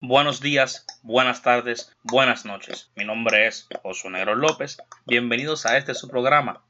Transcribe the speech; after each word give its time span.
Buenos 0.00 0.40
días, 0.40 0.86
buenas 1.02 1.42
tardes, 1.42 1.94
buenas 2.02 2.44
noches. 2.46 2.90
Mi 2.96 3.04
nombre 3.04 3.46
es 3.46 3.68
Josué 3.82 4.10
Negro 4.10 4.34
López. 4.34 4.78
Bienvenidos 5.06 5.66
a 5.66 5.76
este 5.76 5.94
su 5.94 6.08
programa, 6.08 6.62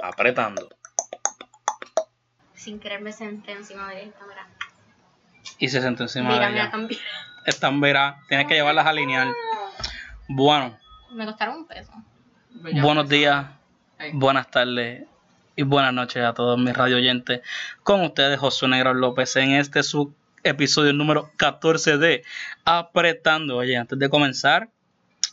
Apretando. 0.00 0.68
Sin 2.54 2.78
querer 2.78 3.00
me 3.00 3.12
senté 3.12 3.52
encima 3.52 3.90
de 3.90 4.04
esta, 4.04 4.24
mira. 4.26 4.46
Y 5.58 5.68
se 5.68 5.80
sentó 5.80 6.04
encima 6.04 6.30
Mira, 6.30 6.46
de 6.46 6.52
mira, 6.52 6.62
ella. 6.64 6.70
cambié. 6.70 6.98
Están 7.44 7.80
verá, 7.80 8.20
tienes 8.28 8.46
que 8.46 8.54
llevarlas 8.54 8.86
a 8.86 8.90
alinear. 8.90 9.28
Bueno, 10.28 10.78
Me 11.12 11.24
costaron 11.26 11.56
un 11.58 11.66
peso. 11.66 11.92
buenos 12.82 13.08
días, 13.08 13.46
buenas 14.12 14.50
tardes 14.50 15.04
y 15.56 15.62
buenas 15.62 15.92
noches 15.92 16.22
a 16.24 16.34
todos 16.34 16.58
mis 16.58 16.76
radio 16.76 16.96
oyentes. 16.96 17.40
Con 17.82 18.02
ustedes, 18.02 18.38
Josué 18.38 18.68
Negro 18.68 18.94
López, 18.94 19.34
en 19.36 19.52
este 19.52 19.82
su 19.82 20.14
episodio 20.48 20.92
número 20.92 21.30
14 21.36 21.98
de 21.98 22.24
Apretando. 22.64 23.56
Oye, 23.56 23.76
antes 23.76 23.98
de 23.98 24.08
comenzar, 24.08 24.68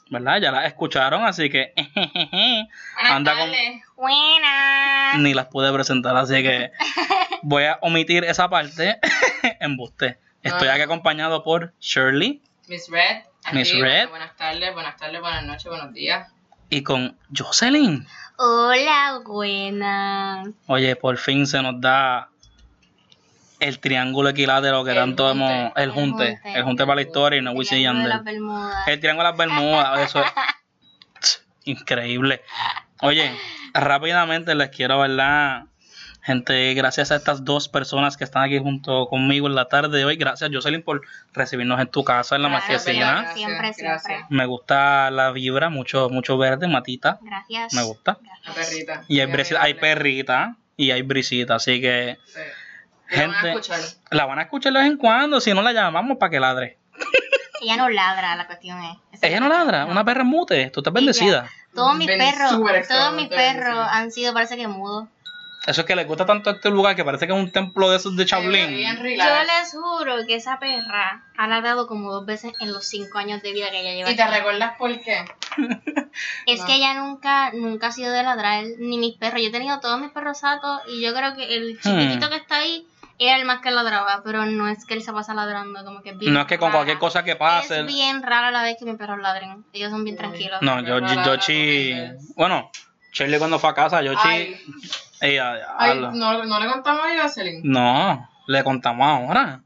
¿verdad? 0.09 0.39
Ya 0.41 0.51
las 0.51 0.65
escucharon, 0.65 1.23
así 1.25 1.49
que 1.49 1.73
anda 3.09 3.35
con, 3.37 3.49
Buenas. 3.95 5.17
ni 5.19 5.33
las 5.33 5.47
pude 5.47 5.71
presentar, 5.73 6.15
así 6.17 6.41
que 6.43 6.71
voy 7.41 7.63
a 7.65 7.77
omitir 7.81 8.23
esa 8.23 8.49
parte 8.49 8.99
en 9.59 9.77
buste. 9.77 10.17
Estoy 10.41 10.67
Ah. 10.67 10.73
aquí 10.73 10.81
acompañado 10.81 11.43
por 11.43 11.73
Shirley 11.79 12.41
Miss 12.67 12.89
Red. 12.89 13.23
Miss 13.53 13.77
Red. 13.77 14.09
Buenas 14.09 14.35
tardes, 14.37 14.73
buenas 14.73 14.95
tardes, 14.97 15.19
buenas 15.21 15.43
noches, 15.45 15.65
buenos 15.65 15.93
días. 15.93 16.29
y 16.69 16.81
con 16.83 17.17
Jocelyn. 17.37 18.05
Hola, 18.37 19.21
buenas. 19.25 20.47
Oye, 20.67 20.95
por 20.95 21.17
fin 21.17 21.45
se 21.45 21.61
nos 21.61 21.79
da 21.79 22.29
el 23.67 23.79
triángulo 23.79 24.29
equilátero 24.29 24.83
que 24.83 24.91
El 24.91 24.97
tanto 24.97 25.29
junte. 25.29 25.45
hemos. 25.45 25.71
El 25.77 25.83
El 25.83 25.91
junte. 25.91 26.39
El 26.45 26.63
junte 26.63 26.83
para 26.85 26.95
la 26.95 27.01
historia 27.01 27.39
y 27.39 27.41
no 27.41 27.51
Wisin 27.51 27.77
y 27.77 27.81
Triángulo 27.81 28.03
de 28.05 28.09
Yandel. 28.09 28.09
las 28.09 28.23
Bermudas. 28.23 28.87
El 28.87 28.99
triángulo 28.99 29.23
de 29.25 29.29
las 29.31 29.37
Bermudas, 29.37 29.99
eso 30.09 30.21
es 30.21 30.31
increíble. 31.65 32.41
Oye, 33.01 33.31
rápidamente 33.73 34.55
les 34.55 34.69
quiero, 34.69 34.99
¿verdad? 34.99 35.63
Gente, 36.21 36.73
gracias 36.73 37.11
a 37.11 37.17
estas 37.17 37.43
dos 37.43 37.67
personas 37.67 38.15
que 38.15 38.23
están 38.23 38.43
aquí 38.43 38.57
junto 38.57 39.07
conmigo 39.07 39.47
en 39.47 39.55
la 39.55 39.65
tarde 39.67 39.97
de 39.97 40.05
hoy. 40.05 40.15
Gracias, 40.15 40.49
Jocelyn, 40.53 40.81
por 40.81 41.01
recibirnos 41.33 41.81
en 41.81 41.87
tu 41.87 42.05
casa 42.05 42.37
en 42.37 42.43
la 42.43 42.47
Claro, 42.47 42.63
marquesina. 42.65 43.11
Gracias, 43.11 43.33
Siempre, 43.33 43.57
gracias. 43.57 44.03
siempre. 44.05 44.25
Me 44.29 44.45
gusta 44.45 45.11
la 45.11 45.31
vibra, 45.31 45.69
mucho, 45.69 46.09
mucho 46.09 46.37
verde, 46.37 46.67
matita. 46.69 47.19
Gracias. 47.21 47.73
Me 47.73 47.83
gusta. 47.83 48.19
La 48.45 48.53
perrita. 48.53 49.03
Y 49.09 49.19
hay, 49.19 49.29
hay 49.59 49.73
perrita 49.73 50.55
y 50.77 50.91
hay 50.91 51.01
brisita, 51.01 51.55
así 51.55 51.81
que 51.81 52.17
Sí. 52.25 52.39
La 53.09 53.21
van 53.27 53.29
a 53.29 53.33
Gente- 53.33 53.49
escuchar. 53.49 53.79
la 54.11 54.25
van 54.25 54.39
a 54.39 54.41
escuchar 54.43 54.73
de 54.73 54.79
vez 54.79 54.87
en 54.89 54.97
cuando, 54.97 55.39
si 55.41 55.53
no 55.53 55.61
la 55.61 55.71
llamamos 55.73 56.17
para 56.17 56.29
que 56.29 56.39
ladre. 56.39 56.77
Ella 57.61 57.77
no 57.77 57.89
ladra, 57.89 58.35
la 58.35 58.45
cuestión 58.47 58.81
es. 58.83 58.97
Ella 59.23 59.39
no 59.39 59.47
la 59.47 59.59
ladra, 59.59 59.85
una 59.85 60.03
perra 60.03 60.23
mute, 60.23 60.69
tú 60.71 60.81
estás 60.81 60.93
bendecida. 60.93 61.49
Todos 61.73 61.95
mis 61.95 62.07
perros, 62.07 62.51
todos 62.87 63.13
mis 63.15 63.29
perros 63.29 63.87
han 63.89 64.11
sido, 64.11 64.33
parece 64.33 64.57
que 64.57 64.67
mudos. 64.67 65.07
Eso 65.65 65.79
es 65.79 65.87
que 65.87 65.95
les 65.95 66.05
gusta 66.05 66.25
tanto 66.25 66.49
este 66.49 66.69
lugar 66.69 66.93
que 66.93 67.05
parece 67.05 67.25
que 67.25 67.31
es 67.31 67.39
un 67.39 67.49
templo 67.49 67.89
de 67.89 67.95
esos 67.95 68.17
de 68.17 68.25
Shaolin. 68.25 68.69
Yo 68.69 69.03
les 69.05 69.71
juro 69.71 70.17
que 70.27 70.35
esa 70.35 70.59
perra 70.59 71.23
ha 71.37 71.47
ladrado 71.47 71.87
como 71.87 72.11
dos 72.11 72.25
veces 72.25 72.51
en 72.59 72.73
los 72.73 72.85
cinco 72.85 73.17
años 73.17 73.41
de 73.41 73.53
vida 73.53 73.71
que 73.71 73.79
ella 73.79 73.93
lleva. 73.93 74.11
¿Y 74.11 74.15
te 74.17 74.23
aquí. 74.23 74.33
recuerdas 74.35 74.73
por 74.77 74.99
qué? 74.99 75.23
Es 76.45 76.59
No. 76.59 76.65
que 76.67 76.75
ella 76.75 76.93
nunca, 76.95 77.51
nunca 77.53 77.87
ha 77.87 77.91
sido 77.93 78.11
de 78.11 78.23
ladrar, 78.23 78.65
ni 78.77 78.97
mis 78.97 79.15
perros. 79.17 79.41
Yo 79.41 79.47
he 79.47 79.51
tenido 79.51 79.79
todos 79.79 79.99
mis 80.01 80.11
perros 80.11 80.39
satos 80.39 80.81
y 80.87 81.01
yo 81.01 81.13
creo 81.13 81.33
que 81.33 81.55
el 81.55 81.79
chiquitito 81.79 82.27
Hmm. 82.27 82.29
que 82.29 82.35
está 82.35 82.57
ahí 82.57 82.85
era 83.27 83.37
el 83.37 83.45
más 83.45 83.59
que 83.61 83.71
ladraba, 83.71 84.21
pero 84.23 84.45
no 84.45 84.67
es 84.67 84.85
que 84.85 84.93
él 84.93 85.03
se 85.03 85.11
pasa 85.13 85.33
ladrando, 85.33 85.83
como 85.85 86.01
que 86.01 86.11
es 86.11 86.17
bien 86.17 86.33
No 86.33 86.41
es 86.41 86.45
que 86.47 86.57
con 86.57 86.67
rara. 86.69 86.79
cualquier 86.79 86.97
cosa 86.99 87.23
que 87.23 87.35
pase. 87.35 87.81
Es 87.81 87.85
bien 87.85 88.21
rara 88.23 88.51
la 88.51 88.63
vez 88.63 88.77
que 88.79 88.85
mis 88.85 88.95
perros 88.95 89.19
ladren. 89.19 89.65
Ellos 89.73 89.91
son 89.91 90.03
bien 90.03 90.15
tranquilos. 90.17 90.61
No, 90.61 90.81
yo, 90.81 90.99
yo, 90.99 91.23
Yoshi. 91.23 91.95
Bueno, 92.35 92.71
Shirley 93.11 93.39
cuando 93.39 93.59
fue 93.59 93.69
a 93.69 93.73
casa, 93.73 94.01
Yoshi. 94.01 94.17
Ay, 94.27 94.61
Ella, 95.21 95.53
ay, 95.77 95.91
habla. 95.91 96.11
¿no, 96.13 96.43
¿no 96.45 96.59
le 96.59 96.67
contamos 96.67 97.01
a 97.05 97.21
Jocelyn? 97.23 97.61
no, 97.63 98.29
le 98.47 98.63
contamos 98.63 99.07
ahora. 99.07 99.61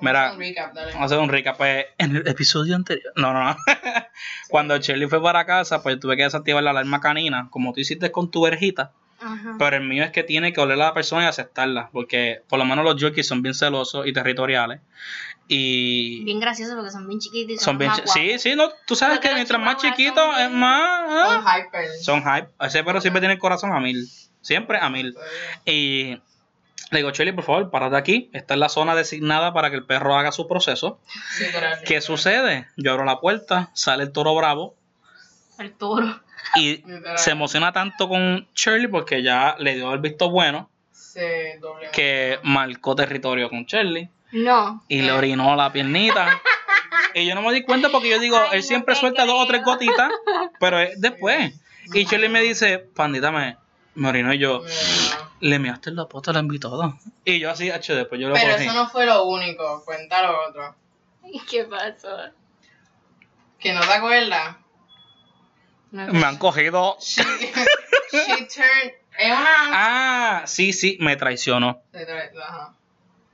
Mira, 0.00 0.32
Un 0.32 0.38
recap, 0.38 0.72
dale. 0.74 0.92
Vamos 0.92 1.02
a 1.02 1.04
hacer 1.06 1.18
un 1.18 1.28
recap. 1.28 1.56
Pues, 1.56 1.86
en 1.98 2.16
el 2.16 2.28
episodio 2.28 2.76
anterior. 2.76 3.12
No, 3.16 3.32
no, 3.32 3.44
no. 3.44 3.56
Cuando 4.48 4.76
Shirley 4.78 5.08
fue 5.08 5.20
para 5.20 5.44
casa, 5.44 5.82
pues 5.82 5.98
tuve 5.98 6.16
que 6.16 6.22
desactivar 6.22 6.62
la 6.62 6.70
alarma 6.70 7.00
canina, 7.00 7.48
como 7.50 7.72
tú 7.72 7.80
hiciste 7.80 8.12
con 8.12 8.30
tu 8.30 8.42
verjita. 8.42 8.92
Ajá. 9.20 9.56
Pero 9.58 9.76
el 9.76 9.84
mío 9.84 10.04
es 10.04 10.10
que 10.10 10.22
tiene 10.22 10.52
que 10.52 10.60
oler 10.60 10.80
a 10.80 10.86
la 10.86 10.94
persona 10.94 11.24
y 11.24 11.26
aceptarla. 11.26 11.90
Porque 11.92 12.42
por 12.48 12.58
lo 12.58 12.64
menos 12.64 12.84
los 12.84 12.96
Yorkies 12.96 13.26
son 13.26 13.42
bien 13.42 13.54
celosos 13.54 14.06
y 14.06 14.12
territoriales. 14.12 14.80
Y 15.48 16.24
Bien 16.24 16.40
graciosos 16.40 16.74
porque 16.74 16.90
son 16.90 17.06
bien 17.06 17.20
chiquitos 17.20 17.54
y 17.54 17.56
son 17.56 17.64
son 17.64 17.78
bien. 17.78 17.90
más 17.90 18.02
Sí, 18.12 18.38
sí, 18.38 18.56
no, 18.56 18.68
tú 18.86 18.96
sabes 18.96 19.18
Porque 19.18 19.28
que 19.28 19.34
mientras 19.34 19.60
más 19.60 19.76
chihuahuas 19.76 19.96
chiquito 19.96 20.20
son 20.20 20.40
es 20.40 20.50
más. 20.50 21.28
Son 21.28 21.44
ah, 21.46 21.58
hyper. 21.58 21.88
Son 22.00 22.22
hype. 22.22 22.48
Ese 22.60 22.84
perro 22.84 23.00
siempre 23.00 23.20
tiene 23.20 23.34
el 23.34 23.40
corazón 23.40 23.72
a 23.72 23.80
mil. 23.80 24.08
Siempre 24.40 24.78
a 24.80 24.90
mil. 24.90 25.16
Y 25.64 26.18
le 26.90 26.98
digo, 26.98 27.10
Shirley, 27.10 27.34
por 27.34 27.44
favor, 27.44 27.70
párate 27.70 27.96
aquí. 27.96 28.30
Esta 28.32 28.54
es 28.54 28.60
la 28.60 28.68
zona 28.68 28.94
designada 28.94 29.52
para 29.52 29.70
que 29.70 29.76
el 29.76 29.84
perro 29.84 30.16
haga 30.16 30.30
su 30.32 30.46
proceso. 30.46 31.00
Sí, 31.36 31.44
¿Qué 31.84 32.00
sucede? 32.00 32.68
Yo 32.76 32.92
abro 32.92 33.04
la 33.04 33.20
puerta, 33.20 33.70
sale 33.74 34.04
el 34.04 34.12
toro 34.12 34.34
bravo 34.34 34.76
El 35.58 35.72
toro. 35.72 36.20
y 36.56 36.82
se 37.16 37.30
emociona 37.32 37.72
tanto 37.72 38.08
con 38.08 38.46
Shirley 38.54 38.86
porque 38.88 39.22
ya 39.22 39.56
le 39.58 39.74
dio 39.74 39.92
el 39.92 39.98
visto 40.00 40.30
bueno 40.30 40.70
Se 40.92 41.58
que 41.92 42.38
marcó 42.42 42.94
territorio 42.94 43.48
con 43.50 43.64
Shirley 43.64 44.08
No. 44.32 44.82
y 44.88 45.02
le 45.02 45.12
orinó 45.12 45.54
la 45.56 45.72
piernita. 45.72 46.40
Y 47.14 47.26
yo 47.26 47.34
no 47.34 47.40
me 47.40 47.52
di 47.54 47.62
cuenta 47.62 47.88
porque 47.88 48.10
yo 48.10 48.18
digo, 48.18 48.36
Ay, 48.38 48.48
él 48.52 48.58
no 48.58 48.62
siempre 48.62 48.94
suelta 48.94 49.24
dos 49.24 49.42
o 49.42 49.46
tres 49.46 49.62
gotitas, 49.64 50.10
pero 50.60 50.78
es 50.78 51.00
después. 51.00 51.54
Y 51.94 52.04
Shirley 52.04 52.28
me 52.28 52.42
dice, 52.42 52.78
pandita, 52.78 53.32
me, 53.32 53.56
me 53.94 54.08
orinó 54.10 54.34
y 54.34 54.38
yo, 54.38 54.60
Mira. 54.60 55.30
le 55.40 55.58
miaste 55.58 55.88
en 55.90 55.96
la 55.96 56.06
pota, 56.08 56.32
la 56.34 56.40
envió 56.40 56.60
todo. 56.60 56.98
Y 57.24 57.38
yo 57.38 57.50
así, 57.50 57.70
hecho, 57.70 57.94
después 57.96 58.20
yo 58.20 58.28
lo 58.28 58.34
Pero 58.34 58.52
cogí. 58.52 58.64
eso 58.64 58.74
no 58.74 58.88
fue 58.90 59.06
lo 59.06 59.24
único. 59.24 59.82
Cuenta 59.86 60.22
lo 60.22 60.36
otro. 60.48 60.74
¿Qué 61.50 61.64
pasó? 61.64 62.18
Que 63.58 63.72
no 63.72 63.80
te 63.80 63.92
acuerdas. 63.94 64.56
Me 66.12 66.24
han 66.24 66.36
cogido. 66.38 66.96
She, 67.00 67.22
she 68.12 68.46
turned. 68.46 68.92
Es 69.18 69.30
una. 69.30 69.48
Ah, 69.72 70.42
sí, 70.46 70.72
sí, 70.72 70.98
me 71.00 71.16
traicionó. 71.16 71.80
Ajá. 71.94 72.74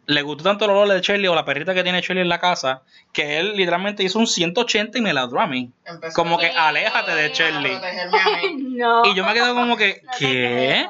le 0.07 0.23
gustó 0.23 0.45
tanto 0.45 0.65
el 0.67 0.71
olor 0.73 0.89
de 0.89 1.01
Shirley 1.01 1.27
o 1.29 1.35
la 1.35 1.45
perrita 1.45 1.75
que 1.75 1.83
tiene 1.83 2.01
Shirley 2.01 2.23
en 2.23 2.29
la 2.29 2.39
casa 2.39 2.83
que 3.13 3.39
él 3.39 3.57
literalmente 3.57 4.03
hizo 4.03 4.19
un 4.19 4.27
180 4.27 4.99
y 4.99 5.01
me 5.01 5.13
ladró 5.13 5.41
a 5.41 5.47
mí. 5.47 5.71
Empezó 5.85 6.15
Como 6.15 6.39
que 6.39 6.49
aléjate 6.51 7.15
de 7.15 7.29
Shirley. 7.31 7.79
No. 8.77 9.05
Y 9.07 9.15
yo 9.15 9.25
me 9.25 9.35
quedo 9.35 9.55
como 9.55 9.77
que, 9.77 10.01
No 10.05 10.13
¿qué? 10.19 10.87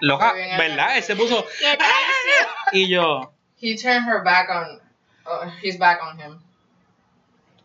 Loca, 0.00 0.32
¿verdad? 0.32 0.96
Él 0.96 1.02
se 1.02 1.16
puso. 1.16 1.44
Y 2.72 2.88
yo, 2.88 3.32
He 3.60 3.76
turned 3.76 4.06
her 4.08 4.22
back 4.22 4.48
on. 4.50 4.80
oh, 5.24 5.50
his 5.62 5.78
back 5.78 6.00
on 6.02 6.20
him. 6.20 6.38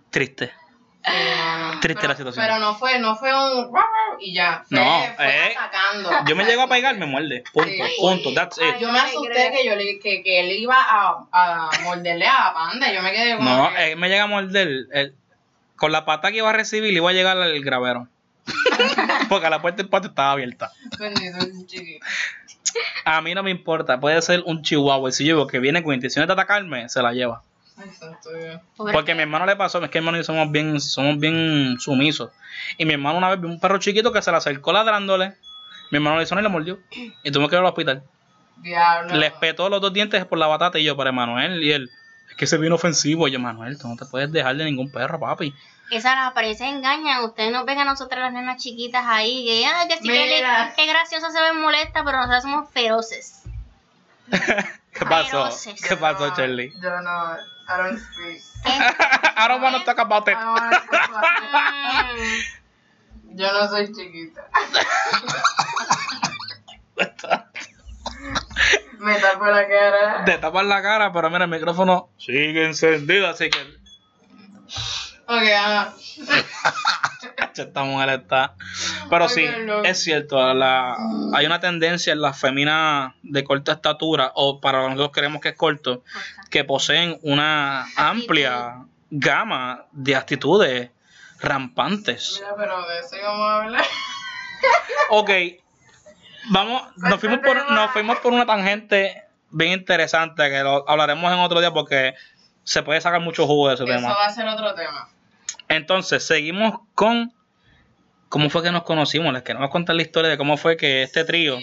triste. 0.09 0.51
Triste 1.81 1.99
Pero- 2.01 2.07
la 2.07 2.15
situación. 2.15 2.45
Pero 2.45 2.59
no 2.59 2.75
fue, 2.75 2.97
no 2.99 3.15
fue 3.17 3.31
un 3.33 3.69
y 4.19 4.33
ya. 4.33 4.63
Fue, 4.69 4.77
No, 4.79 5.03
fue 5.17 5.25
eh, 5.27 5.55
atacando. 5.57 6.09
Yo 6.27 6.35
me 6.35 6.45
llego 6.45 6.61
a 6.61 6.69
pegar, 6.69 6.97
me 6.97 7.05
muerde. 7.05 7.43
Punto, 7.51 7.69
Sí. 7.69 7.95
punto, 7.99 8.33
that's 8.33 8.57
it. 8.57 8.63
Ay, 8.75 8.81
Yo 8.81 8.91
me 8.91 8.99
asusté 8.99 9.51
que 9.51 9.65
yo 9.65 9.75
le, 9.75 9.99
que, 9.99 10.23
que 10.23 10.39
él 10.39 10.51
iba 10.59 10.77
a, 10.79 11.25
a 11.31 11.69
morderle 11.83 12.25
a 12.25 12.53
Panda. 12.53 12.93
Yo 12.93 13.01
me 13.01 13.11
quedé 13.11 13.35
como. 13.35 13.49
No, 13.49 13.69
que- 13.73 13.91
él 13.91 13.97
me 13.99 14.07
llega 14.07 14.23
a 14.23 14.27
morder. 14.27 14.67
él- 14.93 15.13
con 15.75 15.91
la 15.91 16.05
pata 16.05 16.31
que 16.31 16.37
iba 16.37 16.49
a 16.49 16.53
recibir, 16.53 16.91
le 16.93 16.97
iba 16.97 17.09
a 17.09 17.13
llegar 17.13 17.37
al 17.37 17.61
gravero. 17.61 18.07
Porque 19.29 19.49
la 19.49 19.61
puerta 19.61 19.77
del 19.77 19.89
patio 19.89 20.09
estaba 20.09 20.31
abierta. 20.31 20.71
A 23.05 23.21
mí 23.21 23.33
no 23.33 23.43
me 23.43 23.51
importa, 23.51 23.99
puede 23.99 24.21
ser 24.21 24.43
un 24.45 24.61
chihuahua. 24.61 25.11
Si 25.11 25.25
yo 25.25 25.35
veo 25.35 25.47
que 25.47 25.59
viene 25.59 25.83
con 25.83 25.93
intenciones 25.93 26.27
de 26.27 26.33
atacarme, 26.33 26.87
se 26.89 27.01
la 27.01 27.11
lleva. 27.11 27.41
Dios. 27.75 28.61
Pobre 28.75 28.93
Porque 28.93 29.11
a 29.13 29.15
mi 29.15 29.21
hermano 29.21 29.45
le 29.45 29.55
pasó, 29.55 29.83
es 29.83 29.89
que 29.89 29.99
mi 29.99 30.05
hermano 30.05 30.17
y 30.17 30.21
yo 30.21 30.25
somos 30.25 30.51
bien, 30.51 30.79
somos 30.79 31.19
bien 31.19 31.77
sumisos. 31.79 32.31
Y 32.77 32.85
mi 32.85 32.93
hermano 32.93 33.17
una 33.17 33.29
vez 33.29 33.39
vio 33.39 33.49
un 33.49 33.59
perro 33.59 33.77
chiquito 33.79 34.11
que 34.11 34.21
se 34.21 34.31
le 34.31 34.37
acercó 34.37 34.71
ladrándole. 34.73 35.33
Mi 35.91 35.97
hermano 35.97 36.17
le 36.17 36.23
hizo 36.23 36.37
y 36.37 36.41
le 36.41 36.49
mordió. 36.49 36.79
Y 37.23 37.31
tuvo 37.31 37.47
que 37.47 37.55
ir 37.55 37.59
al 37.59 37.65
hospital. 37.65 38.03
Diablo. 38.57 39.15
Le 39.15 39.27
espetó 39.27 39.69
los 39.69 39.81
dos 39.81 39.93
dientes 39.93 40.25
por 40.25 40.37
la 40.37 40.47
batata 40.47 40.79
y 40.79 40.83
yo, 40.83 40.95
para 40.95 41.11
Manuel. 41.11 41.63
Y 41.63 41.71
él, 41.71 41.89
es 42.29 42.35
que 42.35 42.47
se 42.47 42.57
vino 42.57 42.75
ofensivo. 42.75 43.27
Y 43.27 43.31
yo, 43.31 43.39
Manuel, 43.39 43.77
tú 43.77 43.87
no 43.87 43.95
te 43.95 44.05
puedes 44.05 44.31
dejar 44.31 44.55
de 44.55 44.65
ningún 44.65 44.91
perro, 44.91 45.19
papi. 45.19 45.53
Esas 45.91 46.15
las 46.15 46.31
apariencias 46.31 46.69
engañan. 46.69 47.23
Ustedes 47.23 47.51
nos 47.51 47.65
ven 47.65 47.79
a 47.79 47.85
nosotras 47.85 48.21
las 48.21 48.33
nenas 48.33 48.61
chiquitas 48.61 49.03
ahí. 49.05 49.45
Que, 49.45 49.65
ay, 49.65 49.87
que 49.87 49.97
sí, 49.97 50.07
que, 50.07 50.73
que 50.75 50.85
graciosa 50.87 51.29
se 51.29 51.41
ven 51.41 51.61
molesta, 51.61 52.03
pero 52.03 52.17
nosotras 52.17 52.43
somos 52.43 52.69
feroces. 52.71 53.43
¿Qué 54.93 55.05
pasó? 55.05 55.43
Feroces. 55.45 55.81
¿Qué 55.81 55.97
pasó, 55.97 56.33
Charlie? 56.35 56.71
Yo 56.81 57.01
no. 57.01 57.37
I 57.65 57.77
don't 57.77 57.97
speak. 57.97 58.41
I 58.65 59.47
don't 59.47 59.61
wanna 59.61 59.85
talk 59.85 59.97
about 59.99 60.27
it. 60.27 60.35
I 60.35 60.43
don't 60.43 60.53
wanna 60.53 60.81
talk 60.91 61.09
about 61.09 62.17
it. 62.17 62.43
Yo 63.35 63.51
no 63.51 63.67
soy 63.67 63.91
chiquita. 63.93 64.47
Me 68.99 69.19
tapo 69.19 69.45
la 69.45 69.67
cara. 69.67 70.23
Te 70.25 70.37
tapas 70.37 70.65
la 70.65 70.81
cara, 70.81 71.11
pero 71.11 71.29
mira, 71.29 71.43
el 71.45 71.51
micrófono 71.51 72.09
sigue 72.17 72.65
encendido, 72.65 73.27
así 73.27 73.49
que. 73.49 73.59
Ok, 75.27 75.43
ah. 75.57 75.93
Esta 77.55 77.83
mujer 77.83 78.09
está. 78.09 78.55
Pero 79.13 79.29
sí, 79.29 79.45
es 79.83 80.03
cierto. 80.03 80.53
La, 80.53 80.97
hay 81.33 81.45
una 81.45 81.59
tendencia 81.59 82.13
en 82.13 82.21
las 82.21 82.39
féminas 82.39 83.13
de 83.21 83.43
corta 83.43 83.73
estatura, 83.73 84.31
o 84.33 84.59
para 84.59 84.79
los 84.79 84.87
que 84.87 84.95
nosotros 84.95 85.15
creemos 85.15 85.41
que 85.41 85.49
es 85.49 85.55
corto, 85.55 86.03
que 86.49 86.63
poseen 86.63 87.19
una 87.21 87.85
amplia 87.95 88.85
gama 89.11 89.85
de 89.91 90.15
actitudes 90.15 90.89
rampantes. 91.39 92.39
Mira, 92.39 92.55
pero 92.57 92.87
de 92.87 92.99
eso 92.99 93.15
íbamos 93.15 93.49
a 93.49 93.61
hablar. 93.61 93.85
Ok, 95.09 95.29
vamos, 96.49 96.81
nos 96.95 97.19
fuimos 97.19 97.39
por, 97.39 97.69
nos 97.71 97.91
fuimos 97.91 98.17
por 98.19 98.31
una 98.31 98.45
tangente 98.45 99.23
bien 99.49 99.73
interesante 99.73 100.49
que 100.49 100.63
lo 100.63 100.89
hablaremos 100.89 101.31
en 101.33 101.39
otro 101.39 101.59
día 101.59 101.71
porque 101.71 102.15
se 102.63 102.81
puede 102.81 103.01
sacar 103.01 103.19
mucho 103.19 103.45
jugo 103.45 103.67
de 103.67 103.75
ese 103.75 103.83
Eso 103.83 103.93
tema. 103.93 104.13
va 104.13 104.25
a 104.25 104.29
ser 104.33 104.47
otro 104.47 104.73
tema. 104.73 105.09
Entonces, 105.67 106.25
seguimos 106.25 106.79
con 106.95 107.33
cómo 108.33 108.49
fue 108.49 108.63
que 108.63 108.71
nos 108.71 108.81
conocimos. 108.81 109.31
Les 109.31 109.43
queremos 109.43 109.69
contar 109.69 109.95
la 109.95 110.01
historia 110.01 110.27
de 110.31 110.37
cómo 110.39 110.57
fue 110.57 110.75
que 110.75 111.03
este 111.03 111.23
trío 111.23 111.59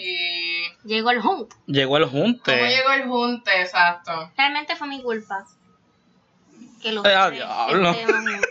Llegó 0.84 1.10
el 1.10 1.18
hunt. 1.18 1.50
llegó 1.66 1.96
al 1.96 2.04
cómo 2.08 2.22
junte. 2.22 2.52
llegó 2.68 2.92
el 2.92 3.02
junte, 3.08 3.50
exacto. 3.60 4.30
Realmente 4.36 4.76
fue 4.76 4.86
mi 4.86 5.02
culpa. 5.02 5.44
Que 6.80 6.92
los 6.92 7.04
Eh, 7.04 7.12
a 7.14 7.26
tres 7.26 7.38
diablo. 7.40 7.90
estemos 7.90 8.14
juntos. 8.22 8.46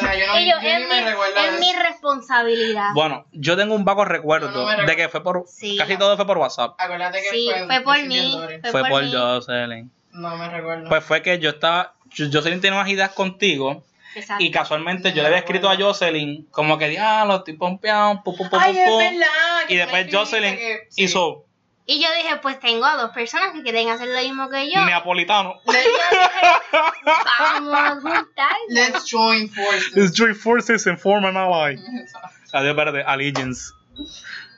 Espérate, 0.00 0.20
yo, 0.20 0.26
no, 0.26 0.40
Y 0.40 0.50
yo, 0.50 0.56
yo 0.60 0.68
es, 0.68 0.80
mi, 0.80 0.86
me 0.88 1.10
recuerdo 1.10 1.34
de 1.40 1.48
es 1.48 1.60
mi 1.60 1.70
eso. 1.70 1.82
responsabilidad. 1.82 2.88
Bueno, 2.94 3.26
yo 3.32 3.56
tengo 3.56 3.74
un 3.76 3.84
vago 3.84 4.04
recuerdo 4.04 4.50
No, 4.50 4.70
no 4.72 4.76
me 4.78 4.84
de 4.84 4.96
que 4.96 5.08
fue 5.08 5.22
por 5.22 5.44
Sí. 5.46 5.76
casi 5.78 5.96
todo 5.96 6.16
fue 6.16 6.26
por 6.26 6.38
WhatsApp. 6.38 6.74
Acuérdate 6.78 7.22
que 7.22 7.30
Sí, 7.30 7.48
fue, 7.48 7.66
fue 7.66 7.80
por 7.80 8.02
mí. 8.08 8.38
Fue 8.60 8.70
Fue 8.72 8.80
por 8.82 8.90
por 8.90 9.02
mí. 9.04 9.12
Jocelyn. 9.12 9.90
No 10.10 10.36
me 10.36 10.48
recuerdo. 10.50 10.88
Pues 10.88 11.04
fue 11.04 11.22
que 11.22 11.38
yo 11.38 11.50
estaba, 11.50 11.94
yo- 12.10 12.26
Jocelyn 12.30 12.60
tenía 12.60 12.78
unas 12.80 12.90
ideas 12.90 13.12
contigo 13.12 13.82
Exacto. 14.14 14.42
y 14.44 14.50
casualmente 14.50 15.12
yo 15.12 15.22
le 15.22 15.28
había 15.28 15.38
escrito 15.38 15.68
a 15.70 15.76
Jocelyn 15.76 16.46
como 16.50 16.76
que 16.78 16.88
diablo, 16.88 17.36
estoy 17.36 17.54
pompeado, 17.54 18.22
pum, 18.22 18.36
pum, 18.36 18.48
pum, 18.50 18.58
Ay, 18.62 18.72
pum, 18.74 18.82
es 18.82 18.88
pum". 18.88 18.98
verdad. 18.98 19.68
Y 19.68 19.76
después 19.76 20.06
Jocelyn 20.12 20.56
que- 20.56 20.78
sí. 20.90 21.04
hizo 21.04 21.44
Y 21.84 22.00
yo 22.00 22.08
dije, 22.16 22.36
pues 22.40 22.60
tengo 22.60 22.84
a 22.86 22.96
dos 22.96 23.10
personas 23.10 23.52
que 23.52 23.62
quieren 23.62 23.88
hacer 23.88 24.06
lo 24.08 24.18
mismo 24.18 24.48
que 24.48 24.70
yo. 24.70 24.84
neapolitano. 24.84 25.54
Y 25.66 25.72
yo 25.72 25.72
dije, 25.72 26.80
vamos 27.38 27.74
a 27.74 27.90
juntarnos. 28.00 28.28
Let's 28.68 29.10
join 29.10 29.50
forces. 29.50 29.96
Let's 29.96 30.12
join 30.16 30.34
forces 30.34 30.86
and 30.86 30.96
form 30.98 31.24
an 31.24 31.36
ally. 31.36 31.76
Adiós, 32.52 32.70
espérate, 32.70 33.02
allegiance. 33.04 33.72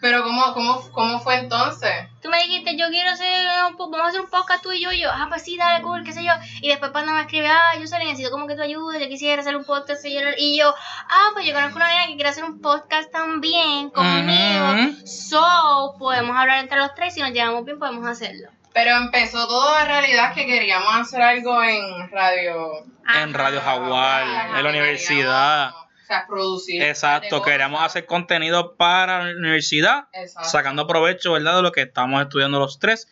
Pero 0.01 0.23
¿cómo, 0.23 0.53
cómo, 0.53 0.91
¿cómo 0.93 1.21
fue 1.21 1.37
entonces? 1.37 1.91
Tú 2.21 2.29
me 2.29 2.39
dijiste, 2.43 2.77
yo 2.77 2.89
quiero 2.89 3.11
hacer 3.11 3.47
un, 3.71 3.77
vamos 3.79 4.01
a 4.01 4.09
hacer 4.09 4.21
un 4.21 4.29
podcast 4.29 4.63
tú 4.63 4.73
y 4.73 4.81
yo. 4.81 4.93
Y 4.93 5.01
yo, 5.01 5.11
ah, 5.11 5.27
pues 5.29 5.43
sí, 5.43 5.57
dale, 5.57 5.83
cool, 5.83 6.05
qué 6.05 6.13
sé 6.13 6.23
yo. 6.23 6.33
Y 6.61 6.69
después 6.69 6.91
cuando 6.91 7.13
me 7.13 7.23
escribe, 7.23 7.49
ah, 7.49 7.79
yo 7.81 7.87
solo 7.87 8.05
necesito 8.05 8.31
como 8.31 8.47
que 8.47 8.55
tu 8.55 8.63
ayuda, 8.63 8.99
yo 8.99 9.09
quisiera 9.09 9.41
hacer 9.41 9.57
un 9.57 9.65
podcast. 9.65 10.05
Y 10.05 10.59
yo, 10.59 10.75
ah, 11.09 11.31
pues 11.33 11.47
yo 11.47 11.55
conozco 11.55 11.77
una 11.77 11.87
amiga 11.87 12.07
que 12.07 12.15
quiere 12.15 12.29
hacer 12.29 12.45
un 12.45 12.61
podcast 12.61 13.11
también 13.11 13.91
conmigo. 13.91 14.95
So, 15.07 15.95
podemos 15.99 16.37
hablar 16.37 16.59
entre 16.59 16.79
los 16.79 16.95
tres. 16.95 17.15
Si 17.15 17.21
nos 17.21 17.31
llevamos 17.31 17.65
bien, 17.65 17.79
podemos 17.79 18.07
hacerlo. 18.07 18.49
Pero 18.75 18.97
empezó 18.97 19.47
todo 19.47 19.79
en 19.81 19.87
realidad 19.87 20.35
que 20.35 20.47
queríamos 20.47 20.93
hacer 20.97 21.23
algo 21.23 21.63
en 21.63 22.11
radio. 22.11 22.85
En 23.15 23.33
Radio 23.33 23.61
Jaguar, 23.61 24.25
Ajá, 24.25 24.59
en 24.59 24.65
la 24.65 24.71
universidad. 24.71 25.71
queríamos, 25.71 25.84
O 26.05 26.07
sea, 26.07 26.27
producir. 26.27 26.83
Exacto, 26.83 27.39
cosas. 27.39 27.51
queríamos 27.51 27.83
hacer 27.83 28.05
contenido 28.05 28.77
para 28.77 29.25
la 29.25 29.31
universidad, 29.39 30.05
Exacto. 30.13 30.51
sacando 30.51 30.87
provecho, 30.87 31.33
¿verdad? 31.33 31.57
De 31.57 31.63
lo 31.63 31.73
que 31.73 31.81
estamos 31.83 32.21
estudiando 32.23 32.59
los 32.59 32.79
tres. 32.79 33.09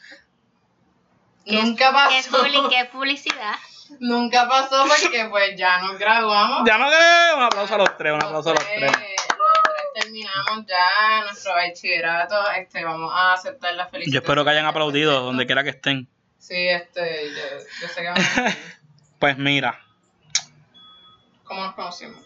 Nunca 1.47 1.91
¿Qué, 2.11 2.19
es 2.19 2.29
pasó. 2.29 2.69
qué 2.69 2.85
publicidad? 2.93 3.55
Nunca 4.01 4.49
pasó 4.49 4.85
porque 4.87 5.27
pues 5.31 5.57
ya 5.57 5.81
nos 5.83 5.99
graduamos. 5.99 6.63
Ya 6.67 6.79
no 6.79 6.89
queremos. 6.91 7.37
Un 7.37 7.43
aplauso 7.43 7.75
a 7.75 7.79
los 7.79 7.97
tres, 7.97 8.13
un 8.13 8.23
aplauso 8.23 8.51
a 8.51 8.55
los 8.55 8.65
tres- 8.65 8.81
los 8.83 8.93
tres 8.93 9.17
terminamos 10.03 10.67
ya 10.67 11.25
nuestro 11.25 11.53
bachillerato. 11.55 12.51
Este, 12.53 12.85
vamos 12.85 13.13
a 13.15 13.33
aceptar 13.35 13.75
la 13.75 13.87
felicidad. 13.89 14.13
Yo 14.15 14.21
espero 14.21 14.45
que 14.45 14.51
hayan 14.51 14.67
aplaudido 14.67 15.21
donde 15.23 15.47
quiera 15.47 15.65
que 15.65 15.71
estén. 15.71 16.09
Sí, 16.39 16.55
este, 16.69 17.31
yo, 17.31 17.65
yo 17.81 17.89
sé 17.89 18.01
que 18.03 18.09
vamos 18.09 18.39
a- 18.39 18.57
Pues 19.19 19.37
mira, 19.39 19.81
¿Cómo 21.45 21.63
nos 21.65 21.75
conocimos? 21.75 22.23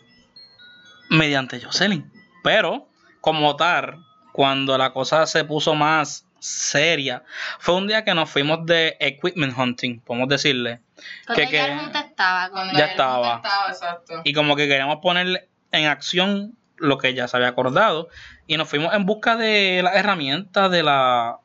Mediante 1.10 1.60
Jocelyn. 1.60 2.10
Pero, 2.42 2.88
como 3.20 3.56
tal, 3.56 4.04
cuando 4.32 4.76
la 4.78 4.92
cosa 4.92 5.26
se 5.26 5.44
puso 5.44 5.74
más 5.74 6.26
seria, 6.38 7.24
fue 7.58 7.74
un 7.74 7.88
día 7.88 8.04
que 8.04 8.14
nos 8.14 8.30
fuimos 8.30 8.64
de 8.66 8.96
equipment 9.00 9.56
hunting, 9.58 10.00
podemos 10.00 10.28
decirle. 10.28 10.80
Cuando 11.26 11.44
Que- 11.44 11.56
ya 11.56 11.90
que- 11.92 11.98
estaba. 11.98 12.50
Cuando 12.50 12.78
Ya 12.78 12.84
estaba. 12.86 13.36
estaba, 13.36 13.68
exacto. 13.70 14.20
Y 14.24 14.32
como 14.32 14.54
que 14.56 14.68
queríamos 14.68 14.98
poner 15.02 15.48
en 15.72 15.86
acción 15.86 16.56
lo 16.78 16.98
que 16.98 17.14
ya 17.14 17.26
se 17.26 17.36
había 17.36 17.48
acordado. 17.48 18.08
Y 18.46 18.56
nos 18.58 18.68
fuimos 18.68 18.94
en 18.94 19.06
busca 19.06 19.36
de 19.36 19.80
las 19.82 19.96
herramientas, 19.96 20.70
de 20.70 20.82
las 20.82 21.36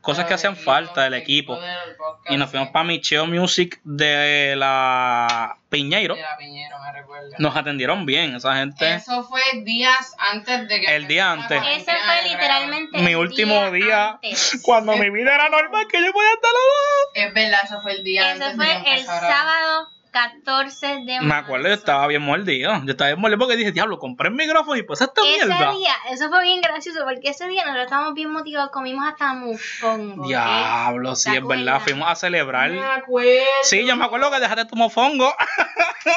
cosas 0.00 0.26
que 0.26 0.34
hacían 0.34 0.54
equipo, 0.54 0.64
falta 0.70 1.02
del 1.02 1.14
equipo. 1.14 1.60
del 1.60 1.96
podcast, 1.96 2.30
Y 2.30 2.36
nos 2.36 2.50
fuimos 2.50 2.68
sí. 2.68 2.72
para 2.72 2.84
Micheo 2.84 3.26
Music 3.26 3.80
de 3.84 4.54
la 4.56 5.56
Piñeiro. 5.68 6.14
De 6.14 6.22
la 6.22 6.36
Piñero, 6.36 6.78
me 6.80 6.92
recuerdo. 6.92 7.30
Nos 7.38 7.56
atendieron 7.56 8.06
bien, 8.06 8.34
esa 8.34 8.56
gente. 8.56 8.94
Eso 8.94 9.22
fue 9.24 9.40
días 9.62 10.14
antes 10.18 10.68
de 10.68 10.80
que 10.80 10.96
El 10.96 11.06
día 11.06 11.32
antes. 11.32 11.62
Ese 11.76 11.84
fue 11.84 12.28
literalmente 12.28 12.98
Mi 12.98 13.14
último 13.14 13.70
día, 13.70 14.10
antes. 14.12 14.60
cuando 14.62 14.96
mi 14.96 15.10
vida 15.10 15.34
era 15.34 15.48
normal, 15.48 15.86
que 15.88 16.04
yo 16.04 16.12
podía 16.12 16.30
estar 16.30 16.50
verano. 16.52 17.28
Es 17.28 17.34
verdad, 17.34 17.60
eso 17.64 17.82
fue 17.82 17.92
el 17.92 18.04
día 18.04 18.32
Ese 18.32 18.44
antes 18.44 18.56
fue 18.56 18.66
de 18.66 18.94
el 18.94 19.04
sábado 19.06 19.88
14 20.10 20.86
de 20.86 21.20
marzo. 21.20 21.22
Me 21.24 21.34
acuerdo, 21.34 21.68
yo 21.68 21.74
estaba 21.74 22.06
bien 22.06 22.22
mordido. 22.22 22.72
Yo 22.84 22.90
estaba 22.92 23.10
bien 23.10 23.20
mordido 23.20 23.38
porque 23.38 23.56
dije, 23.56 23.72
diablo, 23.72 23.98
compré 23.98 24.28
el 24.28 24.34
micrófono 24.34 24.76
y 24.76 24.82
pues 24.82 25.00
esta 25.00 25.20
Ese 25.22 25.46
mierda. 25.46 25.72
día, 25.72 25.92
eso 26.10 26.28
fue 26.28 26.42
bien 26.42 26.60
gracioso 26.60 27.00
porque 27.04 27.30
ese 27.30 27.46
día 27.48 27.62
nosotros 27.62 27.84
estábamos 27.84 28.14
bien 28.14 28.30
motivados, 28.30 28.70
comimos 28.70 29.06
hasta 29.06 29.32
mufongo. 29.34 30.22
¿ok? 30.22 30.28
Diablo, 30.28 31.14
sí, 31.16 31.30
¿Te 31.30 31.38
es 31.38 31.46
verdad. 31.46 31.80
Fuimos 31.80 32.10
a 32.10 32.14
celebrar. 32.14 32.70
Me 32.70 32.84
acuerdo. 32.84 33.30
Sí, 33.62 33.86
yo 33.86 33.96
me 33.96 34.04
acuerdo 34.04 34.30
que 34.30 34.40
dejaste 34.40 34.64
tu 34.66 34.76
mofongo. 34.76 35.34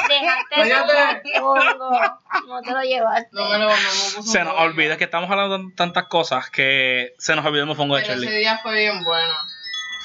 Dejaste 0.08 1.22
tu 1.24 1.40
mofongo. 1.42 2.00
No 2.48 2.60
te 2.62 2.70
lo 2.72 2.80
llevaste. 2.82 3.28
No 3.32 3.48
me 3.48 3.58
lo 3.58 3.64
no 3.64 3.68
me 3.68 3.74
puso 4.16 4.22
Se 4.22 4.42
nos 4.44 4.54
olvida, 4.58 4.96
que 4.96 5.04
estamos 5.04 5.30
hablando 5.30 5.58
de 5.58 5.64
tantas 5.76 6.06
cosas 6.08 6.50
que 6.50 7.12
se 7.18 7.34
nos 7.36 7.44
olvidó 7.44 7.62
el 7.62 7.68
mofongo 7.68 7.96
de 7.96 8.02
Pero 8.02 8.14
ese 8.14 8.22
Charlie. 8.24 8.38
día 8.38 8.58
fue 8.62 8.74
bien 8.74 9.04
bueno. 9.04 9.32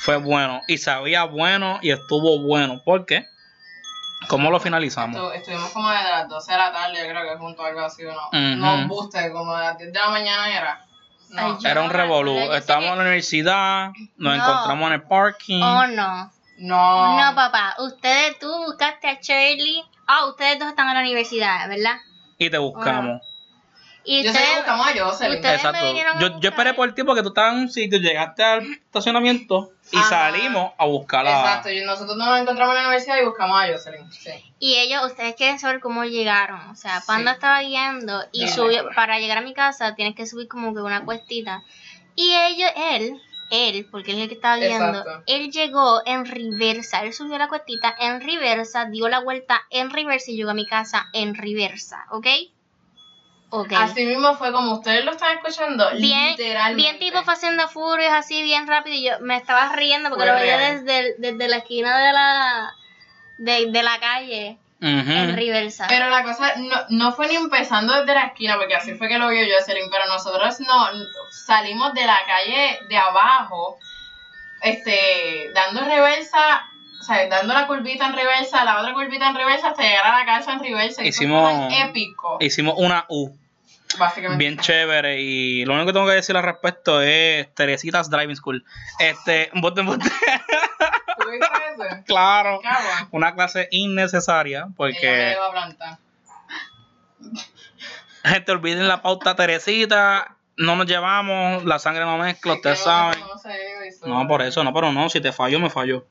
Fue 0.01 0.15
bueno 0.18 0.62
y 0.68 0.77
sabía 0.77 1.24
bueno 1.25 1.80
y 1.81 1.92
estuvo 1.92 2.39
bueno. 2.42 2.81
¿Por 2.85 3.06
qué? 3.06 3.25
¿Cómo 4.27 4.51
lo 4.51 4.60
finalizamos? 4.60 5.16
Estu- 5.19 5.33
estuvimos 5.33 5.69
como 5.71 5.89
desde 5.89 6.10
las 6.10 6.27
12 6.27 6.51
de 6.51 6.57
la 6.57 6.71
tarde, 6.71 6.98
yo 6.98 7.10
creo 7.10 7.24
que 7.33 7.38
junto 7.39 7.63
a 7.63 7.68
algo 7.69 7.80
así, 7.81 8.04
¿o 8.06 8.11
¿no? 8.14 8.28
Ujú. 8.28 8.56
No, 8.57 8.88
buste, 8.88 9.31
como 9.31 9.54
a 9.56 9.61
las 9.61 9.78
10 9.78 9.94
de 9.94 9.99
la 9.99 10.09
mañana 10.09 10.49
era. 10.57 10.85
No. 11.30 11.42
Ay, 11.45 11.57
yo- 11.61 11.69
Era 11.69 11.81
un 11.81 11.90
revolú. 11.90 12.38
Estábamos 12.54 12.88
que- 12.88 12.92
en 12.94 12.97
la 12.97 13.04
universidad, 13.04 13.92
nos 14.18 14.35
No. 14.38 14.44
encontramos 14.44 14.88
en 14.88 14.94
el 14.94 15.04
parking. 15.04 15.61
Oh, 15.64 15.88
no. 15.88 16.31
no. 16.57 17.18
No, 17.26 17.35
papá. 17.35 17.76
Ustedes, 17.80 18.38
tú 18.40 18.47
buscaste 18.66 19.07
a 19.07 19.19
Shirley. 19.21 19.83
Ah, 20.07 20.26
ustedes 20.26 20.59
dos 20.59 20.68
están 20.69 20.88
en 20.90 20.95
la 20.95 20.99
universidad, 21.02 21.68
¿verdad? 21.69 21.97
y 22.42 22.49
te 22.49 22.57
buscamos. 22.57 23.21
Y 24.06 24.23
Yo 24.23 24.31
sé 24.31 24.37
que 24.37 24.44
ustedes, 24.44 24.57
buscamos 24.57 24.87
a 24.87 24.91
Jocelyn. 25.06 25.35
ustedes- 25.35 25.63
me 25.73 25.83
vinieron 25.83 26.18
a 26.18 26.39
Yo, 26.39 26.49
esperé 26.49 26.73
por 26.73 26.94
ti 26.95 27.03
porque 27.03 27.21
tú 27.21 27.27
estabas 27.29 27.53
en 27.53 27.59
un 27.59 27.69
sitio, 27.71 27.99
llegaste 27.99 28.44
al 28.44 28.63
estacionamiento 28.73 29.71
y 29.91 29.97
Ajá. 29.97 30.09
salimos 30.09 30.71
a 30.77 30.85
buscar 30.85 31.27
a. 31.27 31.31
Exacto, 31.39 31.69
y 31.69 31.81
nosotros 31.83 32.18
nos 32.18 32.39
encontramos 32.39 32.75
en 32.75 32.81
la 32.83 32.87
universidad 32.89 33.18
y 33.21 33.25
buscamos 33.25 33.61
a 33.61 33.68
Jocelyn. 33.68 34.11
Sí. 34.11 34.31
y 34.61 34.75
ellos, 34.75 35.06
ustedes 35.06 35.35
quieren 35.35 35.57
saber 35.59 35.79
cómo 35.79 36.03
llegaron. 36.06 36.59
O 36.69 36.75
sea, 36.75 37.01
Panda 37.07 37.31
Sí. 37.31 37.35
estaba 37.35 37.61
guiando 37.61 38.23
y 38.31 38.47
subió, 38.49 38.89
para 38.95 39.19
llegar 39.19 39.37
a 39.37 39.41
mi 39.41 39.53
casa 39.53 39.95
tienes 39.95 40.15
que 40.15 40.25
subir 40.25 40.47
como 40.47 40.73
que 40.73 40.81
una 40.81 41.06
cuestita. 41.06 41.63
Y 42.15 42.33
ellos, 42.35 42.69
él, 42.75 43.21
él, 43.51 43.87
porque 43.89 44.11
él 44.11 44.18
es 44.18 44.23
el 44.23 44.29
que 44.29 44.35
estaba 44.35 44.57
guiando, 44.57 44.99
Exacto. 44.99 45.23
él 45.27 45.49
llegó 45.51 46.01
en 46.06 46.25
reversa. 46.25 47.03
Él 47.03 47.13
subió 47.13 47.37
la 47.37 47.47
cuestita 47.47 47.95
en 47.99 48.19
reversa, 48.21 48.85
dio 48.85 49.07
la 49.07 49.19
vuelta 49.19 49.61
en 49.69 49.89
reversa 49.91 50.31
y 50.31 50.35
llegó 50.35 50.49
a 50.49 50.53
mi 50.56 50.65
casa 50.68 51.07
en 51.13 51.35
reversa, 51.35 52.06
¿ok? 52.11 52.27
Ok. 53.51 53.71
Así 53.75 54.06
mismo 54.06 54.35
fue 54.35 54.51
como 54.51 54.73
ustedes 54.73 55.03
lo 55.06 55.11
están 55.11 55.37
escuchando, 55.37 55.89
bien, 55.99 56.31
literalmente. 56.31 56.81
bien 56.81 56.99
tipo 56.99 57.19
haciendo 57.25 57.68
furios 57.68 58.11
así 58.13 58.44
bien 58.44 58.68
rápido 58.68 58.95
y 58.95 59.06
yo 59.06 59.19
me 59.21 59.37
estaba 59.37 59.73
riendo 59.73 60.09
porque 60.09 60.25
Fue 60.25 60.33
lo 60.33 60.39
veía 60.39 60.57
desde, 60.57 61.15
desde 61.18 61.47
la 61.47 61.57
esquina 61.57 61.97
de 61.97 62.13
la 62.13 62.75
de, 63.37 63.71
de 63.71 63.83
la 63.83 63.99
calle 63.99 64.57
en 64.81 65.35
reversa. 65.35 65.87
Pero 65.89 66.09
la 66.09 66.23
cosa 66.23 66.53
no, 66.57 66.75
no 66.89 67.11
fue 67.11 67.27
ni 67.27 67.35
empezando 67.35 67.94
desde 67.94 68.13
la 68.13 68.27
esquina, 68.27 68.57
porque 68.57 68.75
así 68.75 68.95
fue 68.95 69.07
que 69.09 69.18
lo 69.18 69.29
vio 69.29 69.41
Jocelyn, 69.41 69.89
pero 69.89 70.06
nosotros 70.06 70.59
no 70.61 70.87
salimos 71.31 71.94
de 71.94 72.06
la 72.06 72.19
calle 72.25 72.79
de 72.87 72.97
abajo, 72.97 73.77
este, 74.61 75.51
dando 75.53 75.81
reversa, 75.81 76.69
o 76.99 77.03
sea, 77.03 77.27
dando 77.29 77.53
la 77.53 77.65
curvita 77.68 78.07
en 78.07 78.13
reversa, 78.15 78.63
la 78.65 78.79
otra 78.81 78.94
curvita 78.94 79.29
en 79.29 79.35
reversa 79.35 79.69
hasta 79.69 79.83
llegar 79.83 80.06
a 80.06 80.19
la 80.19 80.25
casa 80.25 80.53
en 80.53 80.59
reversa. 80.59 81.01
Eso 81.01 81.23
Hicimos- 81.23 81.73
épico, 81.73 82.37
Hicimos 82.41 82.75
una 82.77 83.06
U 83.09 83.35
básicamente. 83.97 84.37
bien 84.44 84.57
chévere 84.59 85.19
y 85.21 85.65
lo 85.65 85.73
único 85.73 85.87
que 85.87 85.94
tengo 85.94 86.06
que 86.07 86.13
decir 86.13 86.35
al 86.37 86.44
respecto 86.44 87.01
es 87.01 87.53
Teresitas 87.56 88.09
Driving 88.09 88.35
School. 88.35 88.63
Este, 88.99 89.49
bote, 89.56 89.81
bote. 89.81 90.09
Claro. 92.06 92.59
Una 93.11 93.35
clase 93.35 93.68
innecesaria 93.71 94.68
porque 94.75 95.35
a 95.35 95.51
plantar. 95.51 95.97
Gente, 98.23 98.51
olviden 98.51 98.87
la 98.87 99.01
pauta 99.01 99.35
Teresita. 99.35 100.35
No 100.57 100.75
nos 100.75 100.87
llevamos, 100.87 101.63
la 101.63 101.79
sangre 101.79 102.03
no 102.03 102.18
mezcla, 102.18 102.53
ustedes 102.53 102.79
saben. 102.79 103.18
No, 104.06 104.27
por 104.27 104.41
eso, 104.41 104.61
no, 104.63 104.73
pero 104.73 104.91
no, 104.91 105.09
si 105.09 105.21
te 105.21 105.31
fallo, 105.31 105.59
me 105.59 105.69
fallo. 105.69 106.06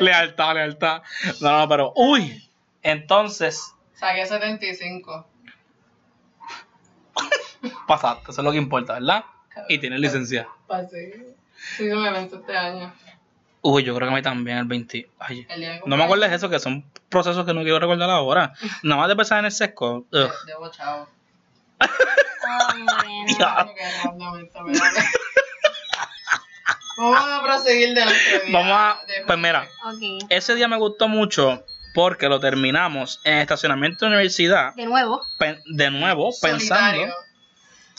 Lealtad, 0.00 0.54
lealtad. 0.54 1.02
No, 1.40 1.58
no, 1.58 1.68
pero, 1.68 1.92
uy. 1.96 2.48
Entonces, 2.82 3.72
Saqué 3.94 4.26
75. 4.26 5.26
pasaste, 7.86 8.30
eso 8.32 8.40
es 8.40 8.44
lo 8.44 8.50
que 8.52 8.58
importa, 8.58 8.94
¿verdad? 8.94 9.24
Y 9.68 9.78
tienes 9.78 10.00
licencia. 10.00 10.48
Pasé. 10.66 11.34
Sí, 11.76 11.88
se 11.88 11.94
me 11.94 12.10
venció 12.10 12.38
este 12.38 12.56
año. 12.56 12.92
Uy, 13.60 13.84
yo 13.84 13.94
creo 13.94 14.08
que 14.08 14.12
a 14.14 14.16
mí 14.16 14.22
también, 14.22 14.58
el 14.58 14.64
20. 14.64 15.08
Ay, 15.20 15.46
El 15.48 15.60
de 15.60 15.80
no 15.86 15.96
me 15.96 16.02
acuerdes 16.02 16.32
eso, 16.32 16.50
que 16.50 16.58
son 16.58 16.84
procesos 17.08 17.46
que 17.46 17.54
no 17.54 17.62
quiero 17.62 17.78
recordar 17.78 18.10
ahora. 18.10 18.52
Nada 18.82 19.00
más 19.02 19.08
de 19.08 19.14
pensar 19.14 19.38
en 19.38 19.44
el 19.44 19.52
sesco. 19.52 19.98
ugh. 19.98 20.06
De- 20.10 20.30
Debo 20.46 20.68
chavo. 20.72 21.08
Hombre, 21.78 22.84
no. 22.84 23.38
Ya. 23.38 23.54
Coño, 23.56 23.74
qué 23.76 24.02
random 24.04 24.38
esto, 24.44 24.64
¿verdad? 24.64 24.82
Vamos 27.10 27.30
a 27.32 27.42
proseguir 27.42 27.94
de 27.94 28.04
nuestro 28.04 28.40
día. 28.46 28.52
Vamos 28.58 28.72
a. 28.78 29.06
de 29.06 29.24
Pues 29.26 29.38
mira, 29.38 29.66
ese 30.28 30.54
día 30.54 30.68
me 30.68 30.76
gustó 30.76 31.08
mucho 31.08 31.64
porque 31.94 32.28
lo 32.28 32.40
terminamos 32.40 33.20
en 33.24 33.38
estacionamiento 33.38 34.04
de 34.04 34.10
universidad. 34.12 34.74
De 34.74 34.86
nuevo. 34.86 35.20
de 35.66 35.90
nuevo, 35.90 36.30
pensando. 36.40 37.12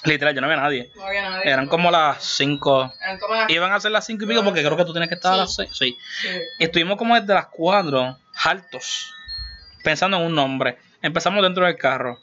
Literal, 0.05 0.35
yo 0.35 0.41
no 0.41 0.47
había 0.47 0.59
nadie. 0.61 0.91
No 0.95 1.05
había 1.05 1.29
nadie. 1.29 1.49
Eran 1.49 1.67
como 1.67 1.89
las 1.89 2.21
5. 2.23 2.93
Eran 3.01 3.19
como 3.19 3.35
las- 3.35 3.49
Iban 3.49 3.71
a 3.71 3.79
ser 3.79 3.91
las 3.91 4.05
5 4.05 4.25
y 4.25 4.27
pico 4.27 4.43
porque 4.43 4.61
creo 4.61 4.75
que 4.75 4.83
tú 4.83 4.91
tienes 4.91 5.07
que 5.07 5.15
estar 5.15 5.33
a 5.33 5.37
las 5.37 5.55
6. 5.55 5.69
Sí. 5.73 5.97
Sí. 6.21 6.27
Estuvimos 6.59 6.97
como 6.97 7.15
desde 7.17 7.33
las 7.33 7.47
4, 7.47 8.17
hartos, 8.43 9.13
pensando 9.81 10.17
en 10.17 10.23
un 10.23 10.35
nombre. 10.35 10.77
Empezamos 11.01 11.41
dentro 11.41 11.65
del 11.65 11.77
carro. 11.77 12.19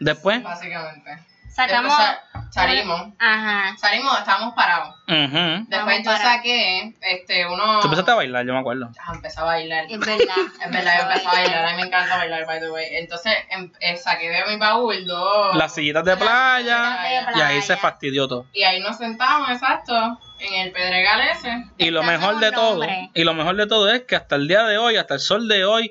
Después, 0.00 0.42
Básicamente. 0.42 1.10
Sacamos. 1.54 1.92
Sa- 1.94 2.20
salimos. 2.50 3.12
Ajá. 3.18 3.76
Salimos, 3.76 4.18
estábamos 4.18 4.54
parados. 4.54 4.94
ujú. 5.06 5.66
Después 5.68 6.02
yo 6.04 6.16
saqué 6.16 6.94
este, 7.00 7.46
uno. 7.46 7.78
tú 7.80 7.86
empezaste 7.86 8.10
a 8.10 8.14
bailar, 8.14 8.44
yo 8.44 8.52
me 8.54 8.58
acuerdo. 8.58 8.90
Ah, 9.00 9.12
empecé 9.14 9.40
a 9.40 9.44
bailar. 9.44 9.84
Es 9.88 9.98
verdad. 10.00 10.34
Es 10.64 10.70
verdad, 10.70 10.94
yo 10.98 11.02
empecé 11.08 11.28
a 11.28 11.32
bailar. 11.32 11.64
A 11.66 11.70
mí 11.70 11.76
me 11.76 11.86
encanta 11.86 12.16
bailar, 12.16 12.46
by 12.46 12.60
the 12.60 12.70
way. 12.70 12.86
Entonces 12.92 13.34
em- 13.50 13.70
eh, 13.80 13.96
saqué 13.96 14.28
de 14.30 14.44
mi 14.46 14.56
baúl 14.56 15.06
dos. 15.06 15.54
Las 15.56 15.74
sillitas 15.74 16.04
de 16.04 16.16
playa. 16.16 16.98
de 17.32 17.38
Y 17.38 17.40
ahí 17.40 17.62
se 17.62 17.76
fastidió 17.76 18.26
todo. 18.26 18.46
Y 18.52 18.64
ahí 18.64 18.80
nos 18.80 18.98
sentamos, 18.98 19.48
exacto, 19.50 20.18
en 20.40 20.54
el 20.60 20.72
Pedregal 20.72 21.20
ese. 21.20 21.66
Y 21.78 21.90
lo 21.90 22.02
mejor 22.02 22.38
de 22.40 22.50
todo, 22.50 22.80
y 23.14 23.22
lo 23.24 23.34
mejor 23.34 23.54
de 23.56 23.66
todo 23.68 23.90
es 23.92 24.02
que 24.02 24.16
hasta 24.16 24.34
el 24.34 24.48
día 24.48 24.64
de 24.64 24.76
hoy, 24.78 24.96
hasta 24.96 25.14
el 25.14 25.20
sol 25.20 25.46
de 25.48 25.64
hoy, 25.64 25.90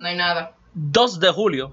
No 0.00 0.08
hay 0.08 0.16
nada. 0.16 0.52
2 0.74 1.18
de 1.20 1.30
julio, 1.30 1.72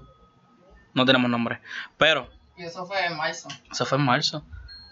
no 0.94 1.04
tenemos 1.04 1.30
nombre. 1.30 1.60
Pero 1.96 2.28
Y 2.56 2.64
eso 2.64 2.86
fue 2.86 3.04
en 3.06 3.16
marzo. 3.16 3.48
eso 3.70 3.84
fue 3.86 3.98
en 3.98 4.04
marzo. 4.04 4.44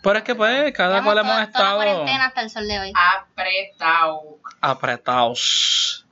Pero 0.03 0.19
es 0.19 0.25
que 0.25 0.35
pues, 0.35 0.73
cada 0.75 1.03
cual 1.03 1.19
hemos 1.19 1.33
toda- 1.33 1.35
toda 1.35 1.39
la 1.39 1.45
estado 1.45 1.77
cuarentena 1.77 2.27
hasta 2.27 2.41
el 2.43 2.51
sol 2.51 2.69
de 2.69 2.79
hoy. 2.81 2.93
Apretado. 2.95 4.21
apretados. 4.61 6.07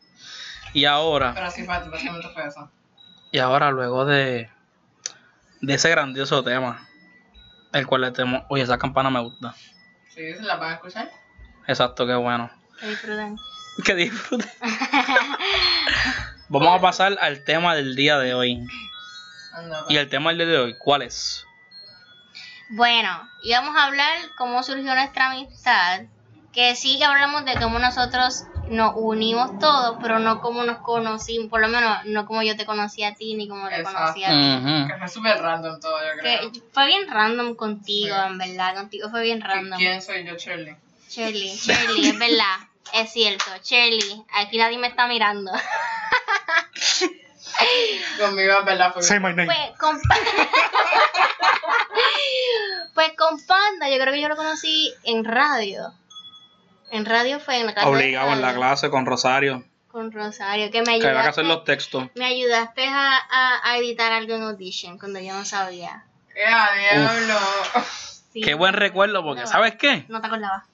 Y 0.73 0.87
ahora, 0.87 1.32
Pero 1.35 1.50
sí, 1.50 1.64
fue, 1.64 1.78
básicamente 1.78 2.28
fue 2.32 2.47
eso. 2.47 2.71
y 3.30 3.38
ahora 3.38 3.71
luego 3.71 4.06
de, 4.06 4.50
de 5.61 5.75
ese 5.75 5.90
grandioso 5.90 6.42
tema, 6.42 6.88
el 7.75 7.87
cual 7.87 8.00
le 8.00 8.11
temo, 8.12 8.47
oye, 8.49 8.62
esa 8.62 8.78
campana 8.78 9.11
me 9.11 9.21
gusta. 9.21 9.54
Sí, 10.09 10.32
se 10.35 10.42
la 10.42 10.56
van 10.56 10.71
a 10.71 10.75
escuchar. 10.76 11.11
Exacto, 11.66 12.06
qué 12.06 12.14
bueno. 12.14 12.50
Que 12.80 12.87
disfruten. 12.88 13.38
Que 13.85 13.94
disfrute. 13.94 14.49
Vamos 16.49 16.78
a 16.78 16.80
pasar 16.80 17.16
al 17.21 17.44
tema 17.44 17.75
del 17.75 17.94
día 17.94 18.18
de 18.18 18.35
hoy. 18.35 18.66
Anda, 19.52 19.85
Y 19.88 19.97
el 19.97 20.09
tema 20.09 20.30
del 20.30 20.38
día 20.38 20.47
de 20.47 20.59
hoy, 20.59 20.76
¿cuál 20.78 21.02
es? 21.02 21.47
Bueno, 22.71 23.28
íbamos 23.42 23.76
a 23.76 23.85
hablar 23.87 24.16
cómo 24.37 24.62
surgió 24.62 24.94
nuestra 24.94 25.30
amistad. 25.30 26.02
Que 26.52 26.75
sí 26.76 26.99
que 26.99 27.04
hablamos 27.04 27.44
de 27.47 27.54
cómo 27.59 27.78
nosotros 27.78 28.44
nos 28.68 28.92
unimos 28.97 29.59
todos, 29.59 29.97
pero 30.02 30.18
no 30.18 30.40
cómo 30.42 30.64
nos 30.64 30.78
conocimos. 30.78 31.49
Por 31.49 31.61
lo 31.62 31.68
menos, 31.68 32.04
no 32.04 32.26
como 32.26 32.42
yo 32.42 32.56
te 32.56 32.66
conocí 32.66 33.02
a 33.04 33.14
ti, 33.14 33.35
ni 33.35 33.49
como 33.49 33.68
te 33.68 33.76
Exacto. 33.76 33.99
conocí 33.99 34.25
a 34.25 34.28
ti. 34.28 34.35
Ujú. 34.66 34.88
Que 34.88 34.99
fue 34.99 35.09
súper 35.09 35.40
random 35.40 35.80
todo, 35.80 35.99
yo 35.99 36.21
creo. 36.21 36.52
Que 36.52 36.61
fue 36.73 36.87
bien 36.87 37.09
random 37.11 37.54
contigo, 37.54 38.14
Sí. 38.14 38.23
en 38.26 38.38
verdad. 38.38 38.75
Contigo 38.75 39.09
fue 39.11 39.23
bien 39.23 39.40
random. 39.40 39.78
¿Quién 39.78 40.02
soy 40.02 40.25
yo, 40.26 40.35
Shirley? 40.37 40.76
Shirley, 41.09 41.49
Shirley, 41.56 42.06
es 42.11 42.18
verdad. 42.18 42.56
Es 42.92 43.12
cierto, 43.12 43.44
Shirley. 43.62 44.23
Aquí 44.35 44.59
nadie 44.59 44.76
me 44.78 44.88
está 44.88 45.06
mirando. 45.06 45.52
Conmigo, 48.18 48.54
verdad, 48.64 48.92
fue 48.94 49.21
my 49.21 49.28
name. 49.35 49.47
Pues 49.47 49.78
con, 49.78 50.00
pues 52.94 53.12
con 53.16 53.44
Panda, 53.47 53.88
yo 53.90 53.99
creo 54.00 54.12
que 54.12 54.21
yo 54.21 54.28
lo 54.28 54.37
conocí 54.37 54.92
en 55.04 55.25
radio. 55.25 55.92
En 56.90 57.04
radio 57.06 57.40
fue 57.40 57.59
en 57.61 57.66
la 57.66 57.73
clase. 57.75 57.88
Obligado 57.88 58.32
en 58.32 58.42
la 58.42 58.54
clase 58.54 58.90
con 58.90 59.06
Rosario, 59.06 59.64
Con 59.88 60.12
Rosario, 60.12 60.71
que 60.71 60.80
me 60.80 60.85
que 60.85 60.90
había 60.92 61.00
que 61.00 61.09
ayudaste, 61.09 61.28
hacer 61.30 61.44
los 61.47 61.64
textos. 61.64 62.04
me 62.14 62.26
ayudaste 62.26 62.87
a, 62.87 63.16
a- 63.30 63.61
a 63.71 63.78
editar 63.78 64.12
algo 64.12 64.35
en 64.35 64.42
Audition 64.42 64.99
cuando 64.99 65.18
yo 65.21 65.32
no 65.32 65.44
sabía. 65.44 66.04
¡Qué 66.35 66.40
diablo! 67.00 67.38
Sí. 68.32 68.40
Qué 68.40 68.54
buen 68.54 68.73
recuerdo, 68.73 69.23
porque 69.23 69.47
¿sabes 69.47 69.75
qué? 69.76 70.06
No 70.09 70.18
te 70.23 70.26
acordabas. 70.26 70.64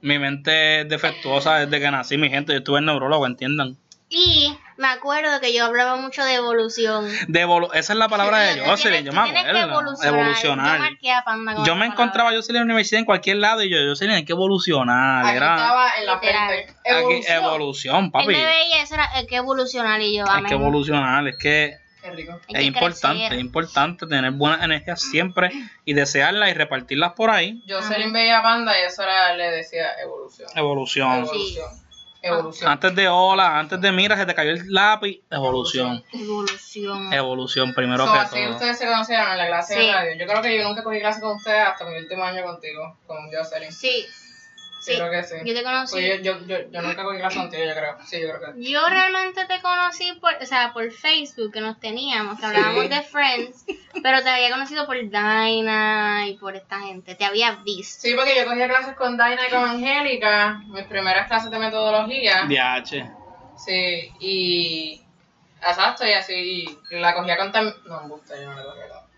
Mi 0.00 0.18
mente 0.18 0.80
es 0.80 0.88
defectuosa 0.88 1.56
desde 1.56 1.80
que 1.84 1.90
nací, 1.90 2.16
mi 2.16 2.30
gente. 2.30 2.52
Yo 2.54 2.60
estuve 2.60 2.78
en 2.78 2.86
neurólogo, 2.86 3.26
entiendan. 3.26 3.76
Y 4.10 4.56
me 4.78 4.88
acuerdo 4.88 5.38
que 5.40 5.52
yo 5.52 5.66
hablaba 5.66 5.96
mucho 5.96 6.24
de 6.24 6.34
evolución. 6.34 7.06
De 7.28 7.46
evolu- 7.46 7.68
esa 7.74 7.92
es 7.92 7.98
la 7.98 8.08
palabra 8.08 8.38
de 8.38 8.60
Jocelyn, 8.60 9.04
tienes- 9.04 9.04
yo 9.04 9.12
me 9.12 9.38
acuerdo. 9.38 9.58
evolucionar. 9.58 10.14
Evolucionar. 10.14 10.80
Yo 11.02 11.14
a 11.14 11.24
Panda 11.24 11.54
con 11.54 11.64
Yo 11.66 11.76
me 11.76 11.86
encontraba 11.86 12.30
a 12.30 12.32
Jocelyn 12.34 12.56
en 12.56 12.60
la 12.62 12.64
universidad 12.72 13.00
en 13.00 13.04
cualquier 13.04 13.36
lado 13.36 13.62
y 13.62 13.68
yo, 13.70 13.76
Jocelyn, 13.86 14.14
hay 14.14 14.24
que 14.24 14.32
evolucionar. 14.32 15.26
Aquí 15.26 15.36
Era 15.36 15.54
estaba 15.56 15.90
en 15.98 16.06
la 16.06 16.18
frente. 16.18 16.74
aquí, 16.90 17.22
evolución, 17.32 18.10
palabra. 18.10 18.32
papi. 18.32 18.34
Él 18.34 18.40
me 18.40 18.46
veía, 18.46 18.82
eso 18.82 18.94
era, 18.94 19.10
hay 19.12 19.26
que 19.26 19.36
evolucionar 19.36 20.00
y 20.00 20.16
yo, 20.16 20.24
Hay 20.30 20.44
que 20.44 20.54
evolucionar, 20.54 21.28
es 21.28 21.36
que 21.36 21.76
Qué 22.00 22.10
rico. 22.12 22.40
Es 22.48 22.54
que 22.56 22.62
importante, 22.62 23.18
crecer. 23.18 23.32
es 23.34 23.40
importante 23.40 24.06
tener 24.06 24.30
buenas 24.30 24.62
energías 24.62 25.02
siempre 25.02 25.50
y 25.84 25.92
desearlas 25.92 26.48
y 26.48 26.54
repartirlas 26.54 27.12
por 27.12 27.28
ahí. 27.30 27.60
Yo 27.66 27.82
Selin 27.82 28.12
veía 28.12 28.40
panda 28.40 28.72
y 28.80 28.84
eso 28.84 29.02
era, 29.02 29.34
le 29.34 29.50
decía 29.50 29.88
evolución. 30.02 30.48
Evolución. 30.54 31.12
Evolución. 31.24 31.87
Evolución. 32.20 32.70
Antes 32.70 32.94
de 32.96 33.08
hola, 33.08 33.58
antes 33.58 33.80
de 33.80 33.92
mira, 33.92 34.16
se 34.16 34.26
te 34.26 34.34
cayó 34.34 34.50
el 34.50 34.62
lápiz. 34.72 35.20
Evolución. 35.30 36.02
Evolución. 36.12 37.12
Evolución, 37.12 37.74
primero 37.74 38.06
So, 38.06 38.12
que 38.12 38.18
así 38.18 38.40
todo. 38.42 38.50
ustedes 38.54 38.78
se 38.78 38.86
conocieron 38.86 39.30
en 39.32 39.38
la 39.38 39.46
clase 39.46 39.74
Sí. 39.74 39.80
de 39.86 39.92
radio. 39.92 40.12
Yo 40.18 40.26
creo 40.26 40.42
que 40.42 40.58
yo 40.58 40.64
nunca 40.68 40.82
cogí 40.82 40.98
clase 41.00 41.20
con 41.20 41.36
ustedes 41.36 41.60
hasta 41.66 41.84
mi 41.84 41.96
último 41.96 42.24
año 42.24 42.42
contigo, 42.42 42.96
con 43.06 43.18
Jocelyn. 43.32 43.72
Sí, 43.72 44.04
Sí, 44.80 44.92
sí. 44.92 44.96
creo 44.98 45.10
que 45.10 45.22
sí. 45.24 45.34
Yo 45.44 45.54
te 45.54 45.62
conocí. 45.62 45.92
Pues 45.96 46.22
yo, 46.22 46.32
yo, 46.34 46.46
yo, 46.46 46.70
yo 46.70 46.82
nunca 46.82 47.02
cogí 47.02 47.18
clase 47.18 47.36
contigo, 47.36 47.64
yo 47.64 47.74
creo. 47.74 47.96
Sí, 48.06 48.20
yo 48.20 48.28
creo 48.38 48.54
que 48.54 48.62
Yo 48.62 48.88
realmente 48.88 49.44
te 49.46 49.60
conocí 49.60 50.12
por, 50.20 50.34
o 50.40 50.46
sea, 50.46 50.72
por 50.72 50.90
Facebook 50.92 51.52
que 51.52 51.60
nos 51.60 51.78
teníamos, 51.80 52.38
que 52.38 52.46
hablábamos 52.46 52.84
Sí. 52.84 52.88
de 52.88 53.02
Friends, 53.02 53.64
pero 54.02 54.22
te 54.22 54.30
había 54.30 54.50
conocido 54.50 54.86
por 54.86 54.96
Dinah 54.96 56.26
y 56.26 56.34
por 56.38 56.54
esta 56.56 56.80
gente, 56.80 57.14
te 57.14 57.24
había 57.24 57.56
visto. 57.64 58.00
Sí, 58.02 58.14
porque 58.14 58.36
yo 58.36 58.44
cogía 58.46 58.68
clases 58.68 58.94
con 58.94 59.16
Daina 59.16 59.46
y 59.46 59.50
con 59.50 59.64
Angélica, 59.64 60.60
mis 60.66 60.84
primeras 60.84 61.26
clases 61.28 61.50
de 61.50 61.58
metodología. 61.58 62.44
DH. 62.46 63.10
Sí, 63.56 64.12
y. 64.20 65.02
Exacto, 65.60 66.06
y 66.06 66.12
así. 66.12 66.34
y 66.90 66.96
la 67.00 67.14
cogía 67.14 67.36
con 67.36 67.50
tam... 67.50 67.72
No, 67.86 68.02
me 68.02 68.08
gusta, 68.10 68.36
yo 68.40 68.48
no 68.48 68.54
la 68.56 68.62
cogía 68.64 68.86
no, 68.86 68.94
yo. 68.94 69.08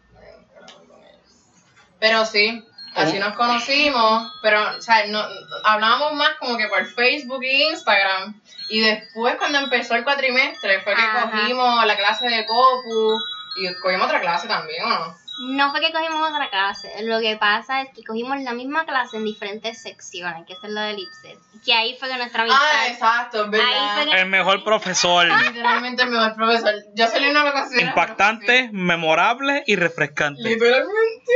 Pero 1.99 2.25
sí, 2.25 2.65
así 2.95 3.19
nos 3.19 3.35
conocimos, 3.37 4.33
pero, 4.43 4.77
o 4.79 4.83
sea, 4.83 5.07
no, 5.07 5.23
hablábamos 5.65 6.15
más 6.15 6.31
como 6.39 6.57
que 6.57 6.67
por 6.69 6.85
Facebook 6.87 7.43
e 7.43 7.69
Instagram. 7.71 8.41
Y 8.69 8.81
después, 8.81 9.37
cuando 9.37 9.59
empezó 9.59 9.95
el 9.95 10.05
cuatrimestre, 10.05 10.81
fue 10.81 10.95
que 10.95 11.01
Ajá. 11.03 11.31
cogimos 11.31 11.85
la 11.87 11.97
clase 11.97 12.29
de 12.29 12.47
Copu 12.47 13.19
y 13.57 13.75
cogimos 13.81 14.07
otra 14.07 14.21
clase 14.21 14.47
también, 14.49 14.85
¿o 14.85 14.89
no? 14.89 15.21
No 15.43 15.71
fue 15.71 15.81
que 15.81 15.91
cogimos 15.91 16.31
otra 16.31 16.51
clase, 16.51 16.93
lo 17.03 17.19
que 17.19 17.35
pasa 17.39 17.81
es 17.81 17.89
que 17.97 18.05
cogimos 18.05 18.39
la 18.43 18.53
misma 18.53 18.85
clase 18.85 19.17
en 19.17 19.25
diferentes 19.25 19.81
secciones, 19.81 20.47
que 20.47 20.53
esa 20.53 20.67
es 20.67 20.73
la 20.75 20.83
del 20.83 20.99
IPSET, 20.99 21.39
que 21.65 21.73
ahí 21.73 21.97
fue 21.99 22.11
que 22.11 22.17
nuestra 22.19 22.43
amistad... 22.43 22.61
Ah, 22.63 22.89
exacto, 22.89 23.45
es 23.47 23.51
verdad. 23.51 23.67
Ahí 23.73 24.03
fue 24.05 24.13
que- 24.13 24.21
El 24.21 24.29
mejor 24.29 24.63
profesor. 24.65 25.27
Literalmente 25.47 26.03
el 26.03 26.11
mejor 26.11 26.35
profesor. 26.37 26.75
Yo 26.95 27.07
Selena 27.07 27.39
no 27.41 27.47
lo 27.47 27.53
considero. 27.55 27.87
Impactante, 27.89 28.69
memorable 28.73 29.65
y 29.67 29.77
refrescante. 29.77 30.43
Literalmente. 30.43 31.33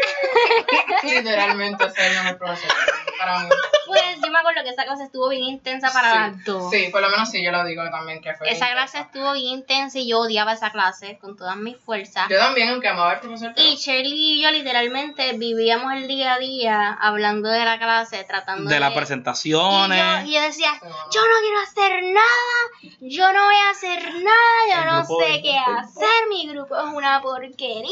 Literalmente 1.03 1.85
es 1.85 1.99
el 1.99 2.13
mejor 2.15 2.39
profesor 2.39 2.71
para 3.19 3.39
mí. 3.41 3.49
Pues 3.87 4.03
me 4.03 4.04
acuerdo 4.45 4.63
que 4.65 4.71
esa 4.71 4.85
clase 4.85 5.05
estuvo 5.05 5.29
bien 5.29 5.43
intensa 5.45 5.91
para 5.93 6.11
sí. 6.13 6.19
las 6.19 6.45
dos. 6.45 6.71
Sí, 6.71 6.89
por 6.93 7.01
lo 7.03 7.09
menos 7.11 7.31
sí, 7.31 7.43
yo 7.45 7.51
lo 7.53 7.65
digo 7.65 7.83
también 7.91 8.21
que 8.21 8.35
fue. 8.35 8.47
Esa 8.49 8.69
intensa. 8.69 8.73
clase 8.75 8.99
estuvo 9.01 9.33
bien 9.33 9.47
intensa 9.61 9.99
y 9.99 10.09
yo 10.09 10.21
odiaba 10.21 10.53
esa 10.53 10.71
clase 10.71 11.19
con 11.21 11.37
todas 11.37 11.57
mis 11.57 11.77
fuerzas. 11.79 12.29
Yo 12.29 12.39
también, 12.39 12.69
aunque 12.71 12.89
amaba 12.89 13.13
al 13.13 13.21
profesor. 13.21 13.53
pero- 13.55 13.69
Y 13.69 13.77
Shelly 13.77 14.39
y 14.39 14.43
yo 14.43 14.51
literalmente 14.51 15.33
vivíamos 15.33 15.93
el 15.95 16.07
día 16.09 16.35
a 16.35 16.39
día 16.39 16.93
hablando 17.01 17.49
de 17.49 17.65
la 17.65 17.79
clase, 17.79 18.25
tratando 18.25 18.69
de... 18.69 18.75
De 18.75 18.81
las 18.81 18.91
Y 18.91 18.93
yo, 18.93 18.97
presentaciones. 18.97 20.27
y 20.27 20.35
yo 20.35 20.41
decía, 20.43 20.71
yo 20.83 21.21
no 21.21 21.41
quiero 21.41 21.61
hacer 21.63 22.03
nada, 22.03 22.97
yo 23.01 23.33
no 23.33 23.45
voy 23.45 23.55
a 23.57 23.71
hacer 23.71 24.15
nada, 24.15 24.35
yo 24.71 24.81
El 24.81 24.87
no 24.87 25.05
sé 25.05 25.43
qué 25.43 25.57
hacer, 25.59 26.09
mi 26.29 26.47
grupo 26.49 26.77
es 26.77 26.93
una 26.93 27.21
porquería. 27.21 27.89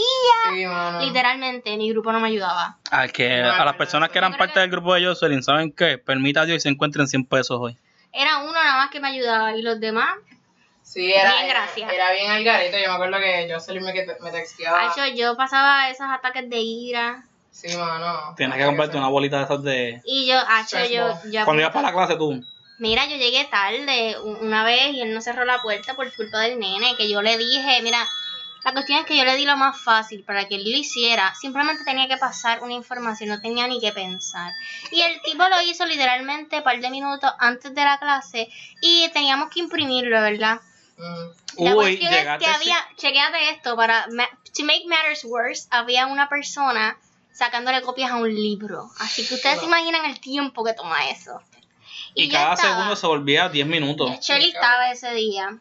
Sí, 0.54 0.66
mano. 0.66 1.00
Literalmente, 1.00 1.76
mi 1.76 1.90
grupo 1.92 2.12
no 2.12 2.20
me 2.20 2.28
ayudaba. 2.28 2.76
A, 2.92 3.08
que, 3.08 3.40
a 3.40 3.64
las 3.64 3.74
personas 3.76 4.10
que 4.10 4.18
eran 4.18 4.36
parte 4.36 4.60
del 4.60 4.70
grupo 4.70 4.94
de 4.94 5.06
Jocelyn, 5.06 5.42
¿saben 5.42 5.72
qué? 5.72 5.96
Permita 5.98 6.42
a 6.42 6.44
Dios 6.44 6.58
y 6.58 6.60
se 6.60 6.68
encuentren 6.68 7.08
100 7.08 7.24
pesos 7.24 7.58
hoy. 7.58 7.76
Era 8.12 8.38
uno 8.38 8.52
nada 8.52 8.76
más 8.76 8.90
que 8.90 9.00
me 9.00 9.08
ayudaba 9.08 9.56
y 9.56 9.62
los 9.62 9.80
demás, 9.80 10.14
Sí, 10.82 11.10
era 11.12 11.32
Bien, 11.36 11.48
gracias. 11.48 11.90
Era 11.92 12.12
bien 12.12 12.30
al 12.30 12.44
garito. 12.44 12.76
Yo 12.76 12.88
me 12.88 12.94
acuerdo 12.94 13.18
que 13.18 13.48
Jocelyn 13.50 13.84
me, 13.84 13.92
que- 13.94 14.16
me 14.20 14.30
texteaba. 14.30 14.90
Hacho, 14.90 15.06
yo 15.14 15.36
pasaba 15.36 15.88
esos 15.88 16.06
ataques 16.10 16.50
de 16.50 16.58
ira 16.58 17.24
Sí, 17.50 17.74
mano. 17.76 18.34
Tienes 18.36 18.58
que 18.58 18.64
comprarte 18.64 18.96
una 18.96 19.08
bolita 19.08 19.38
de 19.38 19.44
esas 19.44 19.62
de... 19.62 20.02
y 20.04 20.26
yo, 20.26 20.34
Stress 20.64 20.90
yo, 20.90 21.18
yo 21.30 21.44
Cuando 21.44 21.60
ibas 21.60 21.72
para 21.72 21.88
la 21.88 21.94
clase 21.94 22.16
tú. 22.16 22.42
Mira, 22.78 23.06
yo 23.06 23.16
llegué 23.16 23.44
tarde 23.44 24.16
una 24.40 24.64
vez 24.64 24.92
y 24.92 25.02
él 25.02 25.14
no 25.14 25.20
cerró 25.20 25.44
la 25.44 25.62
puerta 25.62 25.94
por 25.94 26.12
culpa 26.14 26.40
del 26.40 26.58
nene, 26.58 26.96
que 26.96 27.08
yo 27.08 27.22
le 27.22 27.36
dije, 27.36 27.80
mira, 27.82 28.04
la 28.64 28.72
cuestión 28.72 29.00
es 29.00 29.06
que 29.06 29.16
yo 29.16 29.24
le 29.24 29.34
di 29.36 29.44
lo 29.44 29.56
más 29.56 29.80
fácil 29.80 30.22
para 30.24 30.46
que 30.48 30.54
él 30.56 30.70
lo 30.70 30.76
hiciera, 30.76 31.34
simplemente 31.34 31.84
tenía 31.84 32.06
que 32.08 32.16
pasar 32.16 32.62
una 32.62 32.72
información, 32.74 33.28
no 33.30 33.40
tenía 33.40 33.66
ni 33.66 33.80
que 33.80 33.92
pensar. 33.92 34.52
Y 34.90 35.00
el 35.00 35.20
tipo 35.22 35.42
lo 35.48 35.60
hizo 35.62 35.84
literalmente 35.86 36.58
un 36.58 36.62
par 36.62 36.80
de 36.80 36.90
minutos 36.90 37.32
antes 37.38 37.74
de 37.74 37.84
la 37.84 37.98
clase 37.98 38.48
y 38.80 39.08
teníamos 39.12 39.50
que 39.50 39.60
imprimirlo, 39.60 40.20
¿verdad? 40.22 40.60
Mm. 40.96 41.62
La 41.64 41.70
Uy, 41.76 41.98
cuestión 41.98 42.12
es 42.14 42.38
que 42.38 42.46
había, 42.46 42.76
chequeate 42.96 43.50
esto, 43.50 43.76
para, 43.76 44.04
to 44.06 44.64
make 44.64 44.84
matters 44.86 45.24
worse, 45.24 45.66
había 45.70 46.06
una 46.06 46.28
persona 46.28 46.96
sacándole 47.32 47.82
copias 47.82 48.10
a 48.10 48.16
un 48.16 48.32
libro. 48.32 48.90
Así 49.00 49.26
que 49.26 49.34
ustedes 49.34 49.58
se 49.60 49.64
imaginan 49.64 50.04
el 50.04 50.20
tiempo 50.20 50.62
que 50.64 50.74
toma 50.74 51.08
eso. 51.08 51.40
Y 52.14 52.28
yo 52.28 52.34
cada 52.34 52.54
estaba- 52.54 52.74
segundo 52.74 52.96
se 52.96 53.06
volvía 53.06 53.48
10 53.48 53.66
minutos. 53.66 54.20
Shirley 54.20 54.50
estaba 54.50 54.90
ese 54.90 55.12
día. 55.14 55.58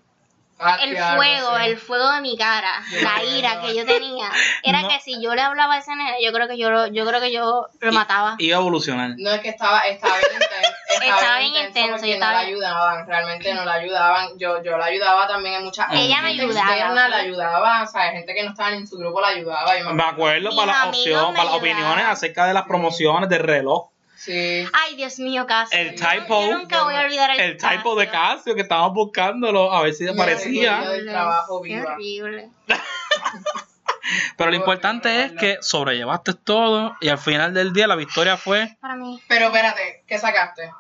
El 0.82 0.98
fuego, 0.98 1.58
el 1.58 1.78
fuego 1.78 2.12
de 2.12 2.22
mi 2.22 2.38
cara, 2.38 2.82
la 3.02 3.24
ira 3.24 3.62
que 3.62 3.76
yo 3.76 3.86
tenía, 3.86 4.30
era 4.64 4.82
No. 4.84 4.90
que 4.90 5.00
si 5.00 5.22
yo 5.22 5.34
le 5.34 5.42
hablaba 5.42 5.76
a 5.76 5.78
ese 5.80 5.96
nene, 5.96 6.18
yo 6.24 6.32
creo 6.32 6.48
que 6.48 6.58
yo 6.58 6.70
lo, 6.70 6.88
yo 6.88 7.06
creo 7.06 7.20
que 7.20 7.32
yo 7.32 7.68
lo 7.80 7.92
mataba. 7.92 8.36
Iba 8.38 8.58
a 8.58 8.60
evolucionar. 8.60 9.12
No, 9.18 9.32
es 9.32 9.42
que 9.42 9.50
estaba, 9.50 9.80
estaba 9.82 10.16
bien 10.18 10.34
intenso. 10.34 10.72
Estaba 11.02 11.40
bien 11.40 11.56
intenso, 11.56 12.06
yo 12.06 12.14
estaba 12.14 12.34
no 12.34 12.38
la 12.40 12.46
ayudaban, 12.46 13.08
realmente 13.08 13.54
no 13.54 13.66
la 13.66 13.74
ayudaban. 13.74 14.28
Yo, 14.38 14.62
yo 14.62 14.78
la 14.78 14.86
ayudaba 14.86 15.28
también 15.28 15.56
en 15.56 15.64
muchas 15.64 15.88
Ella 15.92 16.22
me 16.22 16.30
ayudaba, 16.30 16.70
externa 16.70 17.08
la 17.08 17.18
ayudaba, 17.18 17.84
o 17.84 17.88
sea, 17.88 18.12
gente 18.12 18.34
que 18.36 18.44
no 18.44 18.50
estaba 18.52 18.72
en 18.72 18.86
su 18.86 18.98
grupo 18.98 19.20
la 19.22 19.30
ayudaba. 19.30 19.80
Yo 19.80 19.94
Me 19.94 20.04
acuerdo 20.04 20.50
Mis 20.50 20.60
para 20.60 20.72
las 20.74 20.86
opciones, 20.88 21.30
me 21.30 21.38
para 21.38 21.44
las 21.46 21.54
opiniones 21.56 22.06
acerca 22.06 22.46
de 22.46 22.54
las 22.54 22.64
promociones 22.64 23.30
del 23.30 23.40
reloj. 23.40 23.91
Sí. 24.24 24.66
Ay, 24.72 24.96
Dios 24.96 25.18
mío, 25.18 25.48
Casio. 25.48 25.80
El 25.80 25.96
Yo- 25.96 26.08
typo, 26.08 26.46
Yo 26.48 26.58
nunca 26.60 26.84
voy 26.84 26.94
a 26.94 27.02
olvidar 27.02 27.32
el, 27.32 27.40
El 27.40 27.58
typo 27.58 27.96
de 27.96 28.08
Casio. 28.08 28.54
Que 28.54 28.62
estábamos 28.62 28.94
buscándolo 28.94 29.74
a 29.74 29.82
ver 29.82 29.94
si 29.96 30.08
aparecía. 30.08 30.74
recuerdo 30.78 30.92
del 30.94 31.08
trabajo 31.10 31.62
Qué 31.64 31.70
viva. 31.76 31.94
horrible. 31.94 32.50
Pero 34.38 34.50
lo 34.50 34.56
importante 34.58 35.24
es 35.26 35.32
que 35.34 35.58
sobrellevaste 35.62 36.34
todo 36.34 36.96
y 37.02 37.10
al 37.10 37.18
final 37.18 37.54
del 37.54 37.72
día 37.72 37.88
la 37.88 37.96
victoria 37.96 38.36
fue 38.38 38.76
Para 38.82 38.96
mí, 38.96 39.22
Pero 39.28 39.46
espérate, 39.48 40.04
¿qué 40.08 40.18
sacaste? 40.18 40.72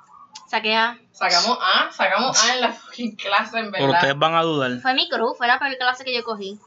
saqué 0.50 0.76
a... 0.76 0.98
Sacamos 1.12 1.58
A, 1.62 1.92
sacamos 1.92 2.44
A 2.44 2.56
en 2.56 2.62
la 2.62 2.74
fucking 2.74 3.16
clase, 3.16 3.60
en 3.60 3.72
Pero 3.72 3.86
verdad. 3.86 4.00
ustedes 4.02 4.18
van 4.20 4.36
a 4.36 4.42
dudar. 4.42 4.72
Fue 4.82 4.94
mi 4.96 5.08
cruz, 5.08 5.38
fue 5.38 5.48
la 5.48 5.60
peor 5.60 5.78
clase 5.78 6.04
que 6.04 6.14
yo 6.14 6.24
cogí. 6.24 6.60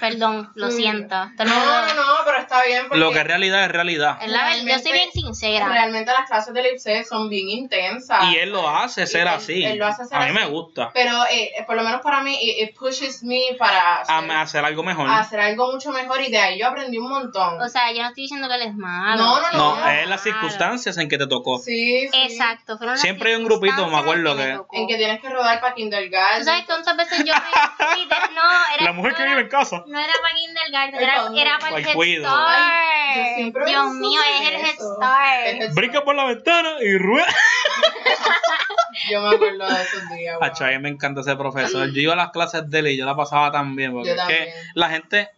Perdón, 0.00 0.50
lo 0.54 0.70
siento. 0.70 1.14
Todo 1.36 1.44
el 1.44 1.48
No, 1.48 1.54
mundo- 1.56 1.94
no, 1.94 1.94
no, 1.94 2.12
pero 2.24 2.38
está 2.38 2.62
bien 2.64 2.82
porque 2.88 2.98
Lo 2.98 3.12
que 3.12 3.18
es 3.20 3.24
realidad 3.26 3.64
es 3.64 3.70
realidad. 3.70 4.18
Es 4.22 4.28
la 4.30 4.44
verdad, 4.44 4.62
yo 4.64 4.78
soy 4.80 4.92
bien 4.92 5.10
sincera. 5.12 5.68
realmente 5.68 6.10
las 6.12 6.28
clases 6.28 6.52
del 6.54 6.66
IPSE 6.66 7.04
son 7.04 7.28
bien 7.28 7.48
intensas. 7.48 8.24
Y 8.32 8.36
él 8.36 8.50
lo 8.50 8.68
hace 8.68 9.06
ser 9.06 9.22
él- 9.22 9.28
así. 9.28 9.64
él 9.64 9.78
lo 9.78 9.86
hace 9.86 10.04
ser 10.04 10.18
A 10.18 10.26
mí 10.26 10.32
me 10.32 10.42
así. 10.42 10.50
gusta. 10.50 10.90
Pero 10.94 11.24
eh, 11.30 11.52
por 11.66 11.76
lo 11.76 11.82
menos 11.82 12.00
para 12.00 12.20
mí, 12.22 12.36
it, 12.40 12.68
it 12.70 12.76
pushes 12.76 13.22
me 13.22 13.40
para 13.58 14.00
hacer, 14.00 14.30
A 14.30 14.40
hacer 14.42 14.64
algo 14.64 14.82
mejor. 14.82 15.08
a 15.08 15.18
hacer 15.20 15.40
algo 15.40 15.72
mucho 15.72 15.90
mejor 15.92 16.20
y 16.20 16.30
de 16.30 16.38
ahí 16.38 16.58
yo 16.58 16.66
aprendí 16.68 16.98
un 16.98 17.08
montón. 17.08 17.60
O 17.60 17.68
sea, 17.68 17.92
yo 17.92 18.02
no 18.02 18.08
estoy 18.08 18.24
diciendo 18.24 18.48
que 18.48 18.54
él 18.54 18.62
es 18.62 18.74
malo. 18.74 19.22
No, 19.22 19.40
no, 19.40 19.52
No, 19.52 19.76
no. 19.80 19.88
es 19.88 20.08
las 20.08 20.22
circunstancias 20.22 20.96
en 20.98 21.08
que 21.08 21.18
te 21.18 21.26
tocó. 21.26 21.58
sí, 21.58 22.08
sí. 22.08 22.22
Exacto. 22.24 22.76
fueron 22.78 22.94
las 22.94 23.00
Siempre 23.00 23.30
hay 23.30 23.36
un 23.36 23.44
grupito, 23.44 23.72
me 23.88 23.96
circunstancias 23.96 24.02
acuerdo 24.02 24.30
en 24.32 24.36
que- 24.38 24.52
me 24.52 24.56
tocó. 24.58 24.76
En 24.76 24.86
que 24.88 24.96
tienes 24.96 25.20
que 25.20 25.28
rodar 25.28 25.60
para 25.60 25.74
kindergarten. 25.74 26.38
Tú 26.40 26.44
sabes 26.44 26.64
cuántas 26.66 26.96
veces 26.96 27.18
yo 27.24 27.32
me... 27.34 27.96
liter- 27.96 28.14
No, 28.34 28.42
era... 28.74 28.84
La 28.84 28.92
mujer 28.92 29.14
que 29.14 29.24
vive 29.24 29.40
en 29.42 29.48
casa. 29.48 29.83
No 29.86 29.98
era 29.98 30.12
para 30.22 30.34
kindergarten, 30.34 31.00
era, 31.00 31.26
era 31.36 31.58
para 31.58 31.78
el 31.78 31.86
Head. 31.86 32.20
Start. 32.20 33.66
Dios 33.66 33.92
mío, 33.94 34.20
es 34.40 34.48
el 34.48 34.54
Head. 34.56 34.74
Start. 34.74 35.74
Brinca 35.74 36.04
por 36.04 36.14
la 36.14 36.24
ventana 36.24 36.70
y 36.82 36.96
rueda. 36.98 37.26
Yo 39.10 39.20
me 39.20 39.34
acuerdo 39.34 39.66
de 39.68 39.82
esos 39.82 40.08
días. 40.10 40.36
wow. 40.38 40.44
Acho, 40.44 40.64
a 40.64 40.68
mí 40.68 40.78
me 40.78 40.88
encanta 40.88 41.20
ese 41.20 41.36
profesor. 41.36 41.90
Yo 41.92 42.00
iba 42.00 42.12
a 42.14 42.16
las 42.16 42.30
clases 42.30 42.68
de 42.70 42.78
él 42.78 42.86
y 42.88 42.96
yo 42.96 43.04
la 43.04 43.14
pasaba 43.16 43.50
tan 43.50 43.74
bien. 43.76 43.92
Porque 43.92 44.08
Yo 44.10 44.14
es 44.14 44.20
que 44.28 44.34
también. 44.36 44.54
la 44.74 44.88
gente 44.88 45.30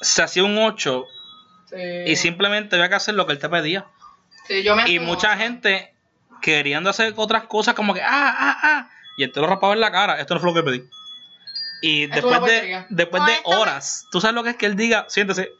se 0.00 0.22
hacía 0.22 0.44
un 0.44 0.58
8 0.58 1.04
Sí. 1.70 1.76
y 2.06 2.16
simplemente 2.16 2.74
había 2.74 2.88
que 2.88 2.96
hacer 2.96 3.14
lo 3.14 3.26
que 3.26 3.32
él 3.32 3.38
te 3.38 3.48
pedía. 3.48 3.86
Sí, 4.48 4.64
yo 4.64 4.74
me 4.74 4.90
Y 4.90 4.98
mucha 4.98 5.36
gente 5.36 5.94
queriendo 6.42 6.90
hacer 6.90 7.14
otras 7.16 7.44
cosas 7.44 7.74
como 7.74 7.94
que, 7.94 8.02
ah, 8.02 8.08
ah, 8.36 8.58
ah. 8.62 8.90
Y 9.16 9.22
él 9.22 9.30
te 9.30 9.40
lo 9.40 9.46
rapaba 9.46 9.74
en 9.74 9.80
la 9.80 9.92
cara. 9.92 10.18
Esto 10.20 10.34
no 10.34 10.40
fue 10.40 10.50
lo 10.52 10.54
que 10.56 10.62
pedí. 10.68 10.90
Y 11.80 12.04
es 12.04 12.10
después 12.10 12.42
de, 12.42 12.84
después 12.90 13.22
de 13.24 13.32
horas, 13.44 14.06
tú 14.10 14.20
sabes 14.20 14.34
lo 14.34 14.42
que 14.42 14.50
es 14.50 14.56
que 14.56 14.66
él 14.66 14.76
diga, 14.76 15.06
siéntese, 15.08 15.50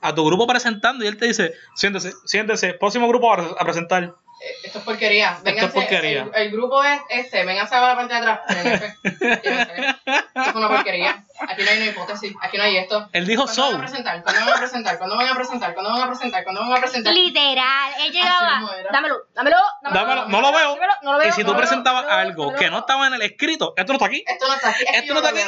a 0.00 0.14
tu 0.14 0.24
grupo 0.24 0.46
presentando 0.46 1.04
y 1.04 1.08
él 1.08 1.16
te 1.16 1.26
dice, 1.26 1.52
siéntese, 1.74 2.12
siéntese, 2.24 2.74
próximo 2.74 3.08
grupo 3.08 3.32
a 3.32 3.64
presentar. 3.64 4.14
Eh, 4.42 4.54
Esto 4.64 4.78
es 4.78 4.84
porquería. 4.84 5.34
es 5.36 5.42
Vénganse, 5.42 5.74
porquería. 5.74 6.28
El, 6.34 6.42
el 6.42 6.50
grupo 6.50 6.82
es 6.82 7.00
este. 7.10 7.44
Vénganse 7.44 7.74
a 7.74 7.80
la 7.80 7.96
parte 7.96 8.14
de 8.14 8.20
atrás. 8.20 8.40
Esto 9.04 10.50
es 10.50 10.54
una 10.54 10.68
porquería. 10.68 11.24
Aquí 11.48 11.62
no 11.62 11.70
hay 11.70 11.76
una 11.78 11.86
hipótesis. 11.86 12.34
Aquí 12.40 12.56
no 12.58 12.64
hay 12.64 12.76
esto. 12.78 13.08
Él 13.12 13.26
dijo 13.26 13.44
¿Cuándo 13.44 13.62
van 13.72 13.74
a 13.76 13.80
presentar? 13.80 14.22
¿Cuándo 14.22 14.44
van 14.44 14.54
a 14.54 14.58
presentar? 14.58 14.98
¿Cuándo 14.98 15.16
van 15.16 15.28
a 15.28 15.34
presentar? 15.34 15.74
¿Cuándo 15.74 15.90
van 15.90 16.02
a 16.02 16.06
presentar? 16.06 16.44
¿Cuándo 16.44 16.60
van 16.60 16.72
a 16.72 16.80
presentar? 16.80 17.14
Literal, 17.14 17.92
él 18.00 18.12
llegaba, 18.12 18.62
dámelo, 18.92 19.16
dámelo, 19.34 19.56
Dámelo, 19.82 20.26
no 20.28 20.40
lo 20.40 20.52
veo. 20.52 20.74
dámelo, 20.74 20.92
no 21.02 21.12
lo 21.12 21.18
veo, 21.18 21.28
Y 21.28 21.32
si 21.32 21.42
no 21.42 21.50
tú 21.52 21.56
presentabas 21.56 22.06
algo 22.08 22.54
que 22.54 22.70
no 22.70 22.78
estaba 22.80 23.06
en 23.06 23.14
el 23.14 23.22
escrito, 23.22 23.72
esto 23.76 23.92
no 23.92 23.96
está 23.96 24.06
aquí. 24.06 24.24
Esto 24.26 24.46
no 24.48 24.54
está 24.54 24.68
aquí. 24.70 24.82
Esto, 24.82 24.98
Esto 24.98 25.14
no 25.14 25.20
está 25.20 25.30
aquí. 25.30 25.40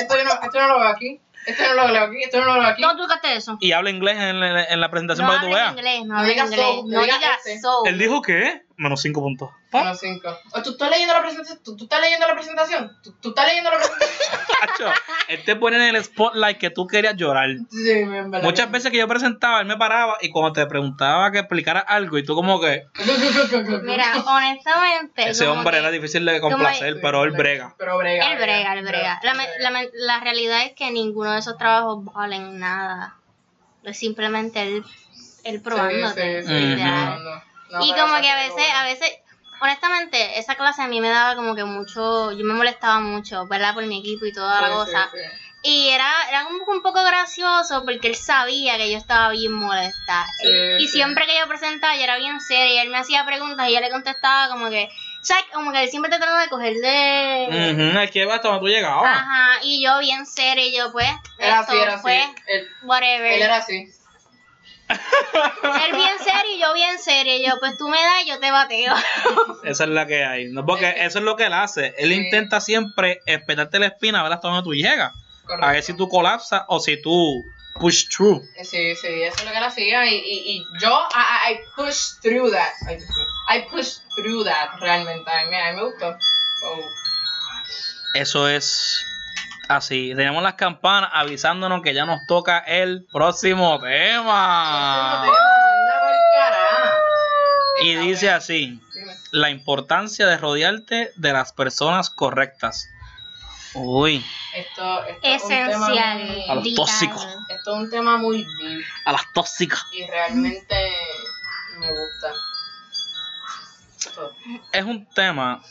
Esto 0.00 0.16
yo 0.16 0.24
no, 0.24 0.30
esto 0.30 0.50
yo 0.54 0.60
no 0.62 0.68
lo 0.68 0.80
veo 0.80 0.88
aquí. 0.88 1.20
Esto 1.50 1.62
no 1.74 1.74
lo 1.86 1.92
veo 1.92 2.04
aquí. 2.04 2.22
Esto 2.22 2.40
no 2.40 2.46
lo 2.46 2.54
veo 2.60 2.68
aquí. 2.68 2.82
¿Dónde 2.82 2.96
tú 2.96 3.02
buscaste 3.02 3.36
eso? 3.36 3.56
Y 3.60 3.72
habla 3.72 3.90
inglés 3.90 4.16
en, 4.18 4.40
la- 4.40 4.64
en 4.64 4.80
la 4.80 4.90
presentación 4.90 5.26
No 5.26 5.32
para 5.32 5.40
que 5.42 5.46
tú 5.50 5.56
hables 5.56 5.74
veas. 5.74 5.78
inglés, 5.78 6.06
no 6.06 6.18
hables 6.18 6.32
digas 6.34 6.50
inglés, 6.50 6.66
so, 6.66 6.76
no 6.76 6.82
no 6.96 7.02
digas 7.02 7.18
digas 7.20 7.36
este. 7.46 7.60
so. 7.60 7.84
Él 7.86 7.98
dijo 7.98 8.22
que 8.22 8.62
menos 8.80 9.02
5 9.02 9.20
puntos. 9.20 9.50
Pa. 9.70 9.80
Menos 9.84 10.00
cinco. 10.00 10.36
O, 10.52 10.62
¿Tú 10.62 10.70
estás 10.70 10.90
leyendo 10.90 11.14
la 11.14 11.20
presentación? 11.22 11.60
¿Tú, 11.62 11.76
tú 11.76 11.84
estás 11.84 12.00
leyendo 12.00 12.26
la 12.26 12.34
presentación? 12.34 12.90
¿Tú, 13.04 13.12
tú 13.20 13.28
estás 13.28 13.46
leyendo 13.46 13.70
la 13.70 13.76
presentación? 13.76 14.92
Él 15.28 15.44
te 15.44 15.54
pone 15.56 15.76
en 15.88 15.94
el 15.94 16.02
spotlight 16.04 16.58
que 16.58 16.70
tú 16.70 16.86
querías 16.86 17.14
llorar. 17.16 17.48
Sí, 17.70 17.90
en 17.90 18.30
verdad. 18.30 18.42
Muchas 18.42 18.70
veces 18.70 18.90
que 18.90 18.98
yo 18.98 19.06
presentaba, 19.06 19.60
él 19.60 19.66
me 19.66 19.76
paraba 19.76 20.16
y 20.20 20.30
cuando 20.30 20.52
te 20.52 20.66
preguntaba 20.66 21.30
que 21.30 21.38
explicara 21.38 21.80
algo 21.80 22.18
y 22.18 22.24
tú 22.24 22.34
como 22.34 22.60
que 22.60 22.84
Mira, 23.82 24.12
honestamente, 24.26 25.28
ese 25.30 25.46
hombre 25.46 25.72
que 25.72 25.78
era 25.78 25.90
difícil 25.90 26.24
de 26.24 26.40
complacer, 26.40 26.94
Sí, 26.94 26.98
pero 27.02 27.24
él 27.24 27.30
brega. 27.32 27.74
Pero 27.78 27.96
brega. 27.98 28.32
Él 28.32 28.38
brega, 28.38 28.74
él 28.74 28.84
brega. 28.84 29.20
La, 29.22 29.34
me- 29.34 29.48
la, 29.60 29.70
la 29.92 30.20
realidad 30.20 30.64
es 30.64 30.72
que 30.72 30.90
ninguno 30.90 31.32
de 31.32 31.38
esos 31.38 31.56
trabajos 31.56 32.04
valen 32.04 32.58
nada. 32.58 33.16
Es 33.84 33.98
simplemente 33.98 34.62
él, 34.62 34.84
él 35.44 35.60
probándote. 35.62 36.42
Sí, 36.42 36.48
sí, 36.48 36.54
Ujú. 36.74 37.40
No, 37.70 37.84
y 37.84 37.92
como 37.92 38.20
que 38.20 38.28
a 38.28 38.44
es 38.44 38.48
veces, 38.48 38.68
bueno. 38.68 38.78
a 38.78 38.84
veces, 38.84 39.12
honestamente, 39.60 40.38
esa 40.38 40.54
clase 40.56 40.82
a 40.82 40.88
mí 40.88 41.00
me 41.00 41.08
daba 41.08 41.36
como 41.36 41.54
que 41.54 41.64
mucho, 41.64 42.32
yo 42.32 42.44
me 42.44 42.54
molestaba 42.54 43.00
mucho, 43.00 43.46
¿verdad? 43.46 43.74
Por 43.74 43.86
mi 43.86 44.00
equipo 44.00 44.26
y 44.26 44.32
toda 44.32 44.60
la 44.60 44.70
cosa. 44.70 45.08
sí, 45.12 45.18
sí. 45.18 45.50
Y 45.62 45.90
era, 45.90 46.10
era 46.30 46.44
como 46.44 46.64
un 46.72 46.82
poco 46.82 47.04
gracioso 47.04 47.84
porque 47.84 48.08
él 48.08 48.14
sabía 48.14 48.78
que 48.78 48.90
yo 48.90 48.96
estaba 48.96 49.30
bien 49.30 49.52
molesta. 49.52 50.26
Y, 50.78 50.88
siempre 50.88 51.26
que 51.26 51.38
yo 51.38 51.46
presentaba, 51.48 51.96
yo 51.96 52.02
era 52.02 52.16
bien 52.16 52.40
seria 52.40 52.74
y 52.74 52.78
él 52.78 52.88
me 52.88 52.96
hacía 52.96 53.26
preguntas 53.26 53.68
y 53.68 53.74
yo 53.74 53.80
le 53.80 53.90
contestaba 53.90 54.48
como 54.48 54.70
que, 54.70 54.88
¿sabes? 55.20 55.44
Como 55.52 55.70
que 55.70 55.82
él 55.82 55.90
siempre 55.90 56.10
tratando 56.10 56.38
de 56.38 56.48
coger 56.48 56.76
de... 56.76 58.08
Quiere 58.10 58.26
ver 58.26 58.36
hasta 58.36 58.48
donde 58.48 58.60
tú 58.60 58.68
llegabas. 58.68 59.04
Ajá, 59.04 59.58
y 59.62 59.84
yo 59.84 59.98
bien 59.98 60.24
seria 60.24 60.64
y 60.64 60.74
yo 60.74 60.90
pues, 60.92 61.08
Era 61.38 61.60
esto 61.60 61.72
así, 61.72 61.82
era 61.82 61.94
así. 61.94 62.08
Él, 62.46 62.68
whatever. 62.82 63.32
él 63.32 63.42
era 63.42 63.56
así. 63.58 63.86
Él 64.90 65.92
bien 65.96 66.18
serio 66.18 66.54
y 66.56 66.60
yo 66.60 66.74
bien 66.74 66.98
seria 66.98 67.36
y 67.36 67.46
yo 67.46 67.54
pues 67.60 67.76
tú 67.76 67.88
me 67.88 67.98
das 68.02 68.24
y 68.24 68.28
yo 68.28 68.38
te 68.40 68.50
bateo. 68.50 68.94
Esa 69.64 69.84
es 69.84 69.90
la 69.90 70.06
que 70.06 70.24
hay. 70.24 70.48
No, 70.50 70.64
porque 70.66 70.92
eso 70.98 71.18
es 71.18 71.24
lo 71.24 71.36
que 71.36 71.44
él 71.46 71.52
hace. 71.52 71.94
Él 71.98 72.10
Sí. 72.10 72.14
intenta 72.16 72.60
siempre 72.60 73.20
espetarte 73.26 73.78
la 73.78 73.86
espina 73.86 74.20
a 74.20 74.22
ver 74.24 74.32
hasta 74.32 74.48
donde 74.48 74.62
tú 74.62 74.74
llegas. 74.74 75.12
Correcto. 75.44 75.66
A 75.66 75.72
ver 75.72 75.82
si 75.82 75.94
tú 75.94 76.08
colapsas 76.08 76.62
o 76.68 76.80
si 76.80 77.00
tú 77.00 77.44
push 77.74 78.08
through. 78.14 78.42
Sí, 78.62 78.94
sí, 78.96 79.06
eso 79.22 79.36
es 79.38 79.44
lo 79.44 79.50
que 79.52 79.58
él 79.58 79.64
hacía 79.64 80.06
y, 80.06 80.14
y, 80.16 80.50
y 80.56 80.64
yo, 80.80 80.90
I, 81.14 81.52
I 81.52 81.58
pushed 81.76 82.20
through 82.22 82.50
that. 82.52 82.72
I, 83.48 83.62
pushed 83.70 84.02
through 84.16 84.44
that, 84.44 84.78
realmente. 84.80 85.30
A 85.30 85.44
mí, 85.46 85.56
a 85.56 85.70
mí 85.72 85.76
me 85.76 85.84
gustó. 85.84 86.16
Oh. 86.64 86.80
Eso 88.14 88.48
es 88.48 89.04
así. 89.76 90.12
Tenemos 90.16 90.42
las 90.42 90.54
campanas 90.54 91.10
avisándonos 91.12 91.82
que 91.82 91.94
ya 91.94 92.04
nos 92.04 92.26
toca 92.26 92.58
el 92.58 93.06
próximo 93.12 93.78
tema. 93.80 95.22
Anda 95.22 95.32
pa'l 95.32 96.16
carajo. 96.34 96.96
Y 97.82 97.94
dice 97.96 98.30
así. 98.30 98.80
La 99.32 99.50
importancia 99.50 100.26
de 100.26 100.36
rodearte 100.36 101.12
de 101.16 101.32
las 101.32 101.52
personas 101.52 102.10
correctas. 102.10 102.88
Uy, 103.74 104.24
Esto, 104.56 105.04
esto 105.04 105.20
es 105.22 105.42
un 105.44 105.48
tema 105.48 105.86
Esencial. 105.86 106.24
muy- 106.24 106.50
A 106.50 106.54
los 106.56 106.74
tóxicos. 106.74 107.24
esto 107.48 107.72
es 107.72 107.78
un 107.78 107.90
tema 107.90 108.16
muy 108.16 108.38
deep 108.60 108.82
a 109.04 109.12
las 109.12 109.22
tóxicas. 109.32 109.86
y 109.92 110.04
realmente 110.08 110.74
me 111.78 111.86
gusta. 111.88 112.32
Es 114.72 114.84
un 114.84 115.06
tema 115.14 115.62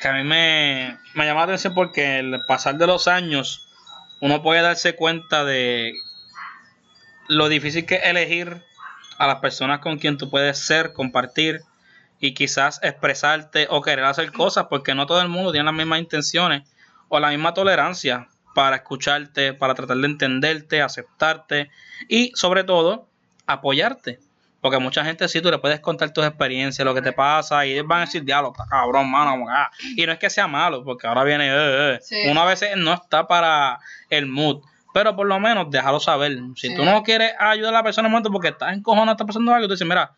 que 0.00 0.08
a 0.08 0.12
mí 0.12 0.24
me, 0.24 0.98
me 1.14 1.24
llama 1.24 1.40
la 1.40 1.44
atención 1.44 1.74
porque 1.74 2.18
el 2.18 2.44
pasar 2.46 2.76
de 2.76 2.86
los 2.86 3.08
años 3.08 3.68
uno 4.20 4.42
puede 4.42 4.62
darse 4.62 4.96
cuenta 4.96 5.44
de 5.44 5.94
lo 7.28 7.48
difícil 7.48 7.86
que 7.86 7.96
es 7.96 8.04
elegir 8.04 8.62
a 9.18 9.26
las 9.26 9.36
personas 9.36 9.80
con 9.80 9.98
quien 9.98 10.18
tú 10.18 10.30
puedes 10.30 10.58
ser, 10.58 10.92
compartir 10.92 11.62
y 12.20 12.34
quizás 12.34 12.80
expresarte 12.82 13.66
o 13.70 13.82
querer 13.82 14.04
hacer 14.04 14.32
cosas 14.32 14.66
porque 14.70 14.94
no 14.94 15.06
todo 15.06 15.20
el 15.20 15.28
mundo 15.28 15.52
tiene 15.52 15.66
las 15.66 15.74
mismas 15.74 16.00
intenciones 16.00 16.62
o 17.08 17.20
la 17.20 17.30
misma 17.30 17.54
tolerancia 17.54 18.28
para 18.54 18.76
escucharte, 18.76 19.52
para 19.52 19.74
tratar 19.74 19.96
de 19.96 20.06
entenderte, 20.06 20.80
aceptarte 20.80 21.70
y 22.08 22.32
sobre 22.34 22.64
todo 22.64 23.08
apoyarte. 23.46 24.20
Porque 24.64 24.78
mucha 24.78 25.04
gente 25.04 25.28
sí, 25.28 25.42
tú 25.42 25.50
le 25.50 25.58
puedes 25.58 25.78
contar 25.80 26.10
tus 26.10 26.24
experiencias, 26.24 26.86
lo 26.86 26.94
que 26.94 27.02
te 27.02 27.12
pasa, 27.12 27.66
y 27.66 27.72
ellos 27.72 27.86
van 27.86 27.98
a 27.98 28.04
decir, 28.06 28.24
diablo, 28.24 28.50
está 28.50 28.64
cabrón, 28.66 29.10
mano, 29.10 29.32
como 29.32 29.50
ah". 29.50 29.70
Y 29.94 30.06
no 30.06 30.12
es 30.12 30.18
que 30.18 30.30
sea 30.30 30.46
malo, 30.46 30.82
porque 30.82 31.06
ahora 31.06 31.22
viene, 31.22 31.48
eh, 31.50 31.94
eh. 31.96 31.98
Sí. 32.00 32.16
uno 32.30 32.40
a 32.40 32.46
veces 32.46 32.70
no 32.78 32.94
está 32.94 33.28
para 33.28 33.78
el 34.08 34.24
mood, 34.24 34.62
pero 34.94 35.14
por 35.14 35.26
lo 35.26 35.38
menos 35.38 35.70
déjalo 35.70 36.00
saber. 36.00 36.38
Si 36.56 36.68
Sí. 36.68 36.74
tú 36.76 36.82
no 36.82 37.02
quieres 37.02 37.34
ayudar 37.38 37.74
a 37.74 37.76
la 37.76 37.82
persona 37.82 38.08
en 38.08 38.12
momento 38.12 38.30
porque 38.32 38.48
estás 38.48 38.72
encojonado, 38.74 39.10
está 39.12 39.26
pasando 39.26 39.52
algo, 39.52 39.68
tú 39.68 39.74
dices, 39.74 39.86
mira, 39.86 40.12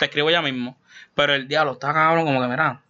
te 0.00 0.06
escribo 0.06 0.30
ya 0.30 0.42
mismo. 0.42 0.76
Pero 1.14 1.34
el 1.34 1.46
diablo 1.46 1.74
está 1.74 1.92
cabrón, 1.92 2.24
como 2.24 2.40
que, 2.42 2.48
mira, 2.48 2.82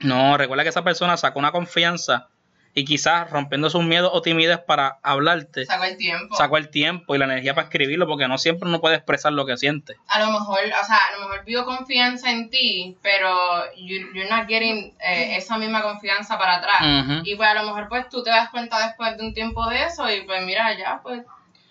no, 0.00 0.36
recuerda 0.36 0.64
que 0.64 0.70
esa 0.70 0.82
persona 0.82 1.16
sacó 1.16 1.38
una 1.38 1.52
confianza 1.52 2.26
y 2.72 2.84
quizás 2.84 3.28
rompiendo 3.30 3.68
sus 3.68 3.82
miedos 3.84 4.10
o 4.14 4.22
timidez 4.22 4.58
para 4.58 4.98
hablarte, 5.02 5.66
Sacó 5.66 5.84
el 5.84 5.96
tiempo. 5.96 6.36
sacó 6.36 6.56
el 6.56 6.68
tiempo 6.68 7.14
y 7.14 7.18
la 7.18 7.24
energía 7.24 7.52
para 7.54 7.64
escribirlo, 7.66 8.06
porque 8.06 8.28
no 8.28 8.38
siempre 8.38 8.68
uno 8.68 8.80
puede 8.80 8.94
expresar 8.96 9.32
lo 9.32 9.44
que 9.44 9.56
siente. 9.56 9.96
a 10.06 10.20
lo 10.20 10.30
mejor, 10.30 10.58
o 10.60 10.84
sea, 10.86 10.96
a 10.96 11.12
lo 11.18 11.20
mejor 11.28 11.44
vio 11.44 11.64
confianza 11.64 12.30
en 12.30 12.48
ti, 12.48 12.96
pero 13.02 13.64
you, 13.76 13.98
you're 14.14 14.28
not 14.30 14.46
getting 14.48 14.94
eh, 15.04 15.36
esa 15.36 15.58
misma 15.58 15.82
confianza 15.82 16.38
para 16.38 16.56
atrás. 16.56 16.80
Y 17.24 17.34
pues 17.34 17.48
a 17.48 17.54
lo 17.54 17.64
mejor 17.64 17.88
pues 17.88 18.08
tú 18.08 18.22
te 18.22 18.30
das 18.30 18.50
cuenta 18.50 18.86
después 18.86 19.16
de 19.16 19.24
un 19.26 19.34
tiempo 19.34 19.66
de 19.68 19.84
eso 19.84 20.08
y 20.08 20.22
pues 20.22 20.40
mira, 20.44 20.72
ya 20.78 21.00
pues, 21.02 21.22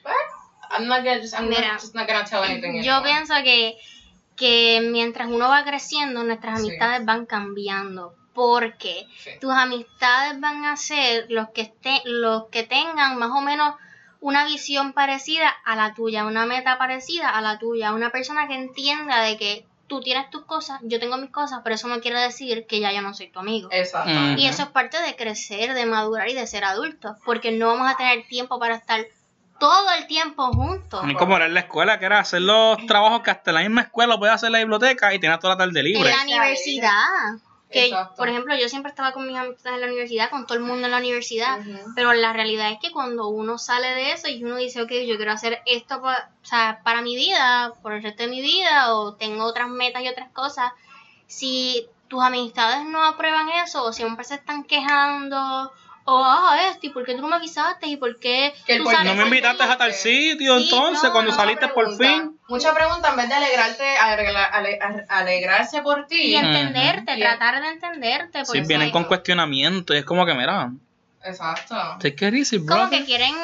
pues 0.03 0.15
I'm 0.71 0.85
not 0.88 0.99
gonna, 1.03 1.19
just, 1.21 1.33
I'm 1.33 1.49
not- 1.49 1.57
Mira, 1.59 1.73
just 1.79 1.95
not 1.95 2.07
gonna 2.07 2.25
tell 2.25 2.43
anything 2.43 2.83
Yo 2.83 2.95
anymore. 2.95 3.03
pienso 3.09 3.33
que, 3.43 3.77
que 4.35 4.81
mientras 4.91 5.27
uno 5.29 5.47
va 5.49 5.63
creciendo, 5.63 6.23
nuestras 6.23 6.59
Sí. 6.62 6.67
amistades 6.67 7.05
van 7.05 7.25
cambiando. 7.25 8.13
Porque 8.39 9.06
Sí. 9.17 9.32
tus 9.41 9.52
amistades 9.52 10.39
van 10.39 10.63
a 10.63 10.78
ser 10.78 11.25
los 11.28 11.49
que 11.49 11.60
estén, 11.63 11.99
los 12.06 12.45
que 12.45 12.63
tengan 12.63 13.17
más 13.19 13.32
o 13.32 13.41
menos 13.41 13.75
una 14.21 14.45
visión 14.45 14.93
parecida 14.93 15.49
a 15.65 15.75
la 15.75 15.93
tuya, 15.93 16.23
una 16.23 16.45
meta 16.45 16.78
parecida 16.78 17.30
a 17.30 17.41
la 17.41 17.60
tuya, 17.60 17.91
una 17.93 18.12
persona 18.12 18.47
que 18.47 18.56
entienda 18.56 19.21
de 19.23 19.36
que 19.38 19.65
tú 19.88 19.99
tienes 19.99 20.30
tus 20.30 20.45
cosas, 20.45 20.80
yo 20.84 21.02
tengo 21.02 21.17
mis 21.17 21.32
cosas, 21.32 21.60
pero 21.65 21.75
eso 21.75 21.89
no 21.89 21.99
quiere 21.99 22.17
decir 22.21 22.65
que 22.65 22.80
ya 22.80 22.93
yo 22.93 23.02
no 23.02 23.13
soy 23.13 23.28
tu 23.30 23.39
amigo. 23.39 23.67
Exacto. 23.73 24.10
Y 24.38 24.45
eso 24.47 24.63
es 24.63 24.69
parte 24.69 25.02
de 25.02 25.17
crecer, 25.17 25.73
de 25.73 25.86
madurar 25.86 26.30
y 26.30 26.34
de 26.34 26.47
ser 26.47 26.63
adultos, 26.63 27.17
porque 27.25 27.52
no 27.52 27.67
vamos 27.67 27.91
a 27.91 27.97
tener 27.97 28.25
tiempo 28.28 28.58
para 28.58 28.75
estar 28.75 29.06
todo 29.60 29.91
el 29.97 30.08
tiempo 30.08 30.45
juntos. 30.54 31.04
Mí 31.04 31.13
como 31.15 31.36
era 31.36 31.47
en 31.47 31.54
la 31.56 31.60
escuela, 31.60 31.99
que 31.99 32.06
era 32.06 32.19
hacer 32.19 32.41
los 32.41 32.86
trabajos 32.86 33.19
que 33.21 33.32
hasta 33.32 33.52
en 33.52 33.56
la 33.56 33.62
misma 33.63 33.82
escuela 33.82 34.17
puedes 34.17 34.34
hacer 34.36 34.47
en 34.47 34.54
la 34.54 34.60
biblioteca 34.60 35.13
y 35.13 35.19
tenías 35.19 35.39
toda 35.41 35.56
la 35.56 35.58
tarde 35.65 35.80
En 35.82 35.86
libre. 35.86 36.10
la 36.10 36.21
universidad. 36.23 36.93
Que, 37.71 37.86
Exacto. 37.86 38.15
por 38.15 38.29
ejemplo, 38.29 38.55
yo 38.55 38.67
siempre 38.67 38.89
estaba 38.89 39.12
con 39.12 39.27
mis 39.27 39.38
amistades 39.38 39.75
en 39.75 39.82
la 39.82 39.88
universidad, 39.88 40.29
con 40.32 40.47
todo 40.47 40.58
el 40.58 40.63
mundo 40.63 40.86
en 40.86 40.91
la 40.91 40.97
universidad, 40.97 41.60
pero 41.95 42.13
la 42.13 42.34
realidad 42.34 42.71
es 42.71 42.79
que 42.82 42.91
cuando 42.91 43.27
uno 43.27 43.60
sale 43.60 43.89
de 43.89 44.12
eso 44.13 44.27
y 44.27 44.43
uno 44.43 44.55
dice, 44.55 44.82
ok, 44.82 44.91
yo 45.08 45.17
quiero 45.17 45.32
hacer 45.34 45.62
esto 45.67 46.01
pa- 46.01 46.32
o 46.41 46.45
sea, 46.45 46.82
para 46.84 47.01
mi 47.01 47.15
vida, 47.15 47.73
por 47.84 47.93
el 47.93 48.01
resto 48.01 48.23
de 48.23 48.29
mi 48.29 48.41
vida, 48.41 48.95
o 48.95 49.13
tengo 49.13 49.43
otras 49.45 49.69
metas 49.69 50.01
y 50.01 50.08
otras 50.08 50.32
cosas, 50.32 50.71
si 51.27 51.88
tus 52.08 52.23
amistades 52.23 52.86
no 52.86 53.03
aprueban 53.05 53.49
eso, 53.63 53.84
o 53.84 53.93
siempre 53.93 54.23
se 54.25 54.34
están 54.36 54.63
quejando, 54.63 55.71
o, 56.05 56.23
ah, 56.25 56.57
esto, 56.71 56.88
¿y 56.88 56.89
por 56.89 57.05
qué 57.05 57.15
tú 57.15 57.21
no 57.21 57.27
me 57.27 57.35
avisaste? 57.35 57.88
¿Y 57.88 57.97
por 57.97 58.19
qué 58.19 58.53
tú 58.77 58.83
por- 58.83 59.03
No 59.05 59.15
me 59.15 59.23
invitaste 59.23 59.63
a 59.63 59.77
tal 59.77 59.91
gente?" 59.91 59.97
sitio, 59.97 60.57
Sí, 60.57 60.63
entonces, 60.63 61.03
no, 61.03 61.12
cuando 61.12 61.31
no, 61.31 61.38
saliste 61.38 61.67
por 61.69 61.95
fin. 61.97 62.38
Mucha 62.47 62.73
pregunta 62.73 63.09
en 63.09 63.15
vez 63.17 63.29
de 63.29 63.35
alegrarte, 63.35 63.97
alegra- 63.97 64.45
ale- 64.45 64.79
ale- 64.81 65.05
alegrarse 65.07 65.81
por 65.81 66.07
ti. 66.07 66.21
Y 66.21 66.35
entenderte, 66.35 67.15
tratar 67.17 67.62
de 67.62 67.69
entenderte. 67.69 68.45
Sí, 68.45 68.62
vienen 68.62 68.91
con 68.91 69.03
cuestionamiento 69.03 69.93
y 69.93 69.97
es 69.97 70.05
como 70.05 70.25
que, 70.25 70.33
mira, 70.33 70.71
Exacto. 71.23 71.75
easy, 72.03 72.57
bro. 72.57 72.75
como 72.77 72.89
que 72.89 73.05
quieren, 73.05 73.35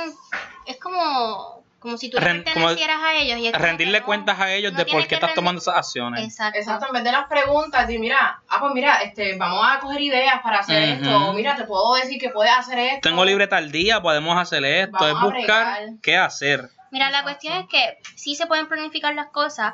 es 0.66 0.78
como, 0.80 1.55
como 1.86 1.98
si 1.98 2.10
tú 2.10 2.18
Ren- 2.18 2.44
pertenecieras 2.44 2.98
a 3.04 3.14
ellos. 3.14 3.38
Y 3.40 3.52
Rendirle 3.52 4.00
no, 4.00 4.06
cuentas 4.06 4.40
a 4.40 4.52
ellos 4.52 4.74
no 4.74 4.80
de 4.80 4.86
por 4.86 5.02
qué 5.04 5.08
que 5.08 5.16
estás 5.16 5.34
tomando 5.36 5.62
esas 5.62 5.76
acciones. 5.78 6.24
Exacto. 6.24 6.58
Exacto, 6.60 6.88
en 6.88 6.94
vez 6.94 7.04
de 7.04 7.12
las 7.12 7.28
preguntas, 7.28 7.88
de 7.88 8.00
mira, 8.00 8.42
ah, 8.50 8.60
pues 8.60 8.74
mira, 8.74 9.02
este, 9.04 9.38
vamos 9.38 9.66
a 9.70 9.80
coger 9.80 10.02
ideas 10.02 10.42
para 10.42 10.60
hacer 10.60 10.82
esto, 10.82 11.30
o 11.30 11.34
mira, 11.34 11.56
te 11.56 11.64
puedo 11.66 11.94
decir 11.96 12.20
que 12.20 12.30
puedes 12.30 12.52
hacer 12.58 12.80
esto. 12.80 13.08
Tengo 13.10 13.24
libre 13.24 13.48
tal 13.48 13.72
día, 13.72 14.02
podemos 14.02 14.38
hacer 14.38 14.66
esto, 14.66 14.98
Vamos 15.00 15.32
es 15.34 15.38
buscar 15.38 15.78
qué 16.02 16.18
hacer. 16.18 16.70
Mira, 16.92 17.10
la 17.12 17.24
cuestión 17.24 17.54
es 17.58 17.68
que 17.68 17.98
sí 18.16 18.36
se 18.36 18.48
pueden 18.48 18.68
planificar 18.68 19.14
las 19.14 19.28
cosas, 19.28 19.74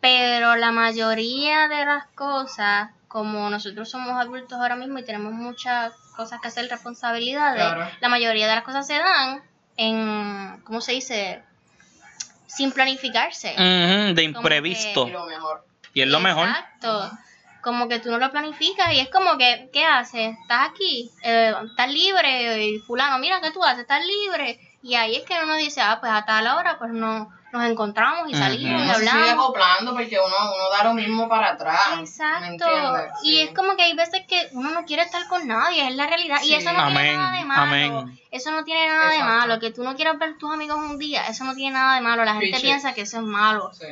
pero 0.00 0.56
la 0.56 0.70
mayoría 0.72 1.68
de 1.68 1.84
las 1.84 2.06
cosas, 2.14 2.90
como 3.08 3.50
nosotros 3.50 3.90
somos 3.90 4.12
adultos 4.20 4.58
ahora 4.58 4.76
mismo 4.76 4.98
y 4.98 5.04
tenemos 5.04 5.32
muchas 5.32 5.92
cosas 6.16 6.40
que 6.40 6.48
hacer, 6.48 6.68
responsabilidades, 6.68 7.62
Claro. 7.62 7.90
la 8.00 8.08
mayoría 8.08 8.46
de 8.48 8.54
las 8.54 8.64
cosas 8.64 8.86
se 8.86 8.94
dan 8.98 9.42
en, 9.80 10.60
¿cómo 10.64 10.82
se 10.82 10.92
dice? 10.92 11.42
Sin 12.46 12.70
planificarse. 12.70 13.54
De 14.14 14.22
imprevisto. 14.22 15.08
Y 15.08 15.10
lo 15.10 15.24
mejor. 15.24 15.64
Y 15.94 16.02
es 16.02 16.08
lo 16.08 16.20
mejor. 16.20 16.48
Exacto. 16.48 17.10
Como 17.62 17.88
que 17.88 17.98
tú 17.98 18.10
no 18.10 18.18
lo 18.18 18.30
planificas 18.30 18.92
y 18.92 19.00
es 19.00 19.08
como 19.08 19.38
que, 19.38 19.70
¿qué 19.72 19.84
haces? 19.84 20.36
¿Estás 20.42 20.68
aquí? 20.68 21.10
Eh, 21.22 21.54
¿Estás 21.64 21.90
libre? 21.90 22.66
Y 22.66 22.78
fulano, 22.80 23.18
mira, 23.18 23.40
¿qué 23.40 23.50
tú 23.50 23.64
haces? 23.64 23.80
¿Estás 23.80 24.02
libre? 24.04 24.60
Y 24.82 24.94
ahí 24.94 25.16
es 25.16 25.24
que 25.24 25.34
uno 25.42 25.56
dice, 25.56 25.80
ah, 25.82 25.98
pues 26.00 26.10
a 26.10 26.24
tal 26.24 26.46
hora, 26.46 26.78
pues 26.78 26.90
no, 26.92 27.28
nos 27.52 27.64
encontramos 27.64 28.30
y 28.30 28.34
salimos 28.34 28.80
y 28.80 28.84
Uno 28.84 28.94
se 28.94 29.00
sigue 29.00 29.10
hablamos. 29.10 29.44
acoplando 29.44 29.92
porque 29.92 30.16
uno, 30.18 30.36
uno 30.54 30.70
da 30.70 30.84
lo 30.84 30.94
mismo 30.94 31.28
para 31.28 31.50
atrás. 31.50 31.96
¿me 31.96 32.02
Exacto. 32.02 32.46
entiendes? 32.46 33.10
Y 33.22 33.28
Sí. 33.32 33.40
es 33.42 33.50
como 33.54 33.76
que 33.76 33.82
hay 33.82 33.94
veces 33.94 34.22
que 34.26 34.48
uno 34.52 34.70
no 34.70 34.84
quiere 34.86 35.02
estar 35.02 35.26
con 35.28 35.46
nadie, 35.46 35.86
es 35.88 35.94
la 35.96 36.06
realidad. 36.06 36.38
Sí. 36.40 36.50
Y 36.50 36.54
eso 36.54 36.72
no 36.72 36.86
tiene 36.86 37.16
nada 37.16 37.36
de 37.38 37.44
malo. 37.44 37.62
amén. 37.62 38.20
Eso 38.30 38.50
no 38.52 38.64
tiene 38.64 38.88
nada 38.88 39.10
de 39.10 39.18
malo. 39.22 39.58
Que 39.58 39.70
tú 39.70 39.82
no 39.82 39.94
quieras 39.96 40.18
ver 40.18 40.38
tus 40.38 40.50
amigos 40.52 40.76
un 40.78 40.98
día, 40.98 41.26
eso 41.26 41.44
no 41.44 41.54
tiene 41.54 41.74
nada 41.74 41.96
de 41.96 42.00
malo. 42.00 42.24
La 42.24 42.34
gente 42.36 42.58
piensa 42.60 42.94
que 42.94 43.02
eso 43.02 43.18
es 43.18 43.22
malo. 43.24 43.70
Sí. 43.74 43.86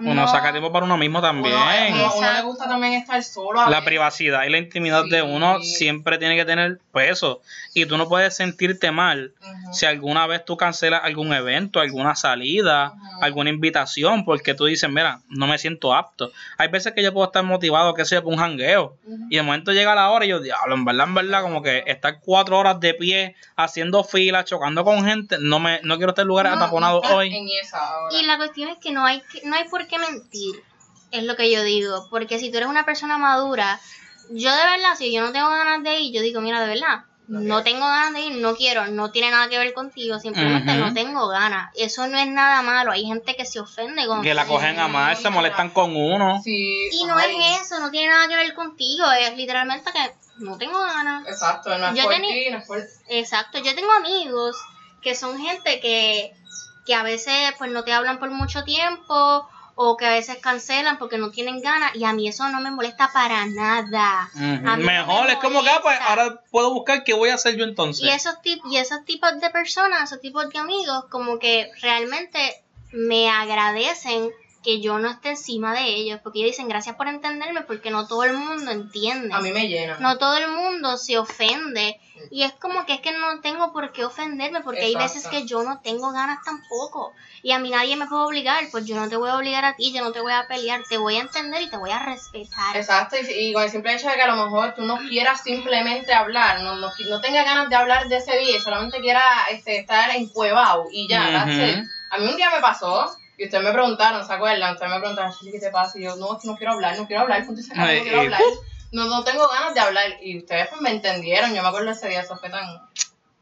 Uno 0.00 0.14
No. 0.22 0.28
saca 0.28 0.50
tiempo 0.52 0.72
para 0.72 0.84
uno 0.86 0.96
mismo 0.96 1.20
también. 1.20 1.54
Uno, 1.54 2.04
uno- 2.06 2.14
uno 2.16 2.32
le 2.32 2.42
gusta 2.42 2.68
también 2.68 2.94
estar 2.94 3.22
solo. 3.22 3.68
La 3.68 3.84
privacidad 3.84 4.44
y 4.44 4.50
la 4.50 4.58
intimidad 4.58 5.04
de 5.10 5.22
uno 5.22 5.60
siempre 5.62 6.18
tiene 6.18 6.36
que 6.36 6.44
tener 6.44 6.78
peso. 6.92 7.40
Y 7.74 7.86
tú 7.86 7.96
no 7.96 8.08
puedes 8.08 8.34
sentirte 8.36 8.90
mal 8.90 9.32
si 9.72 9.86
alguna 9.86 10.26
vez 10.26 10.44
tú 10.44 10.56
cancelas 10.56 11.02
algún 11.04 11.32
evento, 11.32 11.80
alguna 11.80 12.14
salida, 12.14 12.92
alguna 13.20 13.50
invitación, 13.50 14.24
porque 14.24 14.54
tú 14.54 14.64
dices, 14.66 14.90
mira, 14.90 15.20
no 15.28 15.46
me 15.46 15.58
siento 15.58 15.94
apto. 15.94 16.32
Hay 16.58 16.68
veces 16.68 16.92
que 16.94 17.02
yo 17.02 17.12
puedo 17.12 17.26
estar 17.26 17.44
motivado, 17.44 17.94
que 17.94 18.04
sea 18.04 18.22
por 18.22 18.32
un 18.32 18.38
jangueo. 18.38 18.96
Y 19.30 19.36
de 19.36 19.42
momento 19.42 19.72
llega 19.72 19.94
la 19.94 20.10
hora 20.10 20.24
y 20.24 20.28
yo, 20.28 20.40
diablo, 20.40 20.74
en 20.74 20.84
verdad, 20.84 21.06
en 21.06 21.14
verdad, 21.14 21.42
como 21.42 21.62
que 21.62 21.84
estar 21.86 22.18
cuatro 22.20 22.58
horas 22.58 22.80
de 22.80 22.94
pie, 22.94 23.36
haciendo 23.56 24.02
fila, 24.04 24.44
chocando 24.44 24.84
con 24.84 25.04
gente, 25.04 25.36
no 25.40 25.58
me 25.60 25.80
no 25.82 25.96
quiero 25.96 26.10
estar 26.10 26.22
en 26.22 26.28
lugares 26.28 26.52
No, 26.52 26.58
ataponados 26.58 27.04
hoy. 27.10 27.34
En 27.34 27.46
esa 27.62 27.78
hora. 28.00 28.16
Y 28.16 28.24
la 28.24 28.36
cuestión 28.36 28.70
es 28.70 28.78
que 28.78 28.90
no 28.92 29.04
hay, 29.04 29.20
que- 29.32 29.42
no 29.46 29.54
hay 29.54 29.68
por 29.68 29.86
qué 29.86 29.89
mentir, 29.98 30.62
es 31.10 31.24
lo 31.24 31.36
que 31.36 31.50
yo 31.50 31.62
digo, 31.62 32.06
porque 32.10 32.38
si 32.38 32.50
tú 32.50 32.58
eres 32.58 32.68
una 32.68 32.84
persona 32.84 33.18
madura, 33.18 33.80
yo 34.30 34.50
de 34.54 34.64
verdad, 34.64 34.94
si 34.96 35.12
yo 35.12 35.22
no 35.22 35.32
tengo 35.32 35.48
ganas 35.48 35.82
de 35.82 36.00
ir, 36.00 36.14
yo 36.14 36.22
digo, 36.22 36.40
mira, 36.40 36.60
de 36.60 36.68
verdad, 36.68 37.04
no 37.26 37.62
tengo 37.62 37.80
ganas 37.86 38.12
de 38.14 38.20
ir, 38.22 38.32
no 38.40 38.56
quiero, 38.56 38.86
no 38.88 39.10
tiene 39.12 39.30
nada 39.30 39.48
que 39.48 39.56
ver 39.58 39.72
contigo, 39.72 40.18
simplemente 40.18 40.74
no 40.74 40.92
tengo 40.94 41.28
ganas. 41.28 41.70
Eso 41.76 42.06
no 42.08 42.18
es 42.18 42.26
nada 42.26 42.60
malo, 42.62 42.90
hay 42.90 43.04
gente 43.06 43.36
que 43.36 43.44
se 43.46 43.60
ofende 43.60 44.04
con 44.06 44.22
Que 44.22 44.34
la 44.34 44.46
cogen 44.46 44.78
a 44.80 44.88
mal, 44.88 45.16
se 45.16 45.30
molestan 45.30 45.70
con 45.70 45.94
uno. 45.96 46.40
Sí, 46.42 46.88
Y 46.92 47.04
no 47.06 47.16
ay, 47.16 47.36
es 47.40 47.62
eso, 47.62 47.78
no 47.80 47.90
tiene 47.92 48.08
nada 48.08 48.26
que 48.26 48.34
ver 48.36 48.52
contigo, 48.54 49.04
es 49.12 49.36
literalmente 49.36 49.92
que 49.92 50.12
no 50.38 50.58
tengo 50.58 50.80
ganas. 50.80 51.26
Exacto, 51.28 51.76
no 51.78 51.88
es 51.88 51.94
Yo 51.96 52.04
por 52.04 52.14
tenía- 52.14 52.30
ti, 52.34 52.50
no 52.50 52.58
es 52.58 52.66
por... 52.66 52.78
Exacto, 53.08 53.58
yo 53.58 53.74
tengo 53.76 53.92
amigos 53.92 54.56
que 55.02 55.14
son 55.14 55.38
gente 55.40 55.78
que, 55.80 56.32
que 56.84 56.94
a 56.94 57.02
veces 57.04 57.52
pues 57.58 57.70
no 57.70 57.84
te 57.84 57.92
hablan 57.92 58.18
por 58.18 58.30
mucho 58.30 58.64
tiempo 58.64 59.48
o 59.82 59.96
que 59.96 60.04
a 60.04 60.10
veces 60.10 60.36
cancelan 60.42 60.98
porque 60.98 61.16
no 61.16 61.30
tienen 61.30 61.62
ganas 61.62 61.96
y 61.96 62.04
a 62.04 62.12
mí 62.12 62.28
eso 62.28 62.46
no 62.50 62.60
me 62.60 62.70
molesta 62.70 63.10
para 63.14 63.46
nada. 63.46 64.28
Ujú. 64.34 64.44
A 64.44 64.76
mí 64.76 64.84
no 64.84 64.92
Mejor, 64.92 65.26
me 65.26 65.32
es 65.32 65.38
como 65.38 65.62
que, 65.62 65.70
ah, 65.70 65.78
pues 65.82 65.98
ahora 66.02 66.42
puedo 66.50 66.74
buscar 66.74 67.02
qué 67.02 67.14
voy 67.14 67.30
a 67.30 67.36
hacer 67.36 67.56
yo 67.56 67.64
entonces. 67.64 68.04
Y 68.04 68.10
esos, 68.10 68.34
tip- 68.42 68.60
y 68.70 68.76
esos 68.76 69.06
tipos 69.06 69.40
de 69.40 69.48
personas, 69.48 70.02
esos 70.02 70.20
tipos 70.20 70.46
de 70.50 70.58
amigos 70.58 71.06
como 71.10 71.38
que 71.38 71.70
realmente 71.80 72.62
me 72.92 73.30
agradecen 73.30 74.30
que 74.62 74.82
yo 74.82 74.98
no 74.98 75.08
esté 75.08 75.30
encima 75.30 75.72
de 75.72 75.86
ellos, 75.86 76.20
porque 76.22 76.40
ellos 76.40 76.50
dicen 76.50 76.68
gracias 76.68 76.96
por 76.96 77.08
entenderme, 77.08 77.62
porque 77.62 77.90
no 77.90 78.06
todo 78.06 78.24
el 78.24 78.34
mundo 78.34 78.70
entiende. 78.70 79.34
A 79.34 79.40
mí 79.40 79.50
me 79.52 79.66
llena. 79.68 79.96
No 80.00 80.18
todo 80.18 80.36
el 80.36 80.50
mundo 80.50 80.98
se 80.98 81.16
ofende. 81.18 81.98
Y 82.30 82.42
es 82.42 82.52
como 82.52 82.84
que 82.86 82.94
es 82.94 83.00
que 83.00 83.12
no 83.12 83.40
tengo 83.40 83.72
por 83.72 83.92
qué 83.92 84.04
ofenderme, 84.04 84.60
porque 84.60 84.80
hay 84.86 84.94
veces 85.04 85.22
que 85.30 85.46
yo 85.46 85.62
no 85.62 85.80
tengo 85.80 86.12
ganas 86.12 86.38
tampoco. 86.44 87.14
Y 87.42 87.52
a 87.52 87.58
mí 87.58 87.70
nadie 87.70 87.96
me 87.96 88.06
puede 88.06 88.22
obligar, 88.24 88.64
pues 88.70 88.84
yo 88.84 88.96
no 88.96 89.08
te 89.08 89.16
voy 89.16 89.30
a 89.30 89.36
obligar 89.36 89.64
a 89.64 89.74
ti, 89.74 89.92
yo 89.92 90.02
no 90.04 90.12
te 90.12 90.20
voy 90.20 90.32
a 90.32 90.46
pelear, 90.46 90.82
te 90.88 90.98
voy 90.98 91.16
a 91.16 91.20
entender 91.20 91.62
y 91.62 91.70
te 91.70 91.76
voy 91.76 91.90
a 91.90 91.98
respetar. 91.98 92.76
Exacto, 92.76 93.16
y, 93.16 93.30
y 93.32 93.52
con 93.52 93.62
el 93.62 93.70
simple 93.70 93.94
hecho 93.94 94.08
de 94.08 94.14
que 94.14 94.22
a 94.22 94.34
lo 94.34 94.44
mejor 94.44 94.74
tú 94.74 94.82
no 94.82 94.98
quieras 95.08 95.42
simplemente 95.42 96.12
hablar, 96.12 96.60
no, 96.62 96.76
no, 96.76 96.90
no 97.08 97.20
tengas 97.20 97.44
ganas 97.44 97.68
de 97.68 97.76
hablar 97.76 98.08
de 98.08 98.16
ese 98.16 98.36
día 98.38 98.56
y 98.56 98.60
solamente 98.60 99.00
quieras 99.00 99.24
este, 99.50 99.78
estar 99.78 100.10
encuevado 100.14 100.86
y 100.90 101.08
ya, 101.08 101.46
it. 101.80 101.84
A 102.10 102.18
mí 102.18 102.26
un 102.26 102.36
día 102.36 102.50
me 102.50 102.60
pasó 102.60 103.16
y 103.36 103.44
ustedes 103.44 103.64
me 103.64 103.72
preguntaron, 103.72 104.26
¿se 104.26 104.32
acuerdan? 104.32 104.74
Ustedes 104.74 104.92
me 104.92 104.98
preguntaron, 104.98 105.32
"Chili, 105.32 105.52
¿qué 105.52 105.60
te 105.60 105.70
pasa? 105.70 105.98
Y 105.98 106.02
yo, 106.02 106.16
no, 106.16 106.34
es 106.36 106.42
que 106.42 106.48
no 106.48 106.56
quiero 106.56 106.72
hablar, 106.74 106.96
no 106.98 107.06
quiero 107.06 107.22
hablar, 107.22 107.46
punto 107.46 107.60
y 107.60 107.64
se 107.64 107.72
acabó, 107.72 107.88
Ay, 107.88 107.96
no 107.98 108.02
quiero 108.02 108.20
hablar. 108.20 108.42
No, 108.92 109.04
no 109.06 109.24
tengo 109.24 109.48
ganas 109.48 109.74
de 109.74 109.80
hablar. 109.80 110.06
Y 110.22 110.38
ustedes 110.38 110.68
pues 110.68 110.80
me 110.80 110.90
entendieron, 110.90 111.54
yo 111.54 111.62
me 111.62 111.68
acuerdo 111.68 111.90
ese 111.90 112.08
día, 112.08 112.20
eso 112.20 112.36
fue 112.36 112.50
tan... 112.50 112.66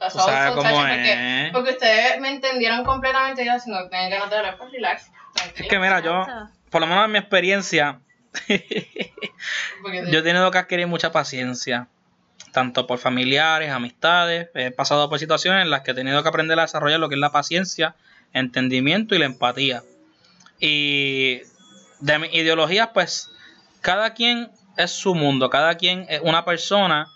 Chacho, 0.01 0.19
es. 0.31 0.53
porque, 0.53 1.51
porque 1.53 1.71
ustedes 1.73 2.21
me 2.21 2.29
entendieron 2.29 2.85
completamente 2.85 3.43
y 3.43 3.47
yo, 3.47 3.59
si 3.59 3.69
no 3.69 3.89
tienen 3.89 4.11
ganas 4.11 4.31
de 4.31 4.37
hablar, 4.37 4.57
pues 4.57 4.71
relax. 4.71 5.11
Es 5.57 5.67
que 5.67 5.79
mira, 5.81 6.01
yo, 6.01 6.25
por 6.71 6.81
lo 6.81 6.87
menos 6.87 7.05
en 7.07 7.13
mi 7.13 7.19
experiencia, 7.19 8.01
yo 8.49 10.19
he 10.19 10.23
tenido 10.23 10.51
que 10.53 10.59
adquirir 10.59 10.87
mucha 10.87 11.11
paciencia, 11.11 11.89
tanto 12.53 12.87
por 12.87 12.99
familiares, 12.99 13.71
amistades. 13.71 14.51
He 14.55 14.71
pasado 14.71 15.09
por 15.09 15.19
situaciones 15.19 15.63
en 15.63 15.71
las 15.71 15.81
que 15.83 15.91
he 15.91 15.95
tenido 15.95 16.23
que 16.23 16.29
aprender 16.29 16.59
a 16.59 16.63
desarrollar 16.63 17.01
lo 17.01 17.09
que 17.09 17.17
es 17.17 17.21
la 17.21 17.33
paciencia, 17.33 17.97
entendimiento 18.33 19.17
y 19.17 19.19
la 19.19 19.27
empatía. 19.27 19.83
Y 20.61 21.43
de 22.01 22.19
mis 22.19 22.35
ideologías, 22.35 22.91
pues, 22.95 23.31
cada 23.81 24.15
quien 24.15 24.51
es 24.79 24.93
su 24.93 25.15
mundo, 25.15 25.51
cada 25.51 25.75
quien 25.75 26.07
es 26.09 26.21
una 26.23 26.45
persona 26.45 27.09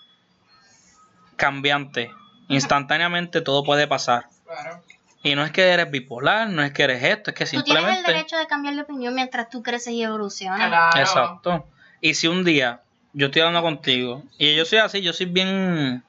cambiante. 1.37 2.11
Instantáneamente 2.49 3.41
todo 3.41 3.65
puede 3.65 3.87
pasar. 3.87 4.27
Claro. 4.45 4.83
Y 5.23 5.37
no 5.37 5.45
es 5.45 5.53
que 5.53 5.63
eres 5.63 5.91
bipolar, 5.91 6.51
no 6.51 6.63
es 6.63 6.73
que 6.73 6.83
eres 6.83 7.03
esto, 7.05 7.31
es 7.31 7.37
que 7.37 7.45
Tú 7.45 7.63
tienes 7.63 7.69
el 7.69 7.77
simplemente... 7.77 8.13
derecho 8.13 8.37
de 8.37 8.47
cambiar 8.49 8.75
de 8.75 8.83
opinión 8.83 9.15
mientras 9.15 9.49
tú 9.49 9.63
creces 9.63 9.93
y 9.93 10.03
evolucionas. 10.03 10.69
Claro. 10.69 11.01
Exacto. 11.01 11.67
Y 12.01 12.15
si 12.15 12.27
un 12.27 12.45
día 12.45 12.83
yo 13.13 13.27
estoy 13.27 13.43
hablando 13.43 13.63
contigo 13.63 14.25
y 14.39 14.57
yo 14.57 14.65
soy 14.65 14.79
así, 14.79 15.01
yo 15.01 15.13
soy 15.13 15.27
bien, 15.27 16.03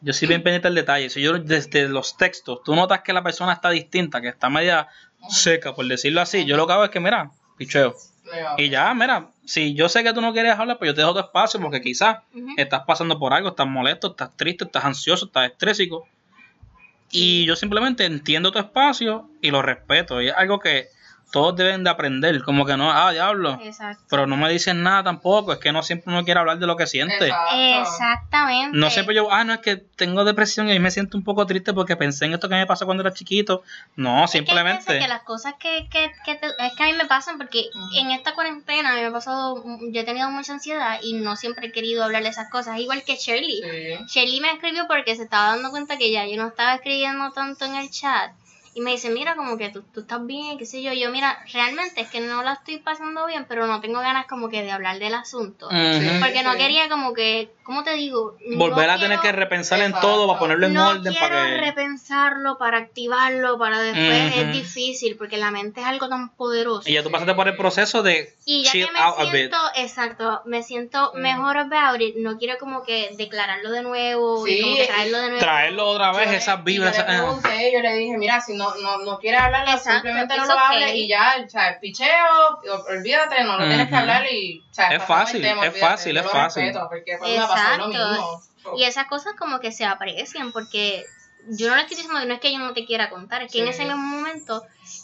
yo 0.00 0.12
soy 0.14 0.28
bien 0.28 0.42
pendiente 0.42 0.68
del 0.68 0.76
detalle. 0.76 1.10
Si 1.10 1.20
yo 1.20 1.38
desde 1.38 1.88
los 1.88 2.16
textos 2.16 2.62
tú 2.64 2.74
notas 2.74 3.02
que 3.02 3.12
la 3.12 3.22
persona 3.22 3.52
está 3.52 3.68
distinta, 3.68 4.22
que 4.22 4.28
está 4.28 4.48
media 4.48 4.88
seca, 5.28 5.74
por 5.74 5.86
decirlo 5.86 6.22
así, 6.22 6.46
yo 6.46 6.56
lo 6.56 6.66
que 6.66 6.72
hago 6.72 6.84
es 6.84 6.90
que, 6.90 7.00
mira, 7.00 7.30
picheo. 7.58 7.94
Y 8.56 8.68
ya, 8.68 8.92
mira, 8.94 9.28
si 9.44 9.74
yo 9.74 9.88
sé 9.88 10.02
que 10.02 10.12
tú 10.12 10.20
no 10.20 10.32
quieres 10.32 10.58
hablar, 10.58 10.78
pues 10.78 10.90
yo 10.90 10.94
te 10.94 11.00
dejo 11.00 11.14
tu 11.14 11.20
espacio 11.20 11.60
porque 11.60 11.80
quizás 11.80 12.18
estás 12.56 12.82
pasando 12.86 13.18
por 13.18 13.32
algo, 13.32 13.50
estás 13.50 13.66
molesto, 13.66 14.08
estás 14.08 14.36
triste, 14.36 14.64
estás 14.64 14.84
ansioso, 14.84 15.26
estás 15.26 15.50
estrésico. 15.50 16.06
Y 17.10 17.44
yo 17.44 17.56
simplemente 17.56 18.04
entiendo 18.04 18.52
tu 18.52 18.58
espacio 18.58 19.28
y 19.40 19.50
lo 19.50 19.62
respeto. 19.62 20.22
Y 20.22 20.28
es 20.28 20.34
algo 20.36 20.60
que 20.60 20.88
todos 21.30 21.56
deben 21.56 21.84
de 21.84 21.90
aprender. 21.90 22.42
Como 22.42 22.66
que 22.66 22.76
no, 22.76 22.90
ah, 22.90 23.12
diablo. 23.12 23.58
Exacto. 23.62 24.02
Pero 24.10 24.26
no 24.26 24.36
me 24.36 24.50
dicen 24.50 24.82
nada 24.82 25.04
tampoco. 25.04 25.52
Es 25.52 25.58
que 25.58 25.72
no 25.72 25.82
siempre 25.82 26.12
uno 26.12 26.24
quiere 26.24 26.40
hablar 26.40 26.58
de 26.58 26.66
lo 26.66 26.76
que 26.76 26.86
siente. 26.86 27.26
Exacto. 27.26 27.56
Exactamente. 27.56 28.76
No 28.78 28.90
siempre 28.90 29.14
yo, 29.14 29.30
ah, 29.32 29.44
no, 29.44 29.52
es 29.54 29.60
que 29.60 29.76
tengo 29.76 30.24
depresión 30.24 30.68
y 30.68 30.72
hoy 30.72 30.78
me 30.78 30.90
siento 30.90 31.16
un 31.16 31.24
poco 31.24 31.46
triste 31.46 31.72
porque 31.72 31.96
pensé 31.96 32.24
en 32.26 32.34
esto 32.34 32.48
que 32.48 32.54
me 32.54 32.66
pasó 32.66 32.86
cuando 32.86 33.02
era 33.02 33.12
chiquito. 33.12 33.62
No, 33.96 34.24
Es 34.24 34.30
que 34.32 34.38
simplemente. 34.38 34.98
que 34.98 35.08
las 35.08 35.22
cosas 35.22 35.54
que, 35.58 35.88
que, 35.90 36.10
que 36.24 36.34
te- 36.36 36.46
es 36.58 36.72
que 36.76 36.82
a 36.82 36.86
mí 36.86 36.92
me 36.94 37.06
pasan 37.06 37.38
porque 37.38 37.66
en 37.96 38.10
esta 38.10 38.34
cuarentena 38.34 38.92
a 38.92 38.94
mí 38.94 39.00
me 39.00 39.06
ha 39.06 39.12
pasado, 39.12 39.62
yo 39.92 40.00
he 40.00 40.04
tenido 40.04 40.30
mucha 40.30 40.52
ansiedad 40.52 40.98
y 41.02 41.14
no 41.14 41.36
siempre 41.36 41.68
he 41.68 41.72
querido 41.72 42.04
hablar 42.04 42.22
de 42.22 42.28
esas 42.30 42.50
cosas, 42.50 42.78
igual 42.78 43.02
que 43.04 43.16
Shirley. 43.16 43.62
Sí. 43.62 44.04
Shirley 44.20 44.40
me 44.40 44.50
escribió 44.52 44.86
porque 44.88 45.16
se 45.16 45.22
estaba 45.24 45.54
dando 45.54 45.70
cuenta 45.70 45.96
que 45.96 46.10
ya 46.10 46.26
yo 46.26 46.36
no 46.36 46.48
estaba 46.48 46.74
escribiendo 46.74 47.30
tanto 47.32 47.64
en 47.64 47.76
el 47.76 47.90
chat. 47.90 48.32
Y 48.72 48.82
me 48.82 48.92
dice, 48.92 49.10
mira, 49.10 49.34
como 49.34 49.58
que 49.58 49.70
tú, 49.70 49.82
tú 49.82 50.00
estás 50.00 50.24
bien, 50.24 50.56
qué 50.56 50.64
sé 50.64 50.80
yo. 50.80 50.92
Yo, 50.92 51.10
mira, 51.10 51.44
realmente 51.52 52.00
es 52.00 52.08
que 52.08 52.20
no 52.20 52.42
la 52.42 52.52
estoy 52.52 52.78
pasando 52.78 53.26
bien, 53.26 53.46
pero 53.48 53.66
no 53.66 53.80
tengo 53.80 54.00
ganas 54.00 54.26
como 54.26 54.48
que 54.48 54.62
de 54.62 54.70
hablar 54.70 54.98
del 55.00 55.14
asunto. 55.14 55.68
Porque 55.68 56.42
no 56.44 56.56
quería 56.56 56.88
como 56.88 57.12
que, 57.12 57.52
¿cómo 57.70 57.84
te 57.84 57.92
digo? 57.94 58.36
Volver 58.56 58.88
No 58.88 58.92
a 58.94 58.98
tener 58.98 59.20
que 59.20 59.30
repensar 59.30 59.80
en 59.80 59.92
todo 60.00 60.26
para 60.26 60.38
ponerlo 60.40 60.66
en 60.66 60.72
no 60.74 60.88
orden. 60.88 61.02
quiero 61.12 61.20
Para 61.28 61.46
que... 61.46 61.56
repensarlo, 61.58 62.58
para 62.58 62.78
activarlo, 62.78 63.58
para 63.58 63.78
después. 63.80 64.32
Ujú. 64.32 64.40
Es 64.40 64.52
difícil 64.52 65.16
porque 65.16 65.36
la 65.36 65.52
mente 65.52 65.80
es 65.80 65.86
algo 65.86 66.08
tan 66.08 66.30
poderoso. 66.34 66.88
Y 66.88 66.94
ya 66.94 67.04
tú 67.04 67.12
pasaste 67.12 67.34
por 67.34 67.46
el 67.46 67.56
proceso 67.56 68.02
de 68.02 68.34
Y 68.44 68.64
ya 68.64 68.72
chill 68.72 68.86
que 68.86 68.92
me 68.92 68.98
out 68.98 69.14
a 69.18 69.22
bit. 69.24 69.32
siento, 69.34 69.56
exacto, 69.76 70.42
me 70.46 70.62
siento 70.64 71.12
Mm. 71.14 71.20
mejor 71.20 71.58
about 71.58 72.00
it, 72.00 72.16
no 72.16 72.38
quiero 72.38 72.58
como 72.58 72.82
que 72.82 73.10
declararlo 73.16 73.70
de 73.70 73.82
nuevo 73.82 74.46
y 74.48 74.50
Sí, 74.56 74.62
como 74.62 74.76
que 74.76 74.86
traerlo 74.88 75.18
de 75.18 75.24
nuevo. 75.28 75.38
Traerlo 75.40 75.86
otra 75.86 76.12
vez, 76.12 76.26
Yo 76.30 76.36
esas 76.38 76.58
y 76.58 76.62
vibras. 76.64 76.96
Yo 76.96 77.06
pregunté, 77.06 77.72
yo 77.72 77.80
le 77.82 77.94
dije, 77.94 78.18
mira, 78.18 78.40
si 78.40 78.54
no, 78.56 78.74
no, 78.82 78.98
no 78.98 79.18
quieres 79.18 79.40
hablarlo, 79.40 79.70
Exacto, 79.70 79.92
simplemente 79.92 80.36
no 80.36 80.46
lo 80.46 80.54
okay. 80.54 80.64
hables 80.82 80.94
y 80.96 81.08
ya, 81.08 81.34
o 81.46 81.48
sea, 81.48 81.78
picheo, 81.80 82.08
o- 82.72 82.92
olvídate, 82.92 83.44
no 83.44 83.56
lo 83.58 83.66
tienes 83.68 83.88
que 83.88 83.94
hablar 83.96 84.24
y, 84.32 84.60
o 84.70 84.74
sea, 84.74 84.86
Es 84.88 84.94
el 84.94 85.00
fácil, 85.02 85.42
tema, 85.42 85.62
es 85.66 85.68
olvídate, 85.70 85.80
fácil, 85.92 86.16
es 86.16 86.26
fácil. 86.30 86.62
respeto, 86.64 86.88
porque 86.88 87.16
pues, 87.18 87.30
me 87.30 87.36
pasó 87.46 87.54
lo 87.54 87.59
Exacto. 87.62 87.88
mismo. 87.88 88.42
So, 88.62 88.76
Y 88.76 88.84
esas 88.84 89.06
cosas 89.06 89.34
como 89.38 89.60
que 89.60 89.72
se 89.72 89.84
aprecian 89.84 90.52
porque 90.52 91.04
yo 91.48 91.68
no 91.68 91.76
le 91.76 91.82
estoy 91.82 91.96
diciendo 91.96 92.20
que 92.20 92.26
no 92.26 92.34
es 92.34 92.40
que 92.40 92.52
yo 92.52 92.58
no 92.58 92.72
te 92.72 92.84
quiera 92.84 93.10
contar, 93.10 93.42
es 93.42 93.52
que 93.52 93.60
en 93.60 93.68
ese 93.68 93.84
mismo 93.84 94.02
momento 94.02 94.62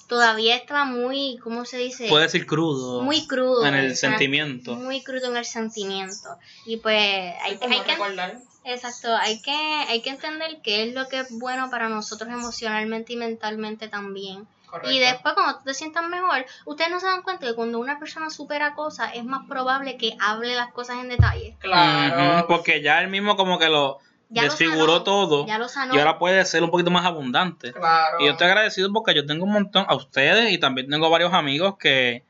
todavía 0.09 0.57
estaba 0.57 0.85
muy, 0.85 1.39
¿cómo 1.43 1.65
se 1.65 1.79
dice? 1.79 2.09
Puede 2.09 2.29
ser 2.29 2.47
crudo. 2.47 3.03
muy 3.03 3.27
crudo. 3.27 3.65
En 3.67 3.75
el 3.75 3.97
sentimiento. 3.97 4.75
Muy 4.75 5.03
crudo 5.03 5.27
en 5.29 5.37
el 5.37 5.45
sentimiento. 5.45 6.37
Y 6.65 6.77
pues 6.79 6.97
hay, 7.43 7.59
hay 7.61 7.81
que... 7.81 7.93
recordar. 7.93 8.39
Exacto, 8.65 9.15
hay 9.15 9.41
que, 9.43 9.53
hay 9.53 10.03
que 10.03 10.11
entender 10.11 10.59
qué 10.63 10.83
es 10.83 10.95
lo 10.95 11.09
que 11.09 11.21
es 11.21 11.29
bueno 11.31 11.71
para 11.71 11.89
nosotros 11.89 12.29
emocionalmente 12.31 13.13
y 13.13 13.17
mentalmente 13.17 13.89
también. 13.89 14.47
Correcto. 14.77 14.91
Y 14.91 14.99
después 14.99 15.35
cuando 15.35 15.59
tú 15.59 15.65
te 15.65 15.75
sientas 15.75 16.09
mejor, 16.09 16.45
ustedes 16.65 16.91
no 16.91 17.01
se 17.01 17.07
dan 17.07 17.23
cuenta 17.23 17.47
que 17.47 17.55
cuando 17.55 17.79
una 17.79 17.99
persona 17.99 18.31
supera 18.31 18.75
cosas 18.75 19.11
es 19.15 19.25
más 19.25 19.47
probable 19.49 19.97
que 19.97 20.17
hable 20.21 20.55
las 20.55 20.73
cosas 20.73 20.99
en 20.99 21.09
detalle. 21.09 21.57
Claro. 21.59 22.47
Porque 22.47 22.83
ya 22.83 23.01
él 23.01 23.09
mismo 23.09 23.37
como 23.37 23.59
que 23.59 23.69
lo 23.69 23.99
Ya 24.29 24.43
lo 24.43 24.49
desfiguró 24.49 24.93
sanó, 24.93 25.03
todo. 25.03 25.47
Ya 25.47 25.59
lo 25.59 25.69
sanó. 25.69 25.95
Y 25.95 25.99
ahora 25.99 26.19
puede 26.19 26.45
ser 26.45 26.63
un 26.63 26.71
poquito 26.71 26.91
más 26.91 27.05
abundante. 27.05 27.73
Claro. 27.73 28.19
Y 28.21 28.27
yo 28.27 28.33
estoy 28.33 28.49
agradecido 28.49 28.93
porque 28.93 29.15
yo 29.15 29.27
tengo 29.27 29.45
un 29.45 29.53
montón 29.53 29.87
a 29.89 29.95
ustedes 29.95 30.53
y 30.53 30.59
también 30.59 30.89
tengo 30.89 31.09
varios 31.11 31.33
amigos 31.33 31.77
que, 31.79 32.23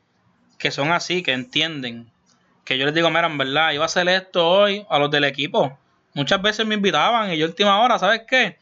que 0.59 0.71
son 0.71 0.93
así, 0.93 1.23
que 1.23 1.33
entienden. 1.33 2.11
Que 2.65 2.79
yo 2.79 2.85
les 2.85 2.95
digo, 2.95 3.09
mira, 3.11 3.27
en 3.27 3.39
verdad, 3.39 3.73
iba 3.73 3.85
a 3.85 3.87
hacer 3.87 4.09
esto 4.09 4.49
hoy 4.49 4.87
a 4.91 4.99
los 4.99 5.11
del 5.11 5.25
equipo. 5.25 5.79
Muchas 6.15 6.41
veces 6.41 6.67
me 6.67 6.75
invitaban 6.75 7.31
y 7.31 7.37
yo 7.37 7.47
última 7.47 7.79
hora, 7.79 7.99
¿sabes 7.99 8.23
qué? 8.27 8.59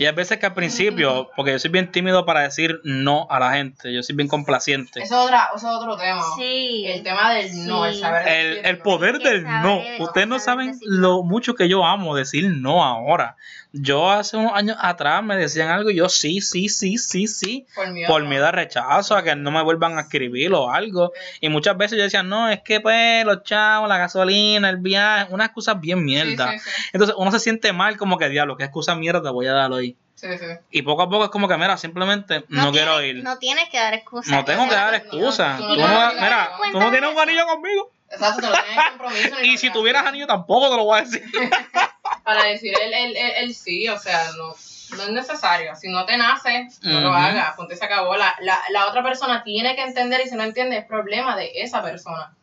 Y 0.00 0.06
hay 0.06 0.14
veces 0.14 0.38
que 0.38 0.46
al 0.46 0.54
principio, 0.54 1.28
porque 1.36 1.52
yo 1.52 1.58
soy 1.58 1.70
bien 1.70 1.92
tímido 1.92 2.24
para 2.24 2.40
decir 2.40 2.80
no 2.84 3.26
a 3.28 3.38
la 3.38 3.52
gente, 3.52 3.92
yo 3.92 4.02
soy 4.02 4.16
bien 4.16 4.28
complaciente. 4.28 5.02
Eso 5.02 5.14
es, 5.14 5.26
otra, 5.26 5.50
eso 5.54 5.68
es 5.68 5.76
otro 5.76 5.94
tema. 5.98 6.22
Sí. 6.38 6.86
El 6.86 7.02
tema 7.02 7.34
del 7.34 7.66
no, 7.66 7.84
el 7.84 7.94
saber 7.94 8.26
El, 8.26 8.48
decir 8.48 8.66
el 8.66 8.78
poder 8.78 9.18
del 9.18 9.44
no. 9.44 9.82
Ustedes 9.98 10.26
no 10.26 10.38
saben 10.38 10.78
lo 10.80 11.22
mucho 11.22 11.54
que 11.54 11.68
yo 11.68 11.84
amo 11.84 12.16
decir 12.16 12.48
no 12.48 12.82
ahora. 12.82 13.36
Yo 13.72 14.10
hace 14.10 14.36
unos 14.36 14.52
años 14.54 14.76
atrás 14.80 15.22
me 15.22 15.36
decían 15.36 15.68
algo 15.68 15.90
y 15.90 15.96
yo 15.96 16.08
sí, 16.08 16.40
sí, 16.40 16.68
sí, 16.68 16.98
sí, 16.98 17.26
sí. 17.28 17.66
Por 17.74 17.88
miedo. 17.90 18.08
por 18.08 18.24
miedo 18.24 18.46
a 18.46 18.50
rechazo, 18.52 19.14
a 19.16 19.22
que 19.22 19.36
no 19.36 19.50
me 19.52 19.62
vuelvan 19.62 19.96
a 19.96 20.02
escribir 20.02 20.52
o 20.54 20.70
algo. 20.72 21.12
Y 21.40 21.48
muchas 21.48 21.76
veces 21.76 21.96
yo 21.96 22.02
decía, 22.04 22.22
no, 22.24 22.48
es 22.48 22.62
que 22.62 22.80
pues 22.80 23.24
los 23.24 23.44
chavos, 23.44 23.88
la 23.88 23.98
gasolina, 23.98 24.68
el 24.70 24.78
viaje, 24.78 25.32
unas 25.32 25.46
excusas 25.46 25.80
bien 25.80 26.04
mierda. 26.04 26.52
sí, 26.52 26.58
sí. 26.58 26.70
Entonces 26.92 27.14
uno 27.16 27.30
se 27.30 27.38
siente 27.38 27.72
mal 27.72 27.96
como 27.96 28.18
que 28.18 28.28
diablo, 28.28 28.56
qué 28.56 28.64
excusa 28.64 28.94
mierda 28.96 29.30
voy 29.30 29.46
a 29.46 29.52
dar 29.52 29.70
hoy. 29.70 29.96
Sí, 30.16 30.26
sí. 30.38 30.46
Y 30.70 30.82
poco 30.82 31.02
a 31.02 31.08
poco 31.08 31.24
es 31.24 31.30
como 31.30 31.48
que, 31.48 31.56
mira, 31.56 31.78
simplemente 31.78 32.44
no, 32.48 32.72
quiero 32.72 32.98
tienes- 32.98 33.16
ir. 33.18 33.24
No 33.24 33.38
tienes 33.38 33.68
que 33.70 33.78
dar 33.78 33.94
excusas. 33.94 34.30
No 34.32 34.44
tengo 34.44 34.68
que 34.68 34.74
dar 34.74 34.92
excusas. 34.94 35.58
tú 35.58 35.66
Tú 35.66 35.76
no 35.80 35.88
no, 35.88 36.12
mira, 36.14 36.50
tú 36.72 36.78
no 36.80 36.90
tienes 36.90 37.10
un 37.10 37.18
anillo 37.18 37.46
conmigo. 37.46 37.90
Exacto, 38.10 38.40
te 38.42 38.46
lo 38.48 38.52
tienes 38.52 38.84
compromiso. 38.90 39.40
Y 39.44 39.56
si 39.58 39.70
tuvieras 39.70 40.04
anillo 40.04 40.26
tampoco 40.26 40.68
te 40.68 40.76
lo 40.76 40.84
voy 40.84 40.98
a 40.98 41.02
decir. 41.02 41.22
Para 42.34 42.48
decir 42.48 42.72
el, 42.80 42.92
el, 42.92 43.16
el, 43.16 43.30
el 43.38 43.54
sí, 43.54 43.88
o 43.88 43.98
sea, 43.98 44.30
no, 44.36 44.54
no 44.96 45.02
es 45.02 45.10
necesario. 45.10 45.74
Si 45.76 45.88
no 45.88 46.04
te 46.04 46.16
nace, 46.16 46.68
no 46.82 47.00
lo 47.00 47.12
hagas. 47.12 47.56
Ponte 47.56 47.76
se 47.76 47.84
acabó. 47.84 48.16
La, 48.16 48.34
la, 48.40 48.60
la 48.70 48.86
otra 48.86 49.02
persona 49.02 49.42
tiene 49.42 49.74
que 49.74 49.82
entender 49.82 50.20
y 50.24 50.28
si 50.28 50.36
no 50.36 50.44
entiende 50.44 50.78
es 50.78 50.84
problema 50.84 51.36
de 51.36 51.50
esa 51.56 51.82
persona. 51.82 52.34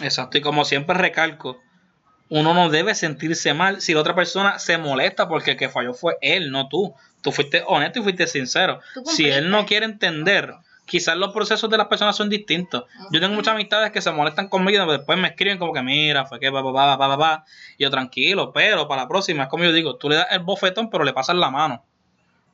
Exacto, 0.00 0.38
y 0.38 0.40
como 0.40 0.64
siempre 0.64 0.96
recalco, 0.96 1.60
uno 2.28 2.54
no 2.54 2.68
debe 2.68 2.94
sentirse 2.94 3.54
mal 3.54 3.80
si 3.80 3.94
la 3.94 4.00
otra 4.00 4.14
persona 4.14 4.58
se 4.58 4.78
molesta 4.78 5.28
porque 5.28 5.52
el 5.52 5.56
que 5.56 5.68
falló 5.68 5.94
fue 5.94 6.16
él, 6.20 6.50
no 6.50 6.68
tú. 6.68 6.94
Tú 7.22 7.32
fuiste 7.32 7.62
honesto 7.66 8.00
y 8.00 8.02
fuiste 8.02 8.26
sincero. 8.26 8.80
Si 9.06 9.28
él 9.28 9.50
no 9.50 9.66
quiere 9.66 9.86
entender, 9.86 10.54
quizás 10.86 11.16
los 11.16 11.32
procesos 11.32 11.70
de 11.70 11.78
las 11.78 11.86
personas 11.88 12.16
son 12.16 12.28
distintos. 12.28 12.84
Yo 13.10 13.20
tengo 13.20 13.34
muchas 13.34 13.54
amistades 13.54 13.90
que 13.90 14.02
se 14.02 14.10
molestan 14.10 14.48
conmigo 14.48 14.84
y 14.84 14.96
después 14.96 15.18
me 15.18 15.28
escriben 15.28 15.58
como 15.58 15.72
que 15.72 15.82
mira, 15.82 16.26
fue 16.26 16.38
que 16.40 16.52
pa, 16.52 16.62
pa, 16.62 16.72
pa, 16.72 16.98
pa, 16.98 17.08
pa, 17.08 17.18
pa. 17.18 17.44
Y 17.78 17.84
yo 17.84 17.90
tranquilo, 17.90 18.52
pero 18.52 18.86
para 18.86 19.02
la 19.02 19.08
próxima 19.08 19.44
es 19.44 19.48
como 19.48 19.64
yo 19.64 19.72
digo, 19.72 19.96
tú 19.96 20.08
le 20.08 20.16
das 20.16 20.26
el 20.30 20.40
bofetón 20.40 20.90
pero 20.90 21.04
le 21.04 21.12
pasas 21.12 21.36
la 21.36 21.50
mano. 21.50 21.84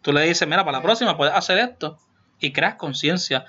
Tú 0.02 0.12
le 0.12 0.22
dices, 0.22 0.48
mira, 0.48 0.64
para 0.64 0.78
la 0.78 0.82
próxima 0.82 1.16
puedes 1.16 1.34
hacer 1.34 1.58
esto 1.58 1.98
y 2.38 2.52
creas 2.52 2.76
conciencia. 2.76 3.44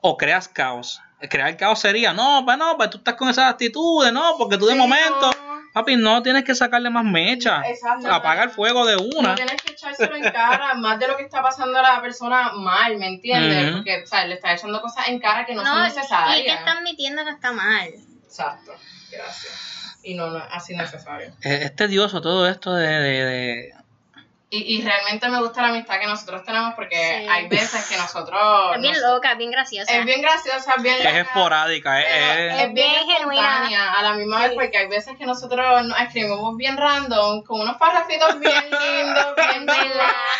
o 0.00 0.16
creas 0.16 0.48
caos. 0.48 1.00
Crear 1.30 1.56
caos 1.56 1.78
sería, 1.78 2.12
no, 2.12 2.42
pues 2.44 2.58
no, 2.58 2.76
pues 2.76 2.90
tú 2.90 2.98
estás 2.98 3.14
con 3.14 3.28
esas 3.28 3.48
actitudes, 3.48 4.12
no, 4.12 4.34
porque 4.36 4.58
tú 4.58 4.66
de 4.66 4.74
momento, 4.74 5.30
papi, 5.72 5.96
no 5.96 6.22
tienes 6.22 6.44
que 6.44 6.54
sacarle 6.54 6.90
más 6.90 7.04
mecha. 7.04 7.62
Exacto. 7.66 8.12
Apaga 8.12 8.44
el 8.44 8.50
fuego 8.50 8.84
de 8.86 8.96
No 8.96 9.02
una. 9.18 9.34
tienes 9.34 9.60
que 9.62 9.72
echárselo 9.72 10.16
en 10.16 10.30
cara 10.30 10.74
más 10.76 10.98
de 10.98 11.08
lo 11.08 11.16
que 11.16 11.24
está 11.24 11.42
pasando 11.42 11.78
a 11.78 11.82
la 11.82 12.00
persona 12.02 12.52
mal, 12.52 12.96
¿me 12.98 13.06
entiendes? 13.08 13.72
Porque, 13.72 14.02
o 14.02 14.06
sea, 14.06 14.24
le 14.26 14.34
estás 14.34 14.58
echando 14.60 14.80
cosas 14.80 15.08
en 15.08 15.18
cara 15.18 15.44
que 15.46 15.54
no, 15.54 15.62
No, 15.62 15.70
son 15.74 15.78
y 15.80 15.88
necesarias. 15.88 16.42
que 16.44 16.52
está 16.52 16.72
admitiendo 16.78 17.24
que 17.24 17.30
está 17.30 17.52
mal. 17.52 17.88
Exacto, 18.24 18.72
gracias. 19.10 19.98
Y 20.04 20.14
no, 20.14 20.30
no 20.30 20.38
es 20.38 20.44
así 20.50 20.74
necesario. 20.76 21.32
Es, 21.42 21.62
es 21.62 21.76
tedioso 21.76 22.20
todo 22.20 22.48
esto 22.48 22.74
de, 22.74 22.86
de- 22.88 23.24
de- 23.24 23.74
Y, 24.54 24.76
y 24.76 24.82
realmente 24.82 25.26
me 25.30 25.40
gusta 25.40 25.62
la 25.62 25.68
amistad 25.68 25.98
que 25.98 26.06
nosotros 26.06 26.44
tenemos 26.44 26.74
porque 26.74 26.94
Sí. 26.94 27.26
hay 27.26 27.48
veces 27.48 27.86
que 27.88 27.96
nosotros... 27.96 28.38
Es 28.74 28.82
bien 28.82 28.92
nos- 28.92 29.02
loca, 29.02 29.32
es 29.32 29.38
bien 29.38 29.50
graciosa. 29.50 29.90
Es 29.90 30.04
bien 30.04 30.20
graciosa, 30.20 30.74
es 30.76 30.82
bien 30.82 30.96
es 30.98 31.04
loca, 31.06 31.20
esporádica, 31.20 32.00
es, 32.02 32.06
es- 32.52 32.60
es 32.64 32.74
bien 32.74 33.08
genuina. 33.08 33.42
espontánea 33.54 33.92
a 33.94 34.02
la 34.02 34.12
misma 34.12 34.40
vez 34.42 34.52
porque 34.54 34.76
hay 34.76 34.88
veces 34.88 35.16
que 35.16 35.24
nosotros 35.24 35.84
nos 35.86 35.98
escribimos 36.00 36.54
bien 36.58 36.76
random 36.76 37.42
con 37.44 37.62
unos 37.62 37.78
parrafitos 37.78 38.38
bien 38.40 38.52
lindos, 38.70 39.26
bien 39.36 39.66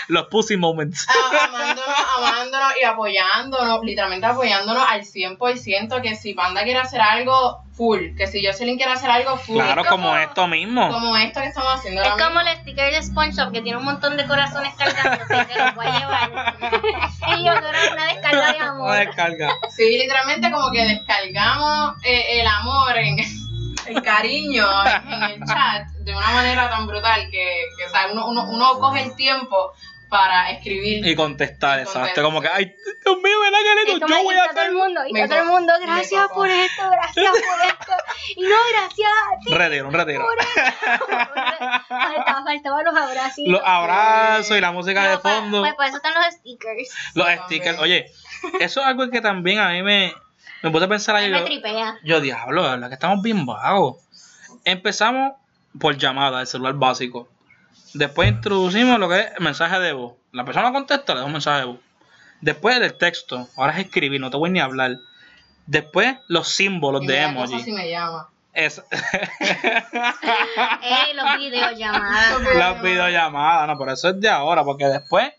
los 0.09 0.27
pussy 0.27 0.59
moments. 0.59 1.07
amándonos, 1.49 1.85
amándonos 2.19 2.73
y 2.79 2.85
apoyándonos, 2.85 3.81
literalmente 3.83 4.27
apoyándonos 4.27 4.85
al 4.91 5.01
100% 5.05 6.03
que 6.03 6.17
si 6.17 6.35
Panda 6.35 6.65
quiere 6.65 6.81
hacer 6.81 7.01
algo, 7.01 7.63
full, 7.75 8.15
que 8.17 8.27
si 8.27 8.45
Jocelyn 8.45 8.77
quiere 8.77 8.93
hacer 8.93 9.11
algo, 9.11 9.37
full. 9.39 9.57
Claro, 9.57 9.83
Es 9.83 9.89
como 9.89 10.15
esto 10.17 10.47
mismo. 10.47 10.89
como 10.91 11.17
esto 11.17 11.41
que 11.41 11.47
estamos 11.49 11.75
haciendo 11.75 12.03
Es 12.03 12.09
ahora 12.09 12.25
como 12.27 12.37
mismo. 12.41 12.51
el 12.53 12.59
sticker 12.61 12.93
de 12.93 13.03
SpongeBob 13.03 13.53
que 13.53 13.63
tiene 13.63 13.79
un 13.79 13.85
montón 13.85 14.17
de 14.17 14.27
corazones 14.27 14.75
cargándose 14.75 15.47
que 15.47 15.59
los 15.59 15.75
voy 15.75 15.87
a 15.87 15.99
llevar. 15.99 16.31
y 17.39 17.45
yo 17.45 17.53
quiero 17.53 17.93
una 17.93 18.05
descarga 18.07 18.53
de 18.53 18.59
Una 18.59 18.71
amor. 18.71 18.97
descarga. 18.97 19.49
Sí, 19.71 19.99
literalmente 19.99 20.51
como 20.51 20.71
que 20.71 20.85
descargamos 20.85 21.95
eh, 22.05 22.41
el 22.41 22.47
amor, 22.47 22.97
en, 22.99 23.19
el 23.87 24.03
cariño 24.03 24.65
en, 24.87 25.13
en 25.13 25.23
el 25.25 25.45
chat 25.45 25.89
de 26.01 26.15
una 26.15 26.31
manera 26.31 26.71
tan 26.71 26.87
brutal 26.87 27.29
que, 27.31 27.65
que 27.79 27.85
o 27.87 27.89
sea, 27.91 28.07
uno, 28.13 28.27
uno, 28.29 28.45
uno 28.49 28.79
coge 28.79 29.03
el 29.03 29.17
tiempo 29.17 29.73
para 30.13 30.51
escribir. 30.51 31.05
Y 31.07 31.17
contestar, 31.17 31.79
Y 31.79 31.83
exacto. 31.83 31.99
contestar. 32.01 32.25
Como 32.25 32.41
que, 32.43 32.49
ay, 32.49 32.67
Dios 33.05 33.17
mío, 33.17 33.41
¿verdad 33.41 33.59
que 33.87 33.99
Yo 33.99 34.23
voy 34.23 34.35
a 34.37 34.45
está 34.45 34.51
todo 34.51 34.61
el 34.63 34.69
hacer. 34.69 34.73
mundo, 34.73 35.01
y 35.09 35.13
todo 35.29 35.39
el 35.41 35.47
mundo, 35.47 35.73
gracias 35.81 36.29
por 36.29 36.49
esto, 36.49 36.83
gracias 36.91 37.33
por 37.33 37.67
esto. 37.67 37.93
Y 38.37 38.43
no, 38.43 38.57
gracias 38.73 39.11
a 39.11 39.39
ti. 39.41 39.55
Retiro, 39.55 39.89
un 39.89 39.95
retiro. 39.95 40.27
Faltaba, 41.89 42.45
faltaban 42.45 42.85
los 42.85 42.95
abrazos. 42.97 43.45
Los 43.47 43.61
abrazos 43.65 44.57
y 44.57 44.61
la 44.61 44.73
música 44.73 45.11
de 45.11 45.19
fondo. 45.19 45.61
Pues 45.63 45.75
por 45.75 45.85
eso 45.87 45.97
están 45.97 46.15
los 46.15 46.27
stickers. 46.35 46.91
Los 47.15 47.29
stickers. 47.47 47.79
Oye, 47.79 48.11
eso 48.61 48.81
es 48.81 48.87
algo 48.87 49.09
que 49.11 49.21
también 49.21 49.59
a 49.61 49.71
mí 49.71 49.83
me, 49.83 50.13
me 50.63 50.71
puse 50.71 50.85
a 50.85 50.89
pensar 50.89 51.17
A 51.17 51.21
mí 51.21 51.25
ayer. 51.27 51.33
me 51.35 51.41
Yo, 51.41 51.45
tripea. 51.47 51.99
yo, 52.05 52.21
diablo, 52.21 52.63
de 52.65 52.71
verdad 52.71 52.89
que 52.89 52.95
estamos 52.95 53.23
bien 53.23 53.47
vagos. 53.47 53.97
Empezamos 54.65 55.33
por 55.81 55.97
llamada, 55.97 56.41
el 56.43 56.47
celular 56.47 56.75
básico. 56.75 57.29
Después 57.95 58.29
introducimos 58.31 58.99
lo 58.99 59.09
que 59.09 59.21
es 59.21 59.41
mensaje 59.41 59.79
de 59.79 59.93
voz. 59.93 60.15
La 60.33 60.45
persona 60.45 60.73
contesta, 60.73 61.15
le 61.15 61.21
da 61.21 61.27
un 61.27 61.33
mensaje 61.33 61.61
de 61.61 61.65
voz. 61.67 61.79
Después 62.41 62.77
el 62.77 62.95
texto. 62.97 63.49
Ahora 63.57 63.73
es 63.73 63.85
escribir, 63.87 64.21
no 64.21 64.31
te 64.31 64.37
voy 64.37 64.51
ni 64.51 64.61
a 64.61 64.65
hablar. 64.65 64.97
Después 65.67 66.17
los 66.29 66.49
símbolos 66.49 67.03
Y 67.03 67.07
de 67.07 67.21
emoji. 67.23 67.61
si 67.63 67.73
me 67.73 67.89
llama. 67.91 68.29
Es, 68.55 68.83
Ey, 70.83 71.15
los 71.15 71.37
videollamadas. 71.39 72.41
Los 72.43 72.55
las 72.57 72.83
videollamadas, 72.83 73.67
no, 73.69 73.79
pero 73.79 73.93
eso 73.93 74.09
es 74.11 74.21
de 74.21 74.29
ahora, 74.29 74.65
porque 74.65 74.85
después 74.87 75.33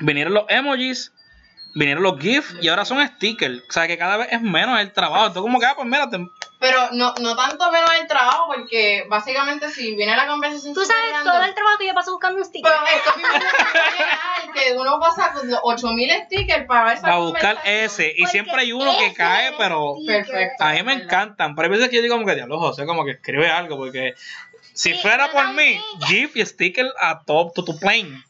vinieron 0.00 0.34
los 0.34 0.44
emojis, 0.48 1.12
vinieron 1.74 2.02
los 2.02 2.18
GIFs 2.20 2.56
y 2.60 2.68
ahora 2.68 2.84
son 2.84 3.06
stickers. 3.06 3.62
O 3.68 3.72
sea 3.72 3.86
que 3.86 3.96
cada 3.98 4.16
vez 4.16 4.28
es 4.32 4.42
menos 4.42 4.78
el 4.80 4.92
trabajo. 4.92 5.26
Entonces, 5.28 5.42
como 5.42 5.58
que, 5.60 5.66
ah, 5.66 5.74
pues 5.76 5.86
mira, 5.88 6.08
te- 6.10 6.26
Pero 6.60 6.90
no, 6.90 7.14
no 7.20 7.36
tanto 7.36 7.70
menos 7.70 7.90
el 8.00 8.08
trabajo, 8.08 8.52
porque 8.52 9.04
básicamente 9.08 9.70
si 9.70 9.94
viene 9.94 10.16
la 10.16 10.26
conversación. 10.26 10.74
Tú 10.74 10.84
sabes 10.84 11.22
todo 11.22 11.42
el 11.44 11.54
trabajo 11.54 11.78
que 11.78 11.86
yo 11.86 11.94
paso 11.94 12.10
buscando 12.10 12.38
un 12.40 12.44
sticker. 12.44 12.72
Pero 12.72 12.86
esto 12.98 13.16
mismo 13.16 13.34
es 13.36 14.62
que 14.64 14.72
uno 14.76 14.98
pasa 14.98 15.32
con 15.32 15.48
los 15.48 15.60
8000 15.62 16.10
stickers 16.26 16.66
para 16.66 16.92
esa 16.94 17.08
va 17.08 17.14
a 17.14 17.18
buscar 17.18 17.58
ese. 17.64 18.12
Y 18.16 18.26
siempre 18.26 18.56
hay 18.56 18.72
uno 18.72 18.96
que 18.98 19.12
cae, 19.14 19.52
pero. 19.56 19.94
Perfecto. 20.04 20.64
a 20.64 20.72
mí 20.72 20.82
me 20.82 20.94
encantan. 20.94 21.54
Pero 21.54 21.66
hay 21.66 21.70
veces 21.70 21.90
que 21.90 21.96
yo 21.96 22.02
digo 22.02 22.16
como 22.16 22.26
que, 22.26 22.34
diablo, 22.34 22.58
José, 22.58 22.86
como 22.86 23.04
que 23.04 23.12
escribe 23.12 23.48
algo, 23.48 23.76
porque 23.76 24.14
si 24.72 24.94
Sí, 24.94 24.98
fuera 25.00 25.30
por 25.30 25.52
mí. 25.54 25.80
GIF 26.06 26.36
y 26.36 26.44
sticker 26.46 26.86
a 27.00 27.22
top, 27.24 27.54
to, 27.54 27.64
to 27.64 27.76
plane. 27.78 28.24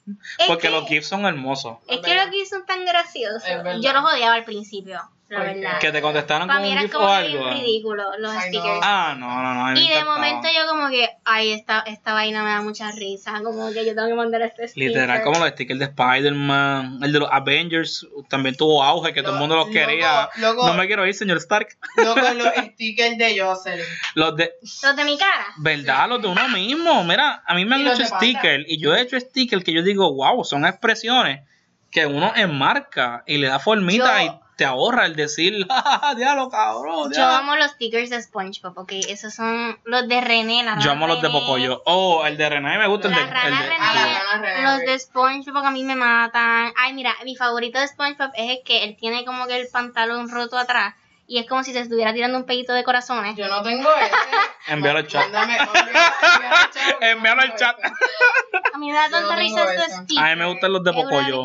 Porque 0.46 0.62
que- 0.68 0.70
los 0.70 0.86
GIFs 0.86 1.06
son 1.06 1.24
hermosos. 1.24 1.78
Es 1.88 2.00
que 2.00 2.14
los 2.14 2.28
GIFs 2.30 2.50
son 2.50 2.66
tan 2.66 2.84
graciosos. 2.84 3.42
Yo 3.80 3.92
los 3.94 4.04
odiaba 4.04 4.34
al 4.34 4.44
principio, 4.44 5.00
verdad. 5.28 5.78
Que 5.78 5.92
te 5.92 6.00
contestaron 6.00 6.48
Para 6.48 6.60
con 6.60 6.66
mí 6.66 6.72
un 6.72 6.78
eran 6.78 6.84
GIF 6.86 6.94
o 6.94 6.98
como 7.00 7.12
algo. 7.12 7.44
bien 7.44 7.58
ridículos 7.60 8.06
los 8.18 8.30
Ay, 8.30 8.36
no. 8.36 8.42
stickers. 8.60 8.80
Ah, 8.82 9.14
no, 9.18 9.42
no, 9.42 9.54
no. 9.54 9.66
a 9.66 9.70
mí 9.72 9.74
me 9.74 9.80
y 9.84 9.88
de 9.88 9.94
encantaba. 9.94 10.16
momento 10.16 10.48
yo 10.48 10.66
como 10.68 10.88
que, 10.88 11.08
ay, 11.24 11.52
esta, 11.52 11.80
esta 11.80 12.12
vaina 12.14 12.42
me 12.44 12.50
da 12.50 12.62
mucha 12.62 12.90
risa, 12.92 13.40
como 13.44 13.70
que 13.72 13.84
yo 13.84 13.94
tengo 13.94 14.08
que 14.08 14.14
mandar 14.14 14.42
este 14.42 14.68
sticker. 14.68 14.88
Literal, 14.88 15.22
como 15.22 15.38
los 15.40 15.48
stickers 15.50 15.78
de 15.78 15.84
Spider-Man, 15.86 17.00
el 17.02 17.12
de 17.12 17.18
los 17.18 17.28
Avengers, 17.30 18.06
también 18.28 18.56
tuvo 18.56 18.82
auge, 18.82 19.12
que 19.12 19.22
todo 19.22 19.34
el 19.34 19.38
mundo 19.38 19.56
los 19.56 19.66
Loco, 19.66 19.78
quería. 19.78 20.28
loco. 20.36 20.66
No 20.66 20.74
me 20.74 20.86
quiero 20.86 21.06
ir, 21.06 21.14
señor 21.14 21.36
Stark. 21.38 21.68
Loco, 21.96 22.20
los 22.34 22.54
stickers 22.72 23.18
de 23.18 23.38
Jocelyn. 23.40 23.84
Los 24.14 24.36
de, 24.36 24.52
Los 24.82 24.96
de 24.96 25.04
mi 25.04 25.18
cara. 25.18 25.46
¿verdad? 25.58 26.08
Los 26.08 26.22
de 26.22 26.28
uno 26.28 26.48
mismo. 26.48 27.04
Mira, 27.04 27.42
a 27.46 27.54
mí 27.54 27.64
me 27.64 27.76
Y 27.76 27.80
han 27.80 27.84
los 27.84 27.94
hecho 27.94 28.04
de 28.04 28.10
Panda. 28.10 28.24
stickers 28.26 28.64
y 28.68 28.78
yo 28.80 28.94
he 28.94 29.00
hecho 29.02 29.18
stickers 29.20 29.64
que 29.64 29.72
yo 29.72 29.82
digo, 29.82 30.12
wow, 30.14 30.44
son 30.44 30.64
expresiones 30.66 31.40
que 31.90 32.06
uno 32.06 32.32
enmarca 32.36 33.22
y 33.26 33.38
le 33.38 33.48
da 33.48 33.58
formita 33.58 34.22
Yo- 34.24 34.32
y 34.32 34.47
te 34.59 34.64
ahorra 34.66 35.07
el 35.07 35.14
decir, 35.16 35.66
¡ah, 35.71 36.12
diablo, 36.16 36.51
cabrón! 36.51 37.05
Yo 37.05 37.09
diablo". 37.11 37.37
amo 37.37 37.57
los 37.57 37.71
stickers 37.71 38.11
de 38.11 38.21
SpongeBob, 38.21 38.77
ok, 38.77 38.92
esos 39.09 39.33
son 39.33 39.79
los 39.85 40.07
de 40.09 40.21
René, 40.21 40.64
la 40.64 40.79
Yo 40.81 40.90
amo 40.90 41.07
los 41.07 41.23
de. 41.23 41.31
Pocoyo. 41.31 41.81
Oh, 41.87 42.27
el 42.27 42.37
de 42.37 42.49
René 42.49 42.77
me 42.77 42.87
gusta. 42.88 43.09
El 43.09 43.14
La 43.14 43.21
de, 43.21 43.25
el 43.25 43.31
de- 43.33 43.40
René, 43.62 43.77
Ah, 43.81 43.94
la 43.94 44.33
rana 44.33 44.42
René, 44.42 44.62
los 44.62 44.79
de 44.81 44.99
SpongeBob 44.99 45.64
a 45.64 45.71
mí 45.71 45.85
me 45.85 45.94
matan. 45.94 46.73
Ay, 46.77 46.92
mira, 46.92 47.14
mi 47.25 47.37
favorito 47.37 47.79
de 47.79 47.87
SpongeBob 47.88 48.33
es 48.35 48.51
el 48.59 48.62
que 48.64 48.83
él 48.85 48.97
tiene 48.99 49.25
como 49.25 49.47
que 49.47 49.61
el 49.61 49.68
pantalón 49.68 50.29
roto 50.29 50.59
atrás 50.59 50.94
y 51.30 51.38
es 51.38 51.46
como 51.46 51.62
si 51.62 51.74
se 51.74 51.80
estuviera 51.80 52.14
tirando 52.14 52.38
un 52.38 52.44
pedito 52.44 52.72
de 52.72 52.82
corazones. 52.82 53.36
Yo 53.36 53.46
no 53.48 53.62
tengo 53.62 53.86
ese. 54.00 54.14
Envíalo 54.72 54.98
al 55.00 55.06
chat. 55.06 55.22
Mándame, 55.24 55.58
envíalo 57.02 57.42
al 57.42 57.54
chat. 57.54 57.76
A 58.72 58.78
mí 58.78 58.88
me 58.88 58.94
da 58.94 59.10
tanta 59.10 59.34
no 59.34 59.36
risa 59.36 59.72
estos 59.74 59.92
stickers. 60.04 60.18
A 60.26 60.30
mí 60.30 60.36
me 60.36 60.46
gustan 60.46 60.72
los 60.72 60.82
de 60.82 60.92
Pocoyo. 60.92 61.44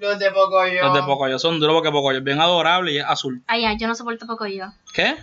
Los 0.00 0.18
de 0.18 0.30
Pocoyo. 0.32 0.82
Los 0.82 0.94
de 0.94 1.02
Pocoyo 1.04 1.38
son 1.38 1.60
duros 1.60 1.74
porque 1.76 1.92
Pocoyo 1.92 2.18
es 2.18 2.24
bien 2.24 2.40
adorable 2.40 2.92
y 2.92 2.98
es 2.98 3.04
azul. 3.06 3.42
Ay, 3.46 3.62
ya, 3.62 3.72
yo 3.76 3.86
no 3.86 3.94
soporto 3.94 4.26
Pocoyo. 4.26 4.66
¿Qué? 4.92 5.16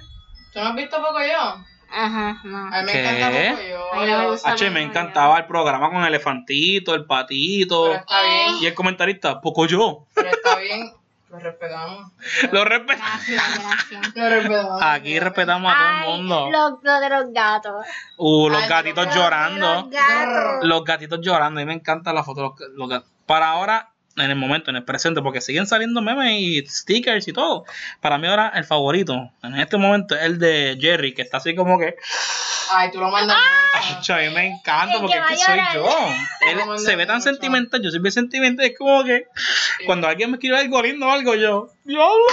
¿Tú 0.53 0.59
no 0.59 0.67
has 0.67 0.75
visto 0.75 0.97
Pocoyo? 1.01 1.65
Ajá, 1.93 2.39
no. 2.45 2.57
A 2.73 2.79
mí 2.81 2.85
me 2.85 2.91
¿Qué? 2.93 3.09
encanta 3.09 3.51
Pocoyo. 3.51 4.05
Me 4.05 4.27
gusta. 4.27 4.51
H, 4.53 4.69
me 4.69 4.81
encantaba 4.83 5.37
el 5.37 5.45
programa 5.47 5.89
con 5.89 6.01
el 6.01 6.07
elefantito, 6.07 6.95
el 6.95 7.05
patito 7.05 7.83
Pero 7.87 7.99
está 7.99 8.21
bien. 8.23 8.57
y 8.61 8.65
el 8.67 8.73
comentarista, 8.73 9.41
Pocoyo. 9.41 10.05
Pero 10.15 10.29
está 10.29 10.55
bien. 10.59 10.93
Lo 11.31 11.39
respetamos. 11.39 12.11
Lo 12.51 12.65
respe- 12.65 12.97
Gracias, 12.97 13.59
gracias. 13.59 14.15
Lo 14.15 14.29
respetamos. 14.29 14.81
Aquí 14.83 15.19
respetamos 15.19 15.73
a 15.73 15.77
todo 15.77 15.89
el 16.13 16.17
mundo. 16.19 16.49
Lo, 16.51 16.79
lo 16.81 16.99
de 16.99 17.09
los 17.09 17.33
gatos. 17.33 17.85
Uh, 18.17 18.49
los 18.49 18.61
Ay, 18.61 18.67
gatitos 18.69 19.15
llorando. 19.15 19.73
Los 19.75 19.89
gatos. 19.89 20.63
Los 20.67 20.83
gatitos 20.83 21.19
llorando. 21.21 21.59
A 21.59 21.63
mí 21.63 21.65
me 21.65 21.73
encanta 21.73 22.11
la 22.13 22.23
foto 22.23 22.41
los, 22.41 22.69
los 22.75 22.89
gatos. 22.89 23.09
Para 23.25 23.49
ahora, 23.51 23.91
en 24.17 24.29
el 24.29 24.35
momento, 24.35 24.69
en 24.69 24.77
el 24.77 24.83
presente, 24.83 25.21
porque 25.21 25.41
siguen 25.41 25.65
saliendo 25.65 26.01
memes 26.01 26.33
y 26.33 26.65
stickers 26.65 27.27
y 27.27 27.33
todo. 27.33 27.65
Para 28.01 28.17
mí 28.17 28.27
ahora 28.27 28.51
el 28.55 28.65
favorito, 28.65 29.31
en 29.43 29.59
este 29.59 29.77
momento, 29.77 30.15
es 30.15 30.23
el 30.23 30.39
de 30.39 30.77
Jerry, 30.79 31.13
que 31.13 31.21
está 31.21 31.37
así 31.37 31.55
como 31.55 31.79
que... 31.79 31.95
Ay, 32.73 32.91
tú 32.91 32.99
lo 32.99 33.09
mandas 33.09 33.37
mucho. 33.37 34.01
Cho, 34.01 34.13
a 34.13 34.17
mí 34.17 34.29
me 34.29 34.47
encanta 34.47 34.99
porque 34.99 35.15
que 35.15 35.33
es 35.33 35.39
que 35.39 35.45
soy 35.45 35.59
yo. 35.73 35.89
Él 36.49 36.79
se 36.79 36.95
ve 36.95 37.05
tan 37.05 37.17
mucho. 37.17 37.29
sentimental, 37.29 37.81
yo 37.81 37.91
soy 37.91 37.99
bien 37.99 38.11
sentimental. 38.11 38.65
Es 38.65 38.77
como 38.77 39.03
que 39.03 39.27
cuando 39.85 40.07
alguien 40.07 40.31
me 40.31 40.37
escribe 40.37 40.57
algo 40.57 40.81
lindo 40.81 41.07
o 41.07 41.11
algo, 41.11 41.35
yo, 41.35 41.69
¡Diablo! 41.83 42.25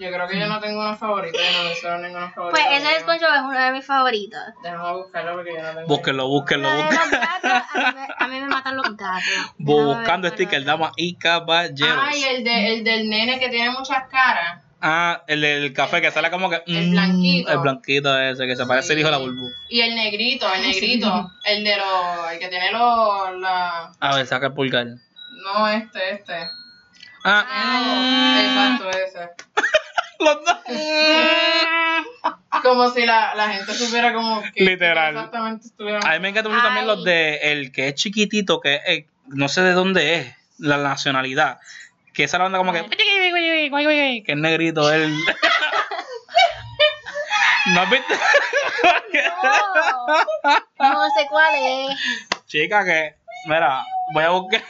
Yo 0.00 0.10
creo 0.10 0.26
que 0.28 0.40
yo 0.40 0.46
no 0.48 0.58
tengo 0.60 0.80
unos 0.80 0.98
favoritos. 0.98 1.38
Yo 1.38 1.58
no 1.58 1.64
menciono 1.68 1.98
ninguno 1.98 2.30
favorito. 2.30 2.58
Pues 2.58 2.80
ese 2.82 2.88
de 2.94 3.00
SpongeBob 3.00 3.34
es 3.34 3.42
uno 3.42 3.60
de 3.60 3.72
mis 3.72 3.84
favoritos. 3.84 4.40
Déjame 4.62 4.92
buscarlo 4.94 5.34
porque 5.34 5.52
yo 5.54 5.62
no 5.62 5.68
tengo. 5.68 5.86
Búsquenlo, 5.88 6.26
búsquenlo, 6.28 6.68
de 6.70 6.82
los 6.84 7.10
gatos, 7.10 7.50
a 7.74 7.92
mí, 7.92 7.94
me, 7.94 8.08
a 8.18 8.28
mí 8.28 8.40
me 8.40 8.46
matan 8.46 8.76
los 8.78 8.96
gatos. 8.96 9.24
Buscando 9.58 10.00
Déjame 10.00 10.22
ver 10.22 10.32
stickers, 10.32 10.64
cuál 10.64 10.64
damas 10.64 10.92
y 10.96 11.16
caballeros. 11.16 11.98
Ay, 12.02 12.24
el, 12.24 12.44
de, 12.44 12.72
el 12.72 12.84
del 12.84 13.10
nene 13.10 13.38
que 13.38 13.50
tiene 13.50 13.70
muchas 13.72 14.08
caras. 14.08 14.62
Ah, 14.80 15.22
el 15.26 15.42
del 15.42 15.74
café 15.74 16.00
que 16.00 16.10
sale 16.10 16.30
como 16.30 16.48
que. 16.48 16.62
El 16.66 16.88
mm, 16.88 16.90
blanquito. 16.92 17.52
El 17.52 17.58
blanquito 17.58 18.18
ese, 18.18 18.46
que 18.46 18.56
se 18.56 18.64
parece 18.64 18.94
el 18.94 19.00
hijo 19.00 19.08
de 19.08 19.12
la 19.12 19.18
bulbu. 19.18 19.50
Y 19.68 19.82
el 19.82 19.94
negrito, 19.94 20.50
el 20.50 20.62
negrito. 20.62 21.30
el 21.44 21.62
de 21.62 21.76
los. 21.76 22.32
El 22.32 22.38
que 22.38 22.48
tiene 22.48 22.72
los. 22.72 23.38
La... 23.38 23.92
A 24.00 24.16
ver, 24.16 24.26
saca 24.26 24.46
el 24.46 24.54
pulgar. 24.54 24.86
No, 24.86 25.68
este, 25.68 26.14
este. 26.14 26.48
Ah, 27.22 27.44
Ah, 27.46 28.78
Exacto, 28.78 28.98
ese. 28.98 29.30
los 30.20 30.44
dos. 30.44 30.56
Como 32.62 32.90
si 32.90 33.06
la, 33.06 33.34
la 33.34 33.48
gente 33.48 33.72
supiera 33.72 34.12
como 34.12 34.42
que. 34.42 34.64
Literal. 34.64 35.14
Exactamente 35.14 35.66
estuviera. 35.66 36.00
A 36.00 36.12
mí 36.12 36.20
me 36.20 36.28
encantan 36.28 36.52
mucho 36.52 36.64
también 36.64 36.88
Ay. 36.88 36.96
los 36.96 37.04
de 37.04 37.52
el 37.52 37.72
que 37.72 37.88
es 37.88 37.94
chiquitito, 37.94 38.60
que 38.60 38.80
es, 38.86 39.04
no 39.26 39.48
sé 39.48 39.62
de 39.62 39.72
dónde 39.72 40.16
es, 40.16 40.36
la 40.58 40.76
nacionalidad. 40.76 41.58
Que 42.12 42.24
esa 42.24 42.38
la 42.38 42.44
banda 42.44 42.58
como 42.58 42.72
que. 42.72 42.84
que 42.90 44.24
es 44.26 44.36
negrito 44.36 44.92
él. 44.92 45.16
¿No 47.74 47.80
has 47.82 47.90
visto? 47.90 48.14
No, 50.78 50.92
no 50.92 51.10
sé 51.16 51.26
cuál 51.28 51.54
es. 51.56 51.98
Chica, 52.46 52.84
que. 52.84 53.14
Mira, 53.46 53.84
voy 54.12 54.24
a 54.24 54.30
buscar. 54.30 54.62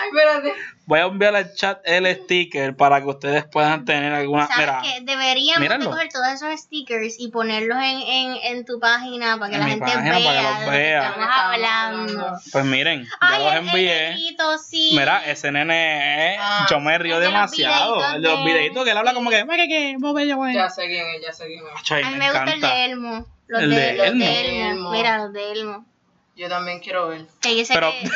Ay, 0.00 0.08
espérate. 0.08 0.54
Voy 0.90 0.98
a 0.98 1.04
enviar 1.04 1.36
al 1.36 1.54
chat 1.54 1.78
el 1.84 2.04
sticker 2.24 2.74
para 2.74 3.00
que 3.00 3.06
ustedes 3.06 3.44
puedan 3.44 3.84
tener 3.84 4.12
alguna. 4.12 4.48
¿Sabes 4.48 4.58
Mira, 4.66 4.82
qué? 4.82 5.00
Deberíamos 5.02 5.68
de 5.68 5.84
coger 5.84 6.08
todos 6.08 6.26
esos 6.28 6.60
stickers 6.60 7.14
y 7.20 7.28
ponerlos 7.28 7.78
en, 7.78 8.00
en, 8.00 8.36
en 8.42 8.64
tu 8.64 8.80
página 8.80 9.38
para 9.38 9.50
que 9.50 9.54
En 9.54 9.60
la 9.60 9.66
mi 9.66 9.70
gente 9.72 9.86
página 9.86 10.18
vea. 10.18 10.24
para 10.24 10.58
que 10.58 10.64
los 10.64 10.70
vea. 10.72 11.08
Estamos 11.08 11.28
hablando. 11.32 12.32
pues 12.50 12.64
miren, 12.64 13.04
ya 13.04 13.10
Ay, 13.20 13.38
los 13.44 13.52
el- 13.52 13.58
envié. 13.68 14.08
el 14.08 14.14
negrito, 14.16 14.58
sí. 14.58 14.90
Mira, 14.98 15.24
ese 15.30 15.52
nene, 15.52 16.34
eh, 16.34 16.36
Ah. 16.40 16.66
yo 16.68 16.80
me 16.80 16.98
río 16.98 17.14
los 17.20 17.24
demasiado. 17.24 17.94
videitos 17.94 18.14
El 18.16 18.22
de 18.22 18.28
los 18.28 18.38
de- 18.38 18.44
videitos 18.44 18.84
que 18.84 18.90
él 18.90 18.98
habla 18.98 19.14
como 19.14 19.30
que. 19.30 19.36
"Ay, 19.36 19.46
que, 19.46 19.68
que, 19.68 19.96
bobe, 20.00 20.34
güey". 20.34 20.54
Ya 20.54 20.68
sé 20.70 20.88
quién 20.88 21.06
es, 21.14 21.22
ya 21.22 21.32
sé 21.32 21.46
quién 21.46 21.60
es. 21.72 21.90
Ay, 21.92 22.02
A 22.02 22.06
mí 22.10 22.12
me 22.14 22.18
me 22.18 22.24
gusta 22.30 22.42
el 22.42 22.48
encanta. 22.48 22.74
de 22.74 22.84
Elmo. 22.86 23.26
Los 23.46 23.62
El 23.62 23.70
de, 23.70 23.76
de 23.76 23.92
los 23.94 24.06
Elmo. 24.08 24.24
de 24.24 24.40
Elmo. 24.40 24.70
Elmo. 24.70 24.90
Mira, 24.90 25.18
los 25.18 25.32
de 25.32 25.52
Elmo. 25.52 25.86
Yo 26.34 26.48
también 26.48 26.80
quiero 26.80 27.06
ver. 27.08 27.26
Que 27.40 27.56
yo 27.56 27.64
sé 27.64 27.74
Pero- 27.74 27.92
que... 27.92 28.10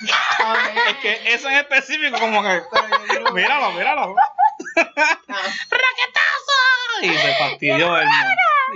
Es 0.00 0.96
que 1.02 1.34
eso 1.34 1.48
en 1.48 1.56
específico, 1.56 2.18
como 2.18 2.42
que. 2.42 2.62
Míralo, 3.32 3.72
míralo. 3.72 4.14
Ah. 5.28 5.42
Y 7.02 7.08
se 7.08 7.34
fastidió 7.34 7.98
el 7.98 8.08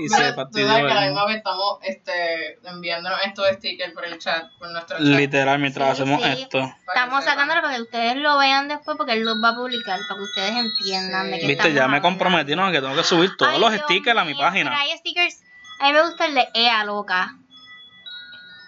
Y 0.00 0.08
se 0.08 0.32
fastidió 0.34 0.70
a 0.70 0.82
la 0.82 1.02
el 1.04 1.10
misma 1.10 1.26
vez 1.26 1.36
estamos 1.36 1.78
este, 1.82 2.58
enviándonos 2.68 3.18
estos 3.24 3.48
stickers 3.54 3.92
por 3.92 4.04
el 4.04 4.18
chat, 4.18 4.44
por 4.58 4.70
nuestro 4.70 4.96
chat. 4.98 5.06
Literal, 5.06 5.58
mientras 5.58 5.96
Sí, 5.96 6.02
hacemos 6.02 6.22
sí. 6.22 6.42
esto. 6.42 6.74
Estamos 6.86 7.24
sacándolo 7.24 7.62
para 7.62 7.76
que 7.76 7.82
ustedes 7.82 8.16
lo 8.16 8.38
vean 8.38 8.68
después 8.68 8.96
porque 8.96 9.12
él 9.14 9.24
los 9.24 9.36
va 9.42 9.50
a 9.50 9.54
publicar 9.54 9.98
para 10.08 10.18
que 10.18 10.24
ustedes 10.24 10.56
entiendan 10.56 11.30
de 11.30 11.40
qué 11.40 11.46
Viste, 11.46 11.68
ya 11.72 11.80
me 11.88 11.96
hablando. 11.96 12.08
comprometí, 12.08 12.54
¿no? 12.56 12.70
Que 12.70 12.80
tengo 12.80 12.94
que 12.94 13.04
subir 13.04 13.36
todos 13.36 13.54
Ay, 13.54 13.60
los 13.60 13.70
Dios 13.72 13.82
stickers 13.84 14.18
a 14.18 14.24
mi 14.24 14.34
mío, 14.34 14.42
página. 14.42 14.70
Pero 14.70 14.82
hay 14.82 14.98
stickers... 14.98 15.42
A 15.80 15.86
mí 15.86 15.92
me 15.92 16.02
gusta 16.02 16.26
el 16.26 16.34
de 16.34 16.48
Ea 16.54 16.84
Loca. 16.84 17.36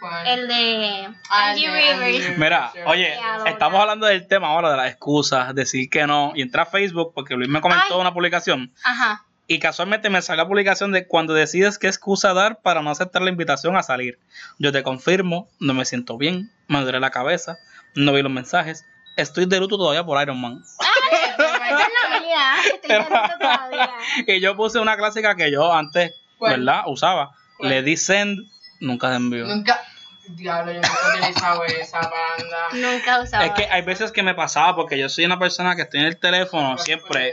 ¿Cuál? 0.01 0.27
El 0.27 0.49
de 0.49 1.09
Ah, 1.29 1.53
Rivers. 1.55 1.99
Rivers. 2.01 2.39
Mira, 2.39 2.73
oye, 2.87 3.15
estamos 3.47 3.81
hablando 3.81 4.07
del 4.07 4.27
tema 4.27 4.49
ahora 4.49 4.71
de 4.71 4.77
las 4.79 4.91
excusas, 4.91 5.55
decir 5.55 5.89
que 5.91 6.07
no. 6.07 6.33
Y 6.35 6.43
entré 6.43 6.63
a 6.63 6.67
Facebook 6.67 7.13
porque 7.15 7.35
Luis 7.35 7.49
me 7.49 7.61
comentó 7.61 7.95
Ay. 7.95 8.01
una 8.01 8.13
publicación. 8.15 8.73
Ajá. 8.83 9.25
Y 9.47 9.59
casualmente 9.59 10.11
me 10.11 10.23
salió 10.23 10.45
la 10.45 10.49
publicación 10.49 10.93
de 10.93 11.07
cuando 11.07 11.35
decides 11.35 11.79
qué 11.79 11.89
excusa 11.89 12.33
dar 12.35 12.61
para 12.63 12.83
no 12.83 12.91
aceptar 12.91 13.21
la 13.23 13.31
invitación 13.31 13.77
a 13.77 13.83
salir. 13.83 14.19
Yo 14.59 14.71
te 14.73 14.83
confirmo, 14.85 15.49
no 15.59 15.75
me 15.75 15.85
siento 15.85 16.17
bien, 16.17 16.51
me 16.69 16.81
duele 16.83 17.01
la 17.01 17.11
cabeza, 17.11 17.57
no 17.97 18.13
vi 18.13 18.23
los 18.23 18.31
mensajes. 18.33 18.85
Estoy 19.17 19.47
de 19.47 19.59
luto 19.59 19.77
todavía 19.77 20.05
por 20.05 20.23
Iron 20.23 20.41
Man. 20.41 20.63
Esa 21.11 21.69
es 21.69 22.11
la 22.13 22.21
mía. 22.21 22.55
Estoy 22.75 22.89
de 22.91 22.99
luto 23.01 23.39
todavía. 23.41 23.91
Y 24.29 24.41
yo 24.41 24.57
puse 24.57 24.79
una 24.79 24.97
clásica 24.97 25.35
que 25.35 25.51
yo 25.51 25.73
antes, 25.75 26.15
¿Cuál? 26.39 26.61
¿verdad? 26.61 26.83
Usaba. 26.87 27.33
¿Cuál? 27.59 27.71
Le 27.71 27.83
di 27.83 27.97
send, 27.97 28.39
nunca 28.81 29.09
se 29.11 29.17
envió. 29.17 29.47
Nunca. 29.47 29.81
Diablo, 30.37 30.73
yo 30.73 30.81
nunca 30.81 30.91
he 31.15 31.19
utilizado 31.19 31.65
esa 31.65 31.99
banda. 32.01 32.69
Nunca 32.73 33.17
he 33.17 33.23
usado. 33.23 33.45
Es 33.45 33.53
que 33.53 33.65
hay 33.71 33.83
veces 33.83 34.13
que 34.13 34.23
me 34.23 34.35
pasaba 34.35 34.75
porque 34.77 34.99
yo 34.99 35.09
soy 35.09 35.25
una 35.25 35.39
persona 35.39 35.77
que 35.77 35.83
estoy 35.83 36.01
en 36.01 36.07
el 36.07 36.19
teléfono 36.19 36.79
siempre 36.79 37.33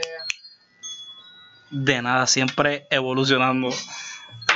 de 1.70 2.02
nada, 2.02 2.26
siempre 2.26 2.86
evolucionando. 2.90 3.70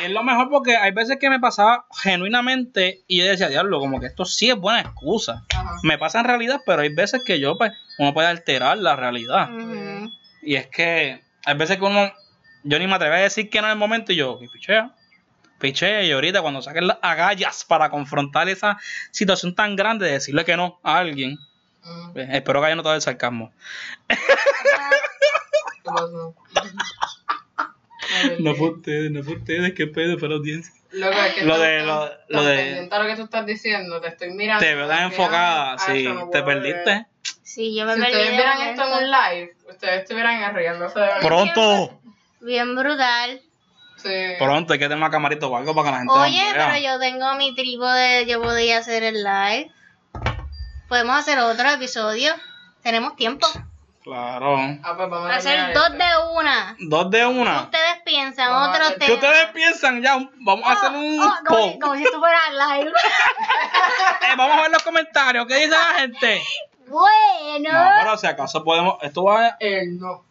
Y 0.01 0.05
es 0.07 0.11
lo 0.11 0.22
mejor 0.22 0.49
porque 0.49 0.76
hay 0.76 0.93
veces 0.93 1.18
que 1.20 1.30
me 1.30 1.38
pasaba 1.38 1.86
genuinamente 2.03 3.03
y 3.07 3.18
yo 3.18 3.24
decía, 3.26 3.49
diablo, 3.49 3.78
como 3.78 4.01
que 4.01 4.07
esto 4.07 4.24
sí 4.24 4.51
es 4.51 4.57
buena 4.57 4.80
excusa. 4.80 5.45
Ajá. 5.55 5.76
Me 5.82 5.99
pasa 5.99 6.20
en 6.20 6.24
realidad, 6.26 6.61
pero 6.64 6.82
hay 6.82 6.95
veces 6.95 7.22
que 7.24 7.38
yo, 7.38 7.57
pues, 7.59 7.72
uno 7.99 8.14
puede 8.14 8.28
alterar 8.28 8.78
la 8.78 8.97
realidad. 8.97 9.51
Y 10.43 10.57
es 10.57 10.66
que 10.66 11.22
hay 11.45 11.57
veces 11.57 11.76
que 11.76 11.84
uno, 11.84 12.12
yo 12.64 12.78
ni 12.78 12.86
me 12.86 12.95
atrevo 12.95 13.14
a 13.14 13.18
decir 13.18 13.51
que 13.51 13.61
no 13.61 13.66
en 13.68 13.72
el 13.72 13.78
momento 13.78 14.12
y 14.12 14.16
yo, 14.16 14.38
y 14.40 14.49
pichea. 14.49 14.93
Pichea 15.63 16.03
y 16.03 16.11
ahorita 16.13 16.43
cuando 16.43 16.61
saquen 16.61 16.89
las 16.89 16.99
agallas 17.01 17.65
para 17.65 17.89
confrontar 17.89 18.49
esa 18.49 18.79
situación 19.13 19.55
tan 19.55 19.77
grande 19.77 20.07
de 20.07 20.13
decirle 20.13 20.45
que 20.45 20.57
no 20.57 20.79
a 20.83 20.99
alguien, 20.99 21.39
Mm, 21.85 22.13
pues, 22.13 22.29
espero 22.31 22.61
que 22.61 22.67
haya 22.67 22.77
notado 22.77 22.95
el 22.95 23.03
sarcasmo. 23.03 23.53
No 28.41 28.55
fue 28.55 28.71
ustedes, 28.71 29.11
no 29.11 29.23
fue 29.23 29.37
ustedes, 29.37 29.73
qué 29.75 29.87
pedo, 29.87 30.19
fue 30.19 30.29
la 30.29 30.37
audiencia. 30.37 30.73
Loco, 30.93 31.17
es 31.19 31.35
que 31.35 31.45
Lo 31.45 31.59
de- 31.59 31.79
tan- 31.79 31.87
lo- 31.87 32.09
tan 32.11 32.19
lo 32.29 32.45
de- 32.45 32.89
a 32.91 32.99
lo 32.99 33.07
que 33.09 33.17
tú 33.17 33.23
estás 33.25 33.47
diciendo, 33.47 34.01
te 34.01 34.09
estoy 34.09 34.31
mirando. 34.35 34.65
Te 34.65 34.75
veo 34.75 34.87
tan 34.89 35.05
enfocada, 35.05 35.73
ah, 35.75 35.79
sí, 35.79 36.03
yo 36.05 36.15
no 36.15 36.29
te 36.29 36.43
puedo 36.43 36.61
ver. 36.61 36.75
perdiste. 36.75 37.07
Sí, 37.43 37.75
yo 37.75 37.87
me 37.87 37.95
Si 37.95 38.01
perdí 38.01 38.13
ustedes 38.13 38.31
de 38.31 38.37
vieran 38.37 38.61
esto 38.63 38.83
en 38.87 38.93
un 39.05 39.11
live, 39.11 39.57
ustedes 39.71 40.03
estuvieran 40.03 40.55
riéndose 40.55 41.01
de. 41.01 41.09
Pronto, 41.23 42.01
Bien 42.41 42.75
brutal. 42.75 43.41
Sí. 44.03 44.35
pronto, 44.39 44.73
hay 44.73 44.79
que 44.79 44.87
tener 44.87 44.99
una 44.99 45.11
camarita 45.11 45.47
o 45.47 45.57
algo 45.57 45.75
para 45.75 45.87
que 45.87 45.93
la 45.93 45.99
gente 45.99 46.13
Oye, 46.15 46.43
pero 46.53 46.77
yo 46.79 46.99
tengo 46.99 47.35
mi 47.35 47.55
trípode, 47.55 48.27
yo 48.27 48.43
podía 48.43 48.79
hacer 48.79 49.03
el 49.03 49.23
live. 49.23 49.71
Podemos 50.89 51.17
hacer 51.17 51.39
otro 51.39 51.71
episodio. 51.71 52.35
Tenemos 52.83 53.15
tiempo. 53.17 53.47
Claro. 54.03 54.57
Ah, 54.83 54.95
pues 54.97 55.09
vamos 55.09 55.19
a 55.19 55.23
Para 55.23 55.37
hacer 55.37 55.73
dos 55.75 55.87
este. 55.87 55.99
de 55.99 56.09
una. 56.35 56.77
Dos 56.81 57.11
de 57.11 57.25
una. 57.25 57.63
Ustedes 57.63 58.03
piensan, 58.05 58.51
Vamos 58.51 58.77
otro 58.77 58.93
tema. 58.95 59.07
¿Qué 59.07 59.13
ustedes 59.13 59.47
piensan? 59.55 60.03
Ya, 60.03 60.19
vamos 60.41 60.69
a 60.69 60.73
hacer 60.73 60.91
un 60.91 61.21
Oh, 61.21 61.33
como, 61.47 61.71
si, 61.71 61.79
como 61.79 61.95
si 61.97 62.03
esto 62.03 62.19
fuera 62.19 62.39
live. 62.51 62.93
Eh, 64.23 64.35
vamos 64.37 64.59
a 64.59 64.63
ver 64.63 64.71
los 64.73 64.83
comentarios. 64.83 65.47
¿Qué 65.47 65.55
dice 65.55 65.69
la 65.71 66.01
gente? 66.01 66.43
bueno. 66.89 67.73
No, 67.73 67.91
pero 68.01 68.17
si 68.17 68.27
acaso 68.27 68.65
podemos. 68.65 68.97
Esto 69.03 69.25
va. 69.25 69.57
Él 69.61 69.99
no. 69.99 70.25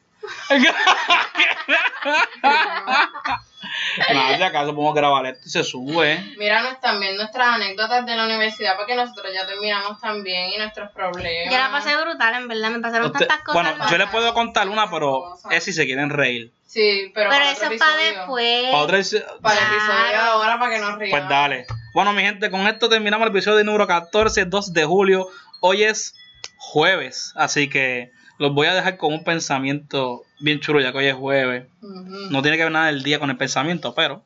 no, 4.13 4.35
si 4.37 4.43
acaso 4.43 4.73
podemos 4.75 4.93
grabar 4.95 5.25
esto 5.25 5.41
y 5.45 5.49
se 5.49 5.63
sube. 5.63 6.19
Míranos 6.37 6.79
también 6.81 7.15
nuestras 7.17 7.47
anécdotas 7.55 8.05
de 8.05 8.15
la 8.15 8.25
universidad, 8.25 8.75
porque 8.77 8.95
nosotros 8.95 9.33
ya 9.33 9.45
terminamos 9.47 9.99
también 9.99 10.49
y 10.49 10.57
nuestros 10.57 10.91
problemas. 10.91 11.51
Yo 11.53 11.57
la 11.59 11.71
pasé 11.71 11.95
brutal, 11.95 12.35
en 12.35 12.47
verdad. 12.47 12.69
Me 12.71 12.79
pasaron 12.79 13.07
Usted- 13.07 13.27
tantas 13.27 13.43
cosas. 13.45 13.63
bueno, 13.75 13.89
yo 13.91 13.97
les 13.97 14.09
puedo 14.09 14.33
contar 14.33 14.69
una, 14.69 14.89
pero 14.89 15.35
es 15.49 15.63
si 15.63 15.73
se 15.73 15.85
quieren 15.85 16.09
reír. 16.09 16.51
Sí, 16.65 17.11
pero, 17.13 17.29
Pero 17.29 17.41
para 17.41 17.51
eso 17.51 17.65
es 17.69 17.79
para 17.79 17.95
después. 17.97 18.63
Para 18.71 18.77
otro 18.83 18.95
episodio- 18.97 19.25
Para 19.41 19.59
el 19.59 19.65
episodio 19.65 20.03
de 20.05 20.09
Claro. 20.11 20.31
ahora, 20.31 20.59
para 20.59 20.71
que 20.73 20.79
nos 20.79 20.97
riamos. 20.97 21.19
Pues 21.19 21.29
dale. 21.29 21.65
Bueno, 21.93 22.13
mi 22.13 22.21
gente, 22.21 22.49
con 22.49 22.65
esto 22.67 22.87
terminamos 22.87 23.25
el 23.27 23.31
episodio 23.35 23.63
número 23.65 23.87
14, 23.87 24.45
2 24.45 24.71
de 24.73 24.85
julio. 24.85 25.27
Hoy 25.59 25.83
es 25.83 26.15
jueves, 26.57 27.33
así 27.35 27.67
que 27.69 28.11
los 28.37 28.53
voy 28.53 28.67
a 28.67 28.73
dejar 28.73 28.95
con 28.97 29.13
un 29.13 29.23
pensamiento 29.25 30.23
bien 30.41 30.59
chulo, 30.59 30.79
ya 30.81 30.91
que 30.91 30.97
hoy 30.99 31.07
es 31.07 31.15
jueves. 31.15 31.67
No 31.81 32.41
tiene 32.41 32.57
que 32.57 32.63
ver 32.63 32.71
nada 32.71 32.87
del 32.87 33.03
día 33.03 33.19
con 33.19 33.29
el 33.29 33.37
pensamiento, 33.37 33.93
pero 33.95 34.23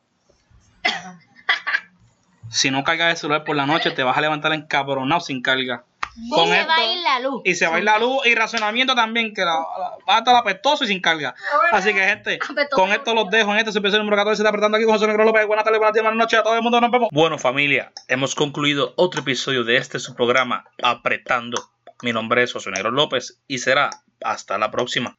si 2.50 2.70
no 2.70 2.84
cargas 2.84 3.10
el 3.12 3.16
celular 3.16 3.44
por 3.44 3.56
la 3.56 3.66
noche, 3.66 3.90
te 3.90 4.02
vas 4.02 4.16
a 4.16 4.20
levantar 4.20 4.52
encabronado 4.52 5.20
sin 5.20 5.42
carga. 5.42 5.84
Y 6.18 6.30
Con 6.30 6.48
se 6.48 6.60
esto- 6.60 6.68
va 6.68 6.76
a 6.76 6.84
ir 6.86 7.02
la 7.02 7.20
luz. 7.20 7.42
Y 7.44 7.54
se 7.56 7.66
va 7.66 7.76
a 7.76 7.78
ir 7.78 7.84
la 7.84 7.98
luz 7.98 8.24
y 8.26 8.34
racionamiento 8.34 8.94
también, 8.94 9.34
que 9.34 9.42
la, 9.42 9.52
la- 9.52 9.90
va 10.08 10.14
a 10.14 10.18
estar 10.18 10.34
apestoso 10.34 10.84
y 10.84 10.86
sin 10.86 11.00
carga. 11.02 11.34
Así 11.72 11.92
que, 11.92 12.00
gente, 12.06 12.38
con 12.70 12.90
esto 12.90 13.12
los 13.14 13.28
dejo 13.28 13.52
en 13.52 13.58
este 13.58 13.70
episodio 13.78 13.98
número 13.98 14.16
14. 14.16 14.36
Se 14.36 14.42
está 14.42 14.48
apretando 14.48 14.76
aquí 14.78 14.86
con 14.86 14.94
José 14.94 15.06
Negro 15.08 15.24
López. 15.24 15.46
Buenas 15.46 15.64
tardes, 15.64 15.78
buenas 15.78 15.92
tardes, 15.92 16.02
buenas 16.04 16.18
noches 16.18 16.38
a 16.40 16.42
todo 16.42 16.54
el 16.56 16.62
mundo. 16.62 16.80
Nos 16.80 16.90
vemos. 16.90 17.08
Bueno, 17.12 17.36
familia, 17.36 17.92
hemos 18.08 18.34
concluido 18.34 18.94
otro 18.96 19.20
episodio 19.20 19.62
de 19.64 19.76
este 19.76 19.98
su 19.98 20.14
programa, 20.14 20.64
Apretando. 20.82 21.70
Mi 22.02 22.12
nombre 22.14 22.42
es 22.42 22.52
José 22.52 22.70
Negro 22.70 22.90
López 22.92 23.38
y 23.46 23.58
será 23.58 23.90
hasta 24.22 24.56
la 24.56 24.70
próxima. 24.70 25.16